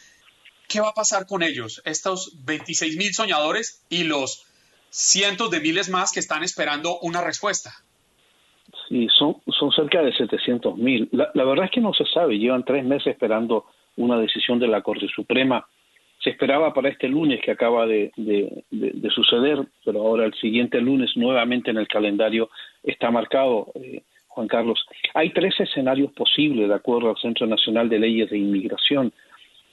¿Qué 0.67 0.79
va 0.79 0.89
a 0.89 0.93
pasar 0.93 1.25
con 1.25 1.41
ellos, 1.41 1.81
estos 1.85 2.33
26 2.45 2.97
mil 2.97 3.15
soñadores 3.15 3.81
y 3.89 4.03
los 4.03 4.45
cientos 4.91 5.49
de 5.49 5.61
miles 5.61 5.89
más 5.89 6.11
que 6.11 6.19
están 6.19 6.43
esperando 6.43 6.99
una 6.99 7.21
respuesta. 7.21 7.71
Sí, 8.87 9.07
son, 9.17 9.37
son 9.47 9.71
cerca 9.71 10.01
de 10.01 10.13
700 10.13 10.77
mil. 10.77 11.09
La, 11.11 11.31
verdad 11.33 11.65
es 11.65 11.71
que 11.71 11.81
no 11.81 11.93
se 11.93 12.05
sabe, 12.05 12.37
llevan 12.37 12.65
tres 12.65 12.83
meses 12.83 13.07
esperando 13.07 13.65
una 13.95 14.17
decisión 14.19 14.59
de 14.59 14.67
la 14.67 14.81
Corte 14.81 15.07
Suprema. 15.07 15.65
Se 16.23 16.29
esperaba 16.29 16.73
para 16.73 16.89
este 16.89 17.07
lunes 17.07 17.41
que 17.43 17.51
acaba 17.51 17.87
de, 17.87 18.11
de 18.17 19.09
suceder, 19.09 19.65
pero 19.83 20.01
ahora 20.01 20.25
el 20.25 20.33
siguiente 20.35 20.79
lunes 20.79 21.11
nuevamente 21.15 21.71
en 21.71 21.77
el 21.77 21.87
calendario 21.87 22.49
está 22.83 23.09
marcado, 23.09 23.71
eh, 23.75 24.03
Juan 24.27 24.47
Carlos. 24.47 24.85
Hay 25.13 25.31
tres 25.31 25.59
escenarios 25.59 26.11
posibles 26.13 26.67
de 26.69 26.75
acuerdo 26.75 27.09
al 27.09 27.17
Centro 27.17 27.47
Nacional 27.47 27.89
de 27.89 27.99
Leyes 27.99 28.29
de 28.29 28.37
Inmigración. 28.37 29.11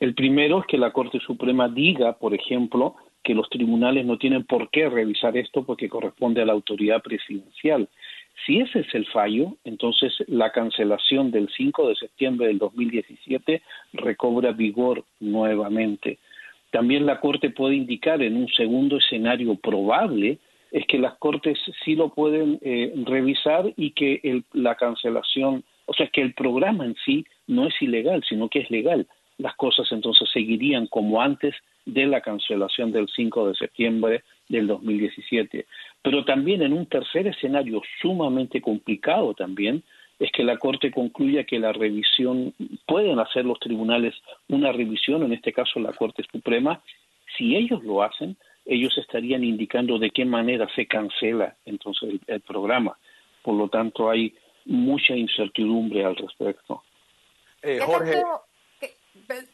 El 0.01 0.14
primero 0.14 0.61
es 0.61 0.66
que 0.66 0.79
la 0.79 0.93
Corte 0.93 1.19
Suprema 1.21 1.69
diga, 1.69 2.14
por 2.14 2.35
ejemplo, 2.35 2.97
que 3.23 3.35
los 3.35 3.49
tribunales 3.51 4.07
no 4.07 4.19
tienen 4.19 4.45
por 4.45 4.71
qué 4.71 4.89
revisar 4.89 5.37
esto 5.37 5.64
porque 5.64 5.89
corresponde 5.89 6.43
a 6.43 6.47
la 6.47 6.53
autoridad 6.53 7.03
presidencial. 7.03 7.89
Si 8.47 8.61
ese 8.61 8.81
es 8.81 8.95
el 8.95 9.07
fallo, 9.07 9.57
entonces 9.64 10.12
la 10.29 10.53
cancelación 10.53 11.31
del 11.31 11.49
5 11.57 11.89
de 11.89 11.97
septiembre 11.97 12.47
del 12.47 12.59
2017 12.59 13.62
recobra 13.93 14.53
vigor 14.53 15.05
nuevamente. 15.21 16.19
También 16.71 17.07
la 17.07 17.21
Corte 17.21 17.51
puede 17.51 17.75
indicar 17.75 18.23
en 18.23 18.37
un 18.37 18.49
segundo 18.49 18.99
escenario 18.99 19.55
probable 19.57 20.39
es 20.71 20.87
que 20.87 20.99
las 20.99 21.16
Cortes 21.19 21.59
sí 21.85 21.95
lo 21.95 22.11
pueden 22.11 22.59
eh, 22.62 22.93
revisar 23.07 23.73
y 23.77 23.93
que 23.93 24.43
la 24.53 24.75
cancelación, 24.75 25.64
o 25.87 25.95
sea, 25.95 26.09
que 26.09 26.21
el 26.21 26.35
programa 26.35 26.85
en 26.85 26.95
sí 27.05 27.25
no 27.47 27.66
es 27.66 27.75
ilegal, 27.81 28.23
sino 28.29 28.49
que 28.49 28.61
es 28.61 28.71
legal. 28.71 29.07
Las 29.39 29.55
cosas 29.57 29.91
entonces 29.93 30.28
seguirían 30.32 30.86
como 30.89 31.22
antes 31.22 31.55
de 31.86 32.07
la 32.07 32.20
cancelación 32.20 32.93
del 32.93 33.09
5 33.09 33.49
de 33.49 33.55
septiembre 33.55 34.24
del 34.49 34.66
2017. 34.66 35.66
Pero 36.03 36.24
también 36.24 36.62
en 36.62 36.72
un 36.72 36.86
tercer 36.86 37.26
escenario 37.26 37.80
sumamente 38.01 38.61
complicado 38.61 39.34
también 39.34 39.82
es 40.18 40.30
que 40.32 40.43
la 40.43 40.57
Corte 40.57 40.91
concluya 40.91 41.45
que 41.45 41.61
la 41.61 41.72
revisión, 41.72 42.53
pueden 42.86 43.20
hacer 43.20 43.45
los 43.45 43.61
tribunales 43.61 44.14
una 44.49 44.72
revisión, 44.72 45.22
en 45.22 45.32
este 45.32 45.53
caso 45.53 45.78
la 45.78 45.93
Corte 45.93 46.24
Suprema, 46.30 46.82
si 47.36 47.55
ellos 47.55 47.84
lo 47.84 48.03
hacen, 48.03 48.36
ellos 48.66 48.99
estarían 48.99 49.45
indicando 49.45 49.99
de 49.99 50.11
qué 50.11 50.24
manera 50.24 50.68
se 50.74 50.86
cancela 50.86 51.57
entonces 51.64 52.11
el, 52.11 52.20
el 52.26 52.41
programa. 52.41 52.99
Por 53.43 53.55
lo 53.55 53.68
tanto, 53.68 54.11
hay 54.11 54.34
mucha 54.66 55.16
incertidumbre 55.16 56.05
al 56.05 56.16
respecto. 56.16 56.82
Eh, 57.62 57.78
Jorge. 57.80 58.22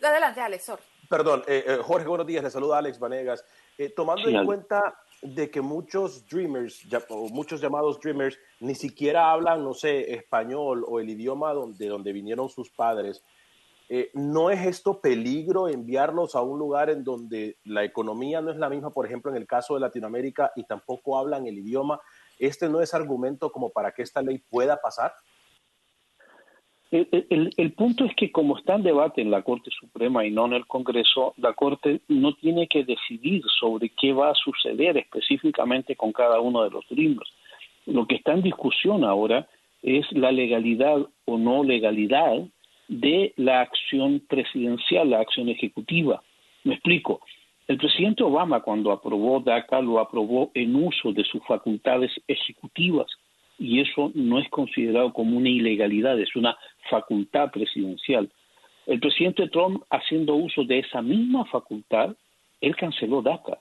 Adelante, 0.03 0.41
Alex. 0.41 0.65
Sorry. 0.65 0.83
Perdón, 1.09 1.43
eh, 1.47 1.65
eh, 1.67 1.79
Jorge, 1.83 2.07
buenos 2.09 2.27
días. 2.27 2.43
Le 2.43 2.51
saluda 2.51 2.79
Alex 2.79 2.99
Vanegas. 2.99 3.45
Eh, 3.77 3.91
tomando 3.91 4.29
sí, 4.29 4.35
en 4.35 4.47
cuenta 4.47 4.97
de 5.21 5.51
que 5.51 5.61
muchos 5.61 6.27
dreamers, 6.29 6.83
ya, 6.89 7.03
o 7.09 7.29
muchos 7.29 7.61
llamados 7.61 8.01
dreamers, 8.01 8.39
ni 8.61 8.75
siquiera 8.75 9.31
hablan, 9.31 9.63
no 9.65 9.75
sé, 9.75 10.15
español 10.15 10.85
o 10.87 11.01
el 11.01 11.11
idioma 11.11 11.53
donde, 11.53 11.89
donde 11.89 12.13
vinieron 12.13 12.49
sus 12.49 12.71
padres, 12.71 13.23
Eh, 13.91 14.11
¿No 14.15 14.49
es 14.49 14.65
esto 14.65 14.99
peligro 14.99 15.69
enviarlos 15.69 16.35
a 16.35 16.41
un 16.41 16.59
lugar 16.59 16.89
en 16.89 17.05
donde 17.05 17.59
la 17.65 17.85
economía 17.85 18.41
no 18.41 18.51
es 18.51 18.57
la 18.57 18.71
misma, 18.71 18.91
por 18.91 19.05
ejemplo, 19.05 19.31
en 19.31 19.37
el 19.37 19.47
caso 19.47 19.75
de 19.75 19.81
Latinoamérica, 19.81 20.53
y 20.57 20.65
tampoco 20.65 21.19
hablan 21.19 21.47
el 21.47 21.59
idioma? 21.59 22.01
¿Este 22.39 22.67
no 22.71 22.81
es 22.81 22.95
argumento 22.95 23.53
como 23.53 23.69
para 23.69 23.93
que 23.93 24.03
esta 24.03 24.23
ley 24.23 24.39
pueda 24.39 24.81
pasar? 24.81 25.13
El, 26.95 27.73
punto 27.73 28.05
es 28.05 28.15
que 28.15 28.31
como 28.31 28.57
está 28.57 28.77
en 28.77 28.85
debate 28.85 29.21
en 29.21 29.33
la 29.33 29.43
Corte 29.43 29.69
Suprema 29.73 30.25
y 30.25 30.31
no 30.31 30.47
en 30.47 30.53
el 30.53 30.67
Congreso, 30.67 31.35
la 31.39 31.53
Corte 31.53 32.03
no 32.07 32.35
tiene 32.35 32.69
que 32.69 32.85
decidir 32.85 33.43
sobre 33.59 33.89
qué 33.89 34.13
va 34.13 34.31
a 34.31 34.35
suceder 34.35 34.97
específicamente 34.97 35.97
con 35.97 36.13
cada 36.13 36.39
uno 36.39 36.63
de 36.63 36.71
los 36.71 36.89
dreamers. 36.89 37.29
Lo 37.87 38.07
que 38.07 38.15
está 38.15 38.35
en 38.35 38.43
discusión 38.43 39.03
ahora 39.03 39.49
es 39.83 40.07
la 40.13 40.31
legalidad 40.31 40.99
o 41.25 41.37
no 41.37 41.65
legalidad 41.65 42.45
de 42.87 43.33
la 43.39 43.63
acción 43.63 44.23
presidencial, 44.29 45.11
la 45.11 45.19
acción 45.19 45.49
ejecutiva. 45.49 46.23
Me 46.63 46.75
explico. 46.75 47.23
El 47.67 47.79
presidente 47.79 48.23
Obama 48.23 48.61
cuando 48.61 48.93
aprobó 48.93 49.41
DACA 49.41 49.81
lo 49.81 49.99
aprobó 49.99 50.53
en 50.55 50.77
uso 50.77 51.13
de 51.13 51.25
sus 51.25 51.45
facultades 51.45 52.13
ejecutivas 52.29 53.09
y 53.59 53.81
eso 53.81 54.11
no 54.15 54.39
es 54.39 54.49
considerado 54.51 55.13
como 55.13 55.37
una 55.37 55.49
ilegalidad, 55.49 56.19
es 56.19 56.35
una 56.37 56.57
facultad 56.91 57.51
presidencial. 57.51 58.31
El 58.87 59.01
presidente 59.01 59.49
Trump, 59.49 59.83
haciendo 59.91 60.35
uso 60.35 60.65
de 60.65 60.81
esa 60.81 61.01
misma 61.01 61.45
facultad, 61.47 62.15
él 62.61 62.77
canceló 62.77 63.23
DACA. 63.23 63.59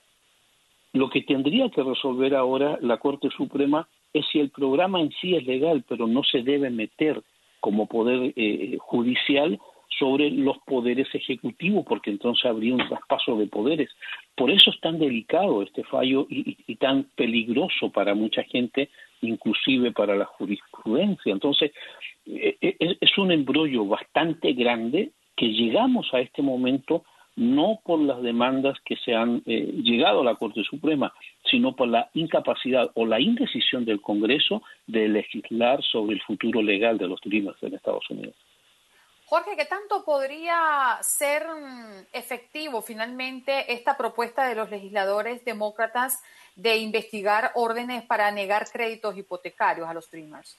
Lo 0.92 1.08
que 1.10 1.22
tendría 1.22 1.70
que 1.70 1.82
resolver 1.82 2.34
ahora 2.34 2.78
la 2.80 2.98
Corte 2.98 3.28
Suprema 3.30 3.88
es 4.12 4.24
si 4.30 4.38
el 4.38 4.50
programa 4.50 5.00
en 5.00 5.10
sí 5.20 5.34
es 5.34 5.46
legal, 5.46 5.84
pero 5.88 6.06
no 6.06 6.22
se 6.22 6.42
debe 6.42 6.70
meter 6.70 7.22
como 7.60 7.86
poder 7.86 8.32
eh, 8.36 8.76
judicial 8.78 9.58
sobre 9.98 10.30
los 10.30 10.58
poderes 10.66 11.08
ejecutivos, 11.14 11.84
porque 11.88 12.10
entonces 12.10 12.44
habría 12.44 12.74
un 12.74 12.86
traspaso 12.86 13.36
de 13.36 13.46
poderes. 13.46 13.90
Por 14.36 14.50
eso 14.50 14.70
es 14.70 14.80
tan 14.80 14.98
delicado 14.98 15.62
este 15.62 15.84
fallo 15.84 16.26
y 16.28 16.76
tan 16.76 17.04
peligroso 17.16 17.90
para 17.90 18.14
mucha 18.14 18.42
gente 18.42 18.90
inclusive 19.20 19.92
para 19.92 20.16
la 20.16 20.24
jurisprudencia. 20.24 21.32
Entonces, 21.32 21.72
e, 22.26 22.56
e, 22.60 22.96
es 23.00 23.18
un 23.18 23.32
embrollo 23.32 23.86
bastante 23.86 24.52
grande 24.52 25.12
que 25.36 25.46
llegamos 25.46 26.12
a 26.12 26.20
este 26.20 26.42
momento 26.42 27.04
no 27.36 27.80
por 27.84 27.98
las 27.98 28.22
demandas 28.22 28.78
que 28.84 28.96
se 28.96 29.14
han 29.14 29.42
eh, 29.46 29.72
llegado 29.82 30.20
a 30.20 30.24
la 30.24 30.36
Corte 30.36 30.62
Suprema, 30.62 31.12
sino 31.50 31.74
por 31.74 31.88
la 31.88 32.08
incapacidad 32.14 32.90
o 32.94 33.06
la 33.06 33.20
indecisión 33.20 33.84
del 33.84 34.00
Congreso 34.00 34.62
de 34.86 35.08
legislar 35.08 35.82
sobre 35.82 36.14
el 36.14 36.22
futuro 36.22 36.62
legal 36.62 36.96
de 36.98 37.08
los 37.08 37.20
turistas 37.20 37.56
en 37.62 37.74
Estados 37.74 38.08
Unidos. 38.10 38.36
Jorge, 39.26 39.56
¿qué 39.56 39.64
tanto 39.64 40.04
podría 40.04 40.98
ser 41.00 41.44
mm, 41.46 42.06
efectivo 42.12 42.82
finalmente 42.82 43.72
esta 43.72 43.96
propuesta 43.96 44.46
de 44.46 44.54
los 44.54 44.70
legisladores 44.70 45.44
demócratas 45.44 46.22
de 46.56 46.78
investigar 46.78 47.52
órdenes 47.54 48.02
para 48.04 48.30
negar 48.30 48.64
créditos 48.72 49.16
hipotecarios 49.16 49.88
a 49.88 49.94
los 49.94 50.10
Dreamers? 50.10 50.58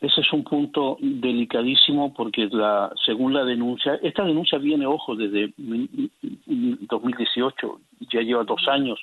Ese 0.00 0.20
es 0.20 0.32
un 0.32 0.42
punto 0.42 0.96
delicadísimo 1.00 2.12
porque 2.12 2.48
la, 2.50 2.92
según 3.06 3.34
la 3.34 3.44
denuncia, 3.44 4.00
esta 4.02 4.24
denuncia 4.24 4.58
viene, 4.58 4.84
ojo, 4.84 5.14
desde 5.14 5.52
2018, 5.56 7.80
ya 8.12 8.20
lleva 8.20 8.42
dos 8.42 8.66
años. 8.66 8.98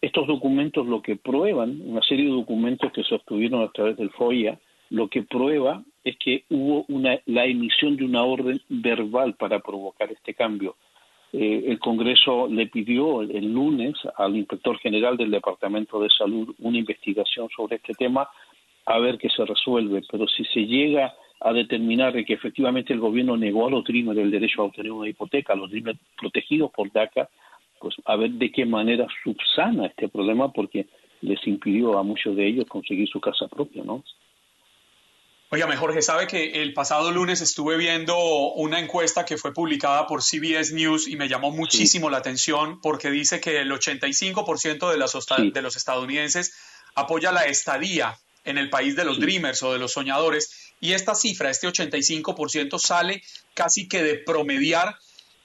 Estos 0.00 0.26
documentos 0.26 0.84
lo 0.84 1.00
que 1.00 1.14
prueban, 1.14 1.80
una 1.84 2.02
serie 2.02 2.24
de 2.24 2.32
documentos 2.32 2.90
que 2.92 3.04
se 3.04 3.14
obtuvieron 3.14 3.62
a 3.62 3.70
través 3.70 3.96
del 3.96 4.10
FOIA, 4.10 4.58
lo 4.90 5.08
que 5.08 5.22
prueba 5.22 5.84
es 6.02 6.16
que 6.18 6.44
hubo 6.50 6.84
una, 6.88 7.20
la 7.26 7.44
emisión 7.44 7.96
de 7.96 8.04
una 8.04 8.24
orden 8.24 8.60
verbal 8.68 9.34
para 9.34 9.60
provocar 9.60 10.10
este 10.10 10.34
cambio. 10.34 10.74
Eh, 11.32 11.64
el 11.66 11.78
Congreso 11.78 12.48
le 12.48 12.66
pidió 12.66 13.22
el, 13.22 13.52
lunes 13.52 13.94
al 14.16 14.36
inspector 14.36 14.78
general 14.78 15.16
del 15.16 15.30
Departamento 15.30 16.00
de 16.00 16.08
Salud 16.08 16.54
una 16.60 16.78
investigación 16.78 17.48
sobre 17.54 17.76
este 17.76 17.94
tema 17.94 18.28
a 18.86 18.98
ver 18.98 19.18
qué 19.18 19.28
se 19.28 19.44
resuelve, 19.44 20.02
pero 20.10 20.28
si 20.28 20.44
se 20.44 20.60
llega 20.60 21.12
a 21.40 21.52
determinar 21.52 22.12
que 22.24 22.32
efectivamente 22.32 22.92
el 22.92 23.00
gobierno 23.00 23.36
negó 23.36 23.66
a 23.66 23.70
los 23.70 23.84
Dreamers 23.84 24.18
el 24.18 24.30
derecho 24.30 24.62
a 24.62 24.66
obtener 24.66 24.92
una 24.92 25.08
hipoteca, 25.08 25.52
a 25.52 25.56
los 25.56 25.70
Dreamers 25.70 25.98
protegidos 26.18 26.70
por 26.70 26.90
DACA, 26.92 27.28
pues 27.80 27.94
a 28.04 28.16
ver 28.16 28.30
de 28.30 28.50
qué 28.50 28.64
manera 28.64 29.06
subsana 29.22 29.86
este 29.86 30.08
problema 30.08 30.52
porque 30.52 30.86
les 31.20 31.44
impidió 31.46 31.98
a 31.98 32.02
muchos 32.02 32.36
de 32.36 32.46
ellos 32.46 32.66
conseguir 32.66 33.08
su 33.08 33.20
casa 33.20 33.48
propia, 33.48 33.82
¿no? 33.84 34.02
Oiga, 35.48 35.76
Jorge, 35.76 36.02
sabe 36.02 36.26
que 36.26 36.60
el 36.62 36.74
pasado 36.74 37.12
lunes 37.12 37.40
estuve 37.40 37.76
viendo 37.76 38.18
una 38.54 38.80
encuesta 38.80 39.24
que 39.24 39.36
fue 39.36 39.54
publicada 39.54 40.04
por 40.08 40.20
CBS 40.20 40.74
News 40.74 41.06
y 41.06 41.14
me 41.14 41.28
llamó 41.28 41.52
muchísimo 41.52 42.10
la 42.10 42.18
atención 42.18 42.80
porque 42.80 43.12
dice 43.12 43.40
que 43.40 43.60
el 43.60 43.70
85% 43.70 44.90
de, 44.90 44.98
los, 44.98 45.52
de 45.52 45.62
los 45.62 45.76
estadounidenses 45.76 46.52
apoya 46.96 47.30
la 47.30 47.44
estadía 47.44 48.18
en 48.44 48.58
el 48.58 48.70
país 48.70 48.96
de 48.96 49.04
los 49.04 49.20
dreamers 49.20 49.62
o 49.62 49.72
de 49.72 49.78
los 49.78 49.92
soñadores. 49.92 50.72
Y 50.80 50.94
esta 50.94 51.14
cifra, 51.14 51.48
este 51.48 51.68
85% 51.68 52.80
sale 52.80 53.22
casi 53.54 53.86
que 53.86 54.02
de 54.02 54.16
promediar 54.16 54.98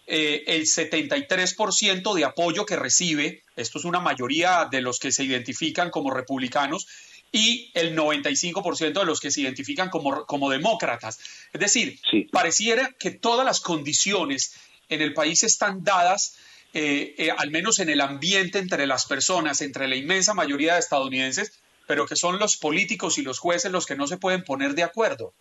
eh, 0.08 0.44
el 0.48 0.64
73% 0.64 2.16
de 2.16 2.26
apoyo 2.26 2.66
que 2.66 2.76
recibe, 2.76 3.44
esto 3.56 3.78
es 3.78 3.86
una 3.86 4.00
mayoría 4.00 4.68
de 4.70 4.82
los 4.82 4.98
que 4.98 5.12
se 5.12 5.24
identifican 5.24 5.92
como 5.92 6.12
republicanos, 6.12 6.88
y 7.32 7.72
el 7.74 7.96
95% 7.96 9.00
de 9.00 9.06
los 9.06 9.20
que 9.20 9.32
se 9.32 9.42
identifican 9.42 9.90
como, 9.90 10.26
como 10.26 10.50
demócratas. 10.50 11.20
Es 11.54 11.62
decir, 11.62 12.00
pareciera 12.32 12.94
que 13.00 13.12
todas 13.12 13.46
las 13.46 13.62
condiciones 13.62 14.60
en 14.90 15.02
el 15.02 15.14
país 15.14 15.44
están 15.44 15.84
dadas, 15.84 16.38
eh, 16.74 17.16
eh, 17.18 17.30
al 17.36 17.50
menos 17.52 17.80
en 17.80 17.90
el 17.90 18.02
ambiente 18.02 18.60
entre 18.60 18.86
las 18.86 19.06
personas, 19.06 19.62
entre 19.62 19.88
la 19.88 19.96
inmensa 19.96 20.34
mayoría 20.34 20.74
de 20.74 20.80
estadounidenses, 20.80 21.62
pero 21.88 22.06
que 22.06 22.16
son 22.16 22.38
los 22.38 22.58
políticos 22.58 23.18
y 23.18 23.24
los 23.24 23.40
jueces 23.40 23.72
los 23.72 23.86
que 23.86 23.96
no 23.96 24.08
se 24.08 24.18
pueden 24.18 24.44
poner 24.44 24.76
de 24.76 24.84
acuerdo. 24.84 25.34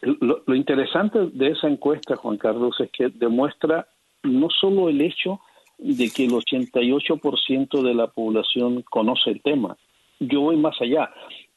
Lo, 0.00 0.42
lo 0.44 0.54
interesante 0.56 1.18
de 1.32 1.50
esa 1.50 1.68
encuesta, 1.68 2.16
Juan 2.16 2.36
Carlos, 2.36 2.74
es 2.80 2.90
que 2.90 3.08
demuestra 3.08 3.86
no 4.24 4.48
solo 4.50 4.88
el 4.88 5.00
hecho 5.00 5.40
de 5.78 6.10
que 6.10 6.24
el 6.24 6.32
88% 6.32 7.82
de 7.82 7.94
la 7.94 8.08
población 8.08 8.82
conoce 8.82 9.30
el 9.30 9.42
tema, 9.42 9.76
yo 10.28 10.40
voy 10.40 10.56
más 10.56 10.80
allá. 10.80 11.10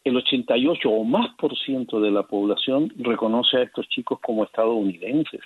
El 0.03 0.17
88 0.17 0.89
o 0.89 1.03
más 1.03 1.33
por 1.35 1.57
ciento 1.57 1.99
de 1.99 2.11
la 2.11 2.23
población 2.23 2.93
reconoce 2.97 3.57
a 3.57 3.63
estos 3.63 3.87
chicos 3.89 4.19
como 4.21 4.43
estadounidenses. 4.43 5.41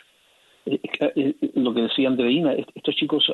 Eh, 0.65 0.80
eh, 0.99 1.36
eh, 1.41 1.51
lo 1.55 1.74
que 1.74 1.84
decía 1.84 2.09
Andreina, 2.09 2.53
estos 2.53 2.95
chicos 2.95 3.32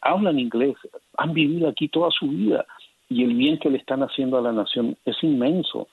hablan, 0.00 0.38
inglés, 0.38 0.76
han 1.16 1.32
vivido 1.34 1.68
aquí 1.68 1.88
toda 1.88 2.10
su 2.10 2.28
vida 2.28 2.66
y 3.08 3.22
el 3.22 3.34
bien 3.34 3.58
que 3.58 3.70
le 3.70 3.78
están 3.78 4.02
haciendo 4.02 4.38
a 4.38 4.42
la 4.42 4.52
nación 4.52 4.96
es 5.04 5.16
inmenso. 5.22 5.88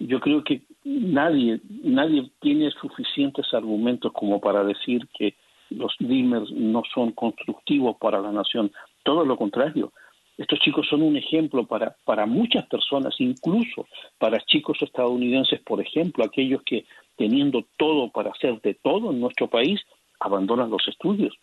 Yo 0.00 0.18
creo 0.18 0.42
que 0.42 0.62
nadie, 0.84 1.60
nadie 1.84 2.30
tiene 2.40 2.70
suficientes 2.72 3.46
argumentos 3.54 4.12
como 4.12 4.40
para 4.40 4.64
decir 4.64 5.06
que 5.16 5.34
los 5.70 5.94
Dreamers 6.00 6.50
no 6.50 6.82
son 6.92 7.12
constructivos 7.12 7.96
para 7.98 8.20
la 8.20 8.32
nación. 8.32 8.72
Todo 9.04 9.24
lo 9.24 9.36
contrario, 9.36 9.92
estos 10.40 10.58
chicos 10.60 10.88
son 10.88 11.02
un 11.02 11.18
ejemplo 11.18 11.66
para, 11.66 11.94
para 12.06 12.24
muchas 12.24 12.64
personas, 12.66 13.14
incluso 13.18 13.86
para 14.16 14.40
chicos 14.40 14.80
estadounidenses, 14.80 15.60
por 15.60 15.82
ejemplo, 15.82 16.24
aquellos 16.24 16.62
que 16.62 16.86
teniendo 17.16 17.66
todo 17.76 18.08
para 18.08 18.30
hacer 18.30 18.58
de 18.62 18.72
todo 18.72 19.10
en 19.10 19.20
nuestro 19.20 19.48
país, 19.48 19.82
abandonan 20.18 20.70
los 20.70 20.88
estudios. 20.88 21.34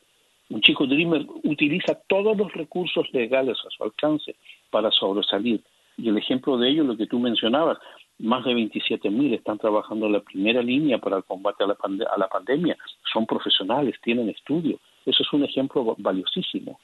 Un 0.50 0.62
chico 0.62 0.88
Dreamer 0.88 1.28
utiliza 1.44 1.94
todos 2.08 2.36
los 2.36 2.52
recursos 2.54 3.06
legales 3.14 3.60
a 3.68 3.70
su 3.70 3.84
alcance 3.84 4.36
para 4.72 4.90
sobresalir. 4.90 5.62
Y 5.96 6.10
el 6.10 6.18
ejemplo 6.18 6.58
de 6.58 6.70
ello, 6.70 6.84
lo 6.84 6.98
que 6.98 7.06
tú 7.06 7.20
mencionabas, 7.20 7.78
más 8.18 8.46
de 8.46 8.56
27 8.56 9.12
mil 9.12 9.32
están 9.32 9.60
trabajando 9.60 10.08
en 10.08 10.14
la 10.14 10.22
primera 10.22 10.64
línea 10.64 10.98
para 10.98 11.18
el 11.18 11.24
combate 11.24 11.64
a 11.64 11.68
la, 11.68 11.78
a 12.12 12.18
la 12.18 12.28
pandemia. 12.30 12.76
Son 13.14 13.28
profesionales, 13.28 13.94
tienen 14.02 14.30
estudios. 14.30 14.80
Eso 15.06 15.22
es 15.22 15.32
un 15.34 15.44
ejemplo 15.44 15.96
valiosísimo. 16.00 16.80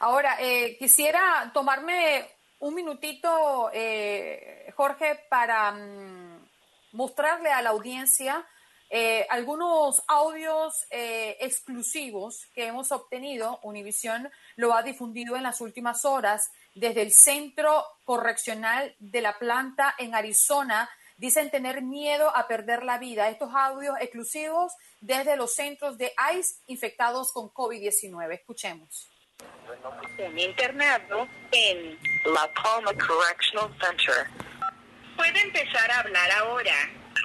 Ahora, 0.00 0.36
eh, 0.40 0.76
quisiera 0.78 1.50
tomarme 1.52 2.30
un 2.60 2.74
minutito, 2.74 3.68
eh, 3.72 4.72
Jorge, 4.76 5.26
para 5.28 5.72
mm, 5.72 6.48
mostrarle 6.92 7.50
a 7.50 7.62
la 7.62 7.70
audiencia 7.70 8.46
eh, 8.90 9.26
algunos 9.28 10.02
audios 10.06 10.86
exclusivos 10.90 12.46
que 12.54 12.66
hemos 12.66 12.92
obtenido. 12.92 13.58
Univisión 13.62 14.30
lo 14.56 14.72
ha 14.72 14.82
difundido 14.82 15.36
en 15.36 15.42
las 15.42 15.60
últimas 15.60 16.04
horas 16.04 16.50
desde 16.74 17.02
el 17.02 17.12
Centro 17.12 17.84
Correccional 18.04 18.94
de 19.00 19.20
la 19.20 19.36
Planta 19.38 19.94
en 19.98 20.14
Arizona. 20.14 20.88
Dicen 21.16 21.50
tener 21.50 21.82
miedo 21.82 22.34
a 22.34 22.46
perder 22.46 22.84
la 22.84 22.98
vida. 22.98 23.28
Estos 23.28 23.52
audios 23.52 23.96
exclusivos 24.00 24.72
desde 25.00 25.36
los 25.36 25.54
centros 25.54 25.98
de 25.98 26.12
ICE 26.34 26.54
infectados 26.68 27.32
con 27.32 27.50
COVID-19. 27.50 28.32
Escuchemos 28.32 29.10
un 30.18 30.38
internado 30.38 31.28
en 31.52 31.98
La 32.26 32.52
Palma 32.54 32.92
Correctional 32.94 33.70
Center. 33.80 34.26
Puede 35.16 35.40
empezar 35.40 35.90
a 35.90 36.00
hablar 36.00 36.30
ahora. 36.32 36.74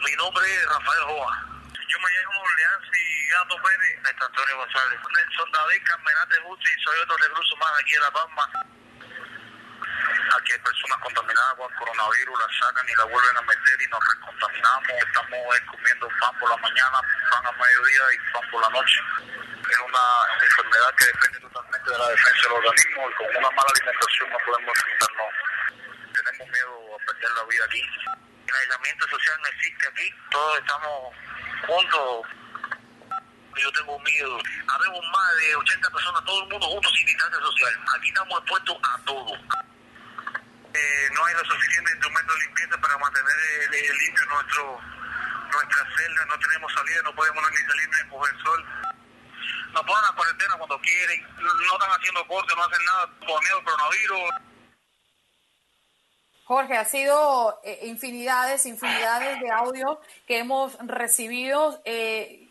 Mi 0.06 0.12
nombre 0.18 0.44
es 0.46 0.66
Rafael 0.68 1.04
Joa. 1.08 1.48
Yo 1.74 1.98
me 2.00 2.10
llamo 2.10 2.44
Leansi 2.58 3.30
Gato 3.32 3.56
Pérez, 3.64 4.02
Néstor 4.04 4.28
Antonio 4.28 4.58
González. 4.58 5.00
Nelson 5.00 5.52
David 5.52 5.82
Carmenate 5.86 6.36
Justi, 6.48 6.70
soy 6.84 7.00
otro 7.02 7.18
recluso 7.18 7.56
más 7.58 7.72
aquí 7.82 7.96
en 7.96 8.02
La 8.02 8.12
Palma. 8.12 8.52
Aquí 10.34 10.52
hay 10.52 10.60
personas 10.60 10.98
contaminadas 10.98 11.54
con 11.58 11.70
coronavirus, 11.76 12.40
las 12.40 12.58
sacan 12.58 12.90
y 12.90 12.96
la 12.96 13.06
vuelven 13.06 13.38
a 13.38 13.42
meter 13.42 13.78
y 13.82 13.88
nos 13.88 14.02
recontaminamos. 14.02 14.90
Estamos 14.90 15.40
comiendo 15.70 16.08
pan 16.20 16.34
por 16.40 16.50
la 16.50 16.58
mañana, 16.58 16.98
pan 17.30 17.46
a 17.46 17.52
mediodía 17.52 18.04
y 18.10 18.34
pan 18.34 18.42
por 18.50 18.62
la 18.62 18.70
noche. 18.70 18.98
Es 19.70 19.78
una 19.78 20.06
enfermedad 20.42 20.90
que 20.98 21.06
depende 21.06 21.40
totalmente 21.40 21.92
de 21.92 21.98
la 21.98 22.10
defensa 22.10 22.42
del 22.50 22.52
organismo 22.54 23.10
y 23.10 23.14
con 23.14 23.28
una 23.30 23.52
mala 23.54 23.70
alimentación 23.78 24.30
no 24.30 24.38
podemos 24.42 24.74
enfrentarnos. 24.74 25.32
Tenemos 26.18 26.46
miedo 26.50 26.74
a 26.94 26.98
perder 27.06 27.32
la 27.32 27.44
vida 27.46 27.66
aquí. 27.66 27.84
El 28.48 28.56
aislamiento 28.56 29.08
social 29.10 29.38
no 29.38 29.48
existe 29.54 29.88
aquí, 29.88 30.10
todos 30.32 30.58
estamos 30.58 31.14
juntos. 31.68 32.26
Yo 33.62 33.72
tengo 33.72 34.00
miedo. 34.00 34.40
Habemos 34.66 35.02
más 35.14 35.38
de 35.38 35.56
80 35.56 35.90
personas, 35.92 36.26
todo 36.26 36.42
el 36.42 36.50
mundo 36.50 36.66
juntos 36.66 36.92
sin 36.98 37.06
distancia 37.06 37.40
social. 37.40 37.74
Aquí 37.96 38.10
estamos 38.10 38.40
expuestos 38.40 38.78
a 38.82 38.98
todo. 39.06 39.38
Eh, 40.74 41.10
no 41.14 41.26
hay 41.26 41.34
los 41.36 41.48
suficientes 41.48 41.94
instrumentos 41.94 42.36
de 42.36 42.46
limpieza 42.46 42.78
para 42.82 42.98
mantener 42.98 43.36
el, 43.68 43.74
el 43.74 43.98
limpio 43.98 44.26
nuestro 44.26 44.82
nuestras 45.54 45.88
celdas, 45.96 46.26
no 46.28 46.40
tenemos 46.40 46.74
salida, 46.74 47.02
no 47.04 47.16
podemos 47.16 47.44
ni 47.52 47.58
salir 47.58 47.90
ni 47.90 48.10
coger 48.10 48.44
sol. 48.44 48.66
Nos 49.74 49.84
ponen 49.84 50.06
a 50.10 50.16
cuarentena 50.16 50.56
cuando 50.58 50.80
quieren, 50.82 51.28
no 51.38 51.74
están 51.74 51.90
haciendo 51.90 52.28
corte, 52.28 52.54
no 52.56 52.64
hacen 52.64 52.86
nada 52.86 53.08
por 53.20 53.42
miedo 53.42 53.58
al 53.58 53.64
coronavirus. 53.64 54.30
Jorge, 56.46 56.78
ha 56.78 56.86
sido 56.86 57.60
eh, 57.64 57.80
infinidades, 57.84 58.66
infinidades 58.66 59.40
de 59.40 59.50
audios 59.50 59.98
que 60.28 60.40
hemos 60.40 60.78
recibido. 60.80 61.82
Eh, 61.86 62.43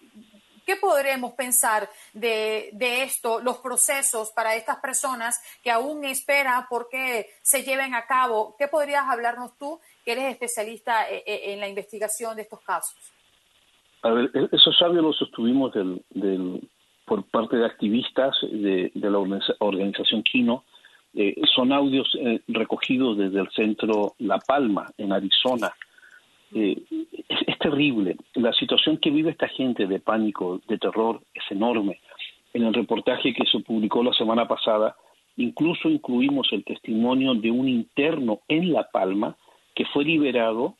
¿Qué 0.66 0.76
podremos 0.76 1.32
pensar 1.32 1.88
de, 2.12 2.70
de, 2.72 3.02
esto, 3.02 3.40
los 3.40 3.58
procesos 3.58 4.30
para 4.32 4.54
estas 4.54 4.78
personas 4.78 5.40
que 5.62 5.70
aún 5.70 6.04
esperan 6.04 6.66
porque 6.68 7.30
se 7.42 7.62
lleven 7.62 7.94
a 7.94 8.06
cabo? 8.06 8.54
¿Qué 8.58 8.68
podrías 8.68 9.04
hablarnos 9.08 9.56
tú, 9.58 9.80
que 10.04 10.12
eres 10.12 10.30
especialista 10.30 11.08
en, 11.08 11.22
en 11.26 11.60
la 11.60 11.68
investigación 11.68 12.36
de 12.36 12.42
estos 12.42 12.60
casos? 12.60 12.96
A 14.02 14.10
ver, 14.10 14.30
e-, 14.34 14.48
esos 14.54 14.80
audios 14.82 15.02
los 15.04 15.16
sostuvimos 15.16 15.72
del, 15.72 16.02
del, 16.10 16.68
por 17.04 17.24
parte 17.24 17.56
de 17.56 17.66
activistas 17.66 18.36
de, 18.42 18.90
la 18.94 19.18
organización 19.58 20.22
Kino. 20.22 20.64
Eh, 21.14 21.34
son 21.54 21.72
audios 21.72 22.08
eh, 22.18 22.40
recogidos 22.48 23.18
desde 23.18 23.40
el 23.40 23.50
centro 23.50 24.14
La 24.18 24.38
Palma, 24.38 24.90
en 24.96 25.12
Arizona. 25.12 25.72
Eh, 26.54 26.82
es, 27.28 27.38
es, 27.46 27.58
terrible. 27.58 28.16
La 28.34 28.52
situación 28.52 28.98
que 28.98 29.10
vive 29.10 29.30
esta 29.30 29.48
gente 29.48 29.86
de 29.86 30.00
pánico, 30.00 30.60
de 30.68 30.78
terror, 30.78 31.20
es 31.34 31.42
enorme. 31.50 32.00
En 32.52 32.64
el 32.64 32.74
reportaje 32.74 33.32
que 33.32 33.46
se 33.46 33.60
publicó 33.60 34.02
la 34.02 34.12
semana 34.12 34.46
pasada, 34.46 34.96
incluso 35.36 35.88
incluimos 35.88 36.48
el 36.52 36.64
testimonio 36.64 37.34
de 37.34 37.50
un 37.50 37.68
interno 37.68 38.40
en 38.48 38.72
La 38.72 38.90
Palma 38.90 39.36
que 39.74 39.84
fue 39.86 40.04
liberado 40.04 40.76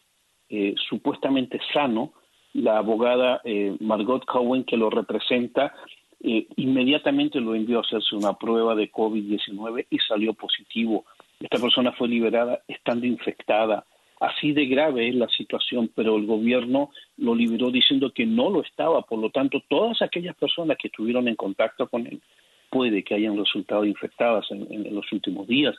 eh, 0.49 0.75
supuestamente 0.89 1.59
sano. 1.73 2.13
La 2.53 2.77
abogada 2.77 3.41
eh, 3.45 3.75
Margot 3.81 4.27
Cowen, 4.27 4.65
que 4.65 4.77
lo 4.77 4.91
representa, 4.91 5.75
eh, 6.23 6.47
inmediatamente 6.57 7.41
lo 7.41 7.55
envió 7.55 7.79
a 7.79 7.81
hacerse 7.81 8.15
una 8.15 8.35
prueba 8.35 8.75
de 8.75 8.93
COVID-19 8.93 9.87
y 9.89 9.99
salió 9.99 10.35
positivo. 10.35 11.07
Esta 11.41 11.59
persona 11.59 11.93
fue 11.93 12.09
liberada 12.09 12.61
estando 12.69 13.07
infectada. 13.07 13.87
Así 14.23 14.53
de 14.53 14.67
grave 14.67 15.09
es 15.09 15.17
la 15.17 15.29
situación, 15.29 15.91
pero 15.97 16.17
el 16.17 16.27
gobierno 16.27 16.91
lo 17.17 17.35
liberó 17.35 17.73
diciendo 17.73 18.13
que 18.13 18.25
no 18.25 18.51
lo 18.51 18.63
estaba. 18.63 19.03
Por 19.03 19.19
lo 19.19 19.31
tanto, 19.31 19.61
todas 19.69 20.01
aquellas 20.01 20.37
personas 20.37 20.79
que 20.81 20.87
estuvieron 20.87 21.27
en 21.27 21.35
contacto 21.35 21.89
con 21.89 22.07
él 22.07 22.23
puede 22.71 23.03
que 23.03 23.17
hayan 23.17 23.37
resultado 23.37 23.85
infectadas 23.85 24.47
en, 24.53 24.95
los 24.95 25.11
últimos 25.11 25.49
días. 25.49 25.75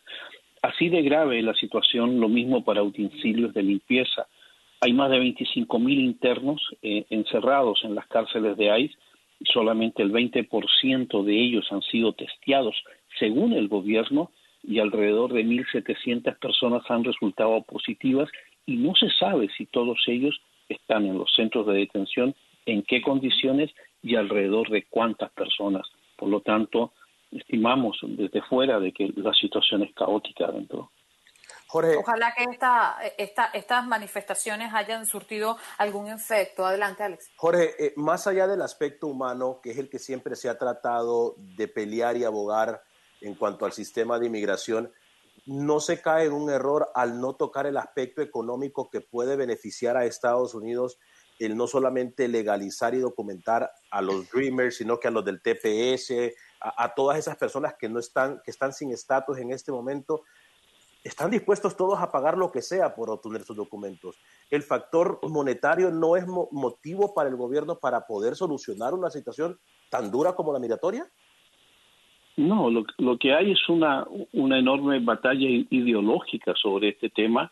Así 0.62 0.90
de 0.90 1.02
grave 1.04 1.40
es 1.40 1.46
la 1.46 1.54
situación, 1.54 2.20
lo 2.20 2.28
mismo 2.28 2.66
para 2.66 2.84
utensilios 2.84 3.54
de 3.54 3.64
limpieza. 3.64 4.28
Hay 4.82 4.92
más 4.92 5.10
de 5.10 5.20
25 5.20 5.80
mil 5.80 6.02
internos 6.02 6.62
eh, 6.82 7.06
encerrados 7.12 7.80
en 7.86 7.96
las 7.96 8.08
cárceles 8.08 8.58
de 8.58 8.78
ICE 8.78 8.98
solamente 9.52 10.02
el 10.04 10.12
20% 10.12 11.24
de 11.24 11.42
ellos 11.42 11.68
han 11.72 11.82
sido 11.82 12.14
testeados 12.14 12.76
según 13.20 13.54
el 13.54 13.68
gobierno 13.68 14.32
y 14.64 14.80
alrededor 14.80 15.34
de 15.34 15.44
1.700 15.44 16.40
personas 16.40 16.84
han 16.90 17.04
resultado 17.04 17.62
positivas 17.64 18.30
y 18.66 18.78
no 18.78 18.96
se 18.96 19.10
sabe 19.20 19.50
si 19.58 19.66
todos 19.66 20.00
ellos 20.08 20.40
están 20.70 21.06
en 21.06 21.18
los 21.18 21.32
centros 21.36 21.68
de 21.68 21.74
detención, 21.74 22.34
en 22.66 22.84
qué 22.84 23.02
condiciones 23.02 23.72
y 24.02 24.16
alrededor 24.16 24.70
de 24.70 24.86
cuántas 24.86 25.32
personas. 25.32 25.86
Por 26.16 26.30
lo 26.30 26.42
tanto, 26.42 26.94
estimamos 27.32 27.98
desde 28.02 28.42
fuera 28.44 28.80
de 28.80 28.92
que 28.94 29.12
la 29.16 29.34
situación 29.34 29.84
es 29.84 29.94
caótica 29.94 30.48
dentro. 30.48 30.92
Jorge. 31.68 31.98
Ojalá 31.98 32.34
que 32.38 32.44
esta, 32.44 32.98
esta, 33.18 33.46
estas 33.46 33.86
manifestaciones 33.88 34.74
hayan 34.74 35.06
surtido 35.08 35.58
algún 35.80 36.08
efecto. 36.08 36.66
Adelante, 36.66 37.04
Alex. 37.04 37.32
Jorge, 37.36 37.72
eh, 37.80 37.94
más 37.96 38.28
allá 38.28 38.48
del 38.48 38.62
aspecto 38.62 39.08
humano, 39.08 39.60
que 39.62 39.72
es 39.72 39.78
el 39.80 39.90
que 39.90 39.98
siempre 39.98 40.36
se 40.36 40.50
ha 40.50 40.58
tratado 40.58 41.34
de 41.38 41.68
pelear 41.68 42.16
y 42.16 42.24
abogar 42.24 42.84
en 43.24 43.36
cuanto 43.36 43.66
al 43.66 43.74
sistema 43.74 44.20
de 44.20 44.28
inmigración, 44.28 44.92
no 45.46 45.80
se 45.80 46.02
cae 46.02 46.26
en 46.26 46.34
un 46.34 46.50
error 46.50 46.90
al 46.94 47.20
no 47.20 47.36
tocar 47.36 47.66
el 47.66 47.78
aspecto 47.78 48.22
económico 48.22 48.90
que 48.90 49.02
puede 49.02 49.36
beneficiar 49.36 49.98
a 49.98 50.06
Estados 50.06 50.54
Unidos 50.54 51.00
el 51.40 51.58
no 51.58 51.68
solamente 51.68 52.28
legalizar 52.28 52.94
y 52.94 53.00
documentar 53.00 53.72
a 53.92 54.02
los 54.02 54.30
Dreamers, 54.30 54.78
sino 54.78 55.00
que 55.00 55.08
a 55.08 55.12
los 55.12 55.26
del 55.26 55.42
TPS, 55.42 56.34
a, 56.60 56.94
todas 56.94 57.18
esas 57.18 57.38
personas 57.38 57.74
que 57.78 57.90
no 57.90 58.00
están, 58.00 58.40
que 58.46 58.52
están 58.52 58.72
sin 58.72 58.92
estatus 58.92 59.38
en 59.40 59.52
este 59.52 59.72
momento, 59.72 60.22
están 61.04 61.32
dispuestos 61.32 61.76
todos 61.76 62.00
a 62.00 62.12
pagar 62.12 62.38
lo 62.38 62.52
que 62.52 62.62
sea 62.62 62.96
por 62.96 63.10
obtener 63.10 63.44
sus 63.44 63.58
documentos. 63.58 64.16
El 64.50 64.64
factor 64.64 65.20
monetario 65.28 65.92
no 65.92 66.16
es 66.16 66.26
mo 66.26 66.48
motivo 66.52 67.14
para 67.14 67.30
el 67.30 67.36
gobierno 67.36 67.80
para 67.80 68.06
poder 68.06 68.36
solucionar 68.36 68.94
una 68.94 69.10
situación 69.10 69.60
tan 69.90 70.12
dura 70.12 70.34
como 70.34 70.54
la 70.54 70.60
migratoria. 70.60 71.12
No, 72.36 72.70
lo, 72.70 73.18
que 73.18 73.34
hay 73.34 73.52
es 73.52 73.70
una, 73.70 74.06
una 74.32 74.58
enorme 74.58 75.00
batalla 75.00 75.48
ideológica 75.48 76.54
sobre 76.56 76.90
este 76.90 77.10
tema 77.10 77.52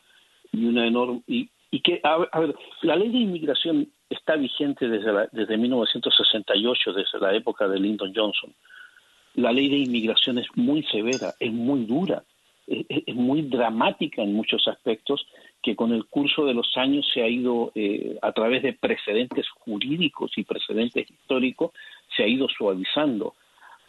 y 0.52 0.66
una 0.66 0.88
enorme 0.88 1.22
y, 1.28 1.50
y 1.70 1.82
que 1.82 2.02
a, 2.04 2.18
ver, 2.18 2.56
la 2.82 2.96
ley 2.96 3.10
de 3.10 3.20
inmigración 3.20 3.88
está 4.10 4.36
vigente 4.36 4.90
desde 4.90 5.14
la, 5.14 5.30
desde 5.32 5.58
1968, 5.58 6.94
desde 6.94 7.20
la 7.20 7.36
época 7.36 7.68
de 7.68 7.80
Lyndon 7.80 8.12
Johnson. 8.16 8.54
La 9.36 9.52
ley 9.52 9.70
de 9.70 9.78
inmigración 9.78 10.40
es 10.40 10.48
muy 10.56 10.84
severa, 10.84 11.34
es 11.40 11.54
muy 11.54 11.86
dura 11.86 12.24
es 12.68 13.16
muy 13.16 13.42
dramática 13.44 14.22
en 14.22 14.34
muchos 14.34 14.68
aspectos 14.68 15.28
que 15.62 15.76
con 15.76 15.92
el 15.94 16.06
curso 16.06 16.46
de 16.46 16.54
los 16.54 16.76
años 16.78 17.10
se 17.14 17.22
ha 17.22 17.28
ido 17.28 17.72
eh, 17.76 18.18
a 18.22 18.32
través 18.32 18.64
de 18.64 18.74
precedentes 18.74 19.48
jurídicos 19.50 20.32
y 20.38 20.44
precedentes 20.44 21.10
históricos 21.10 21.72
se 22.16 22.24
ha 22.24 22.28
ido 22.28 22.48
suavizando. 22.50 23.36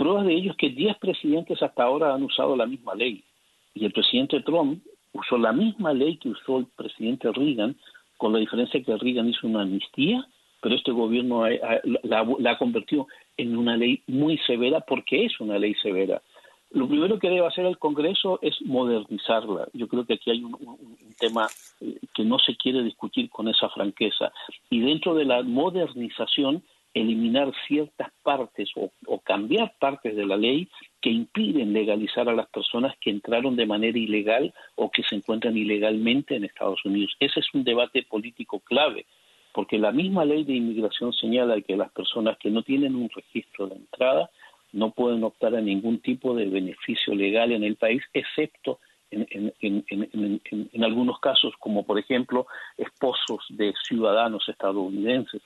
Prueba 0.02 0.24
de 0.24 0.34
ello 0.34 0.50
es 0.50 0.56
que 0.56 0.70
10 0.70 0.98
presidentes 0.98 1.62
hasta 1.62 1.84
ahora 1.84 2.12
han 2.12 2.24
usado 2.24 2.56
la 2.56 2.66
misma 2.66 2.92
ley 2.96 3.22
y 3.72 3.84
el 3.84 3.92
presidente 3.92 4.40
Trump 4.40 4.82
usó 5.12 5.38
la 5.38 5.52
misma 5.52 5.92
ley 5.92 6.16
que 6.16 6.30
usó 6.30 6.58
el 6.58 6.66
presidente 6.74 7.30
Reagan, 7.30 7.76
con 8.16 8.32
la 8.32 8.40
diferencia 8.40 8.82
que 8.82 8.96
Reagan 8.96 9.28
hizo 9.28 9.46
una 9.46 9.62
amnistía, 9.62 10.26
pero 10.60 10.74
este 10.74 10.90
gobierno 10.90 11.48
la, 11.48 12.26
la 12.36 12.50
ha 12.50 12.58
convertido 12.58 13.06
en 13.36 13.56
una 13.56 13.76
ley 13.76 14.02
muy 14.08 14.38
severa 14.38 14.80
porque 14.80 15.26
es 15.26 15.38
una 15.38 15.56
ley 15.56 15.72
severa 15.76 16.20
lo 16.72 16.88
primero 16.88 17.18
que 17.18 17.28
debe 17.28 17.46
hacer 17.46 17.66
el 17.66 17.78
Congreso 17.78 18.38
es 18.42 18.60
modernizarla. 18.62 19.68
Yo 19.74 19.88
creo 19.88 20.06
que 20.06 20.14
aquí 20.14 20.30
hay 20.30 20.42
un, 20.42 20.54
un, 20.54 20.68
un, 20.68 21.14
tema 21.18 21.46
eh, 21.80 21.98
que 22.14 22.24
no 22.24 22.38
se 22.38 22.56
quiere 22.56 22.82
discutir 22.82 23.28
con 23.28 23.48
esa 23.48 23.68
franqueza. 23.68 24.32
Y 24.70 24.80
dentro 24.80 25.14
de 25.14 25.24
la 25.24 25.42
modernización, 25.42 26.62
eliminar 26.94 27.52
ciertas 27.66 28.10
partes 28.22 28.70
o, 28.76 28.90
cambiar 29.20 29.74
partes 29.78 30.14
de 30.14 30.26
la 30.26 30.36
ley 30.36 30.68
que 31.00 31.10
impiden 31.10 31.72
legalizar 31.72 32.28
a 32.28 32.34
las 32.34 32.48
personas 32.48 32.94
que 33.00 33.10
entraron 33.10 33.56
de 33.56 33.66
manera 33.66 33.98
ilegal 33.98 34.52
o 34.74 34.90
que 34.90 35.02
se 35.02 35.14
encuentran 35.14 35.56
ilegalmente 35.56 36.36
en 36.36 36.44
Estados 36.44 36.84
Unidos. 36.84 37.12
Ese 37.18 37.40
es 37.40 37.46
un 37.54 37.64
debate 37.64 38.02
político 38.02 38.60
clave, 38.60 39.06
porque 39.52 39.78
la 39.78 39.92
misma 39.92 40.24
ley 40.24 40.44
de 40.44 40.54
inmigración 40.54 41.12
señala 41.12 41.60
que 41.60 41.76
las 41.76 41.90
personas 41.92 42.36
que 42.38 42.50
no 42.50 42.62
tienen 42.62 42.94
un 42.94 43.08
registro 43.10 43.68
de 43.68 43.76
entrada 43.76 44.30
no 44.72 44.90
pueden 44.90 45.22
optar 45.24 45.54
a 45.54 45.60
ningún 45.60 46.00
tipo 46.00 46.34
de 46.34 46.46
beneficio 46.46 47.14
legal 47.14 47.52
en 47.52 47.62
el 47.62 47.76
país, 47.76 48.02
excepto 48.12 48.80
en, 49.12 49.52
en, 49.60 49.84
en, 49.88 50.40
en, 50.72 50.84
algunos 50.84 51.20
casos, 51.20 51.54
como 51.58 51.84
por 51.84 51.98
ejemplo 51.98 52.46
esposos 52.76 53.44
de 53.50 53.74
ciudadanos 53.86 54.48
estadounidenses. 54.48 55.42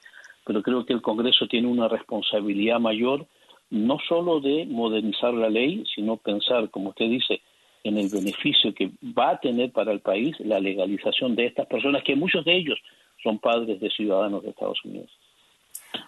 Pero 0.46 0.62
creo 0.62 0.86
que 0.86 0.92
el 0.92 1.02
Congreso 1.02 1.46
tiene 1.48 1.68
una 1.68 1.88
responsabilidad 1.88 2.78
mayor, 2.78 3.26
no 3.68 3.98
solo 4.08 4.40
de 4.40 4.64
modernizar 4.64 5.34
la 5.34 5.50
ley, 5.50 5.84
sino 5.92 6.16
pensar, 6.16 6.70
como 6.70 6.90
usted 6.90 7.10
dice, 7.10 7.40
en 7.82 7.98
el 7.98 8.08
beneficio 8.08 8.72
que 8.72 8.92
va 9.02 9.30
a 9.30 9.40
tener 9.40 9.72
para 9.72 9.92
el 9.92 10.00
país 10.00 10.38
la 10.40 10.60
legalización 10.60 11.34
de 11.34 11.46
estas 11.46 11.66
personas, 11.66 12.02
que 12.04 12.16
muchos 12.16 12.44
de 12.44 12.56
ellos 12.56 12.78
son 13.22 13.38
padres 13.38 13.80
de 13.80 13.90
ciudadanos 13.90 14.42
de 14.44 14.50
Estados 14.50 14.82
Unidos. 14.84 15.10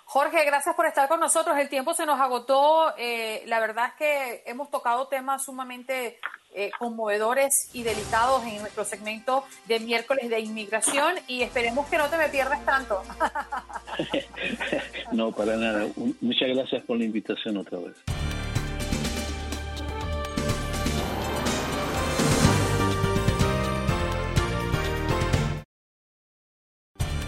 Jorge, 0.04 0.44
gracias 0.44 0.74
por 0.74 0.86
estar 0.86 1.08
con 1.08 1.20
nosotros. 1.20 1.56
El 1.58 1.68
tiempo 1.68 1.94
se 1.94 2.06
nos 2.06 2.20
agotó. 2.20 2.94
Eh, 2.96 3.42
la 3.46 3.60
verdad 3.60 3.88
es 3.88 3.94
que 3.94 4.42
hemos 4.46 4.70
tocado 4.70 5.08
temas 5.08 5.44
sumamente 5.44 6.18
eh, 6.54 6.70
conmovedores 6.78 7.70
y 7.72 7.82
delicados 7.82 8.42
en 8.44 8.58
nuestro 8.60 8.84
segmento 8.84 9.44
de 9.66 9.80
miércoles 9.80 10.28
de 10.30 10.40
inmigración 10.40 11.14
y 11.26 11.42
esperemos 11.42 11.86
que 11.88 11.98
no 11.98 12.08
te 12.08 12.16
me 12.16 12.28
pierdas 12.28 12.64
tanto. 12.64 13.02
no, 15.12 15.32
para 15.32 15.56
nada. 15.56 15.86
Muchas 16.20 16.48
gracias 16.48 16.82
por 16.84 16.98
la 16.98 17.04
invitación 17.04 17.56
otra 17.56 17.78
vez. 17.78 18.27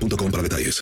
boostmobile.com 0.00 0.30
para 0.30 0.42
detalles. 0.42 0.80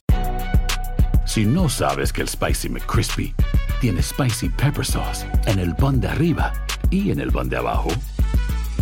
Si 1.27 1.45
no 1.45 1.69
sabes 1.69 2.13
que 2.13 2.23
el 2.23 2.29
Spicy 2.29 2.69
McCrispy 2.69 3.35
tiene 3.81 4.03
Spicy 4.03 4.49
Pepper 4.49 4.85
Sauce 4.85 5.27
en 5.47 5.59
el 5.59 5.75
pan 5.75 6.01
de 6.01 6.09
arriba 6.09 6.53
y 6.91 7.11
en 7.11 7.21
el 7.21 7.31
pan 7.31 7.49
de 7.49 7.57
abajo, 7.57 7.91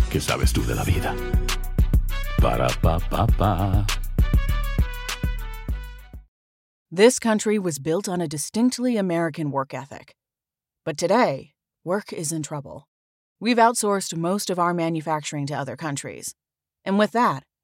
¿qué 0.09 0.21
sabes 0.21 0.53
tú 0.53 0.65
de 0.65 0.75
la 0.75 0.83
vida? 0.83 1.13
Para, 2.41 2.67
pa, 2.81 2.99
pa, 2.99 3.27
pa. 3.27 3.85
This 6.89 7.19
country 7.19 7.59
was 7.59 7.79
built 7.79 8.07
on 8.07 8.21
a 8.21 8.27
distinctly 8.27 8.95
American 8.95 9.51
work 9.51 9.73
ethic. 9.73 10.15
But 10.85 10.97
today, 10.97 11.51
work 11.83 12.13
is 12.13 12.31
in 12.31 12.43
trouble. 12.43 12.87
We've 13.41 13.57
outsourced 13.57 14.15
most 14.15 14.49
of 14.49 14.57
our 14.57 14.73
manufacturing 14.73 15.45
to 15.47 15.53
other 15.53 15.75
countries. 15.75 16.33
And 16.85 16.97
with 16.97 17.11
that, 17.11 17.43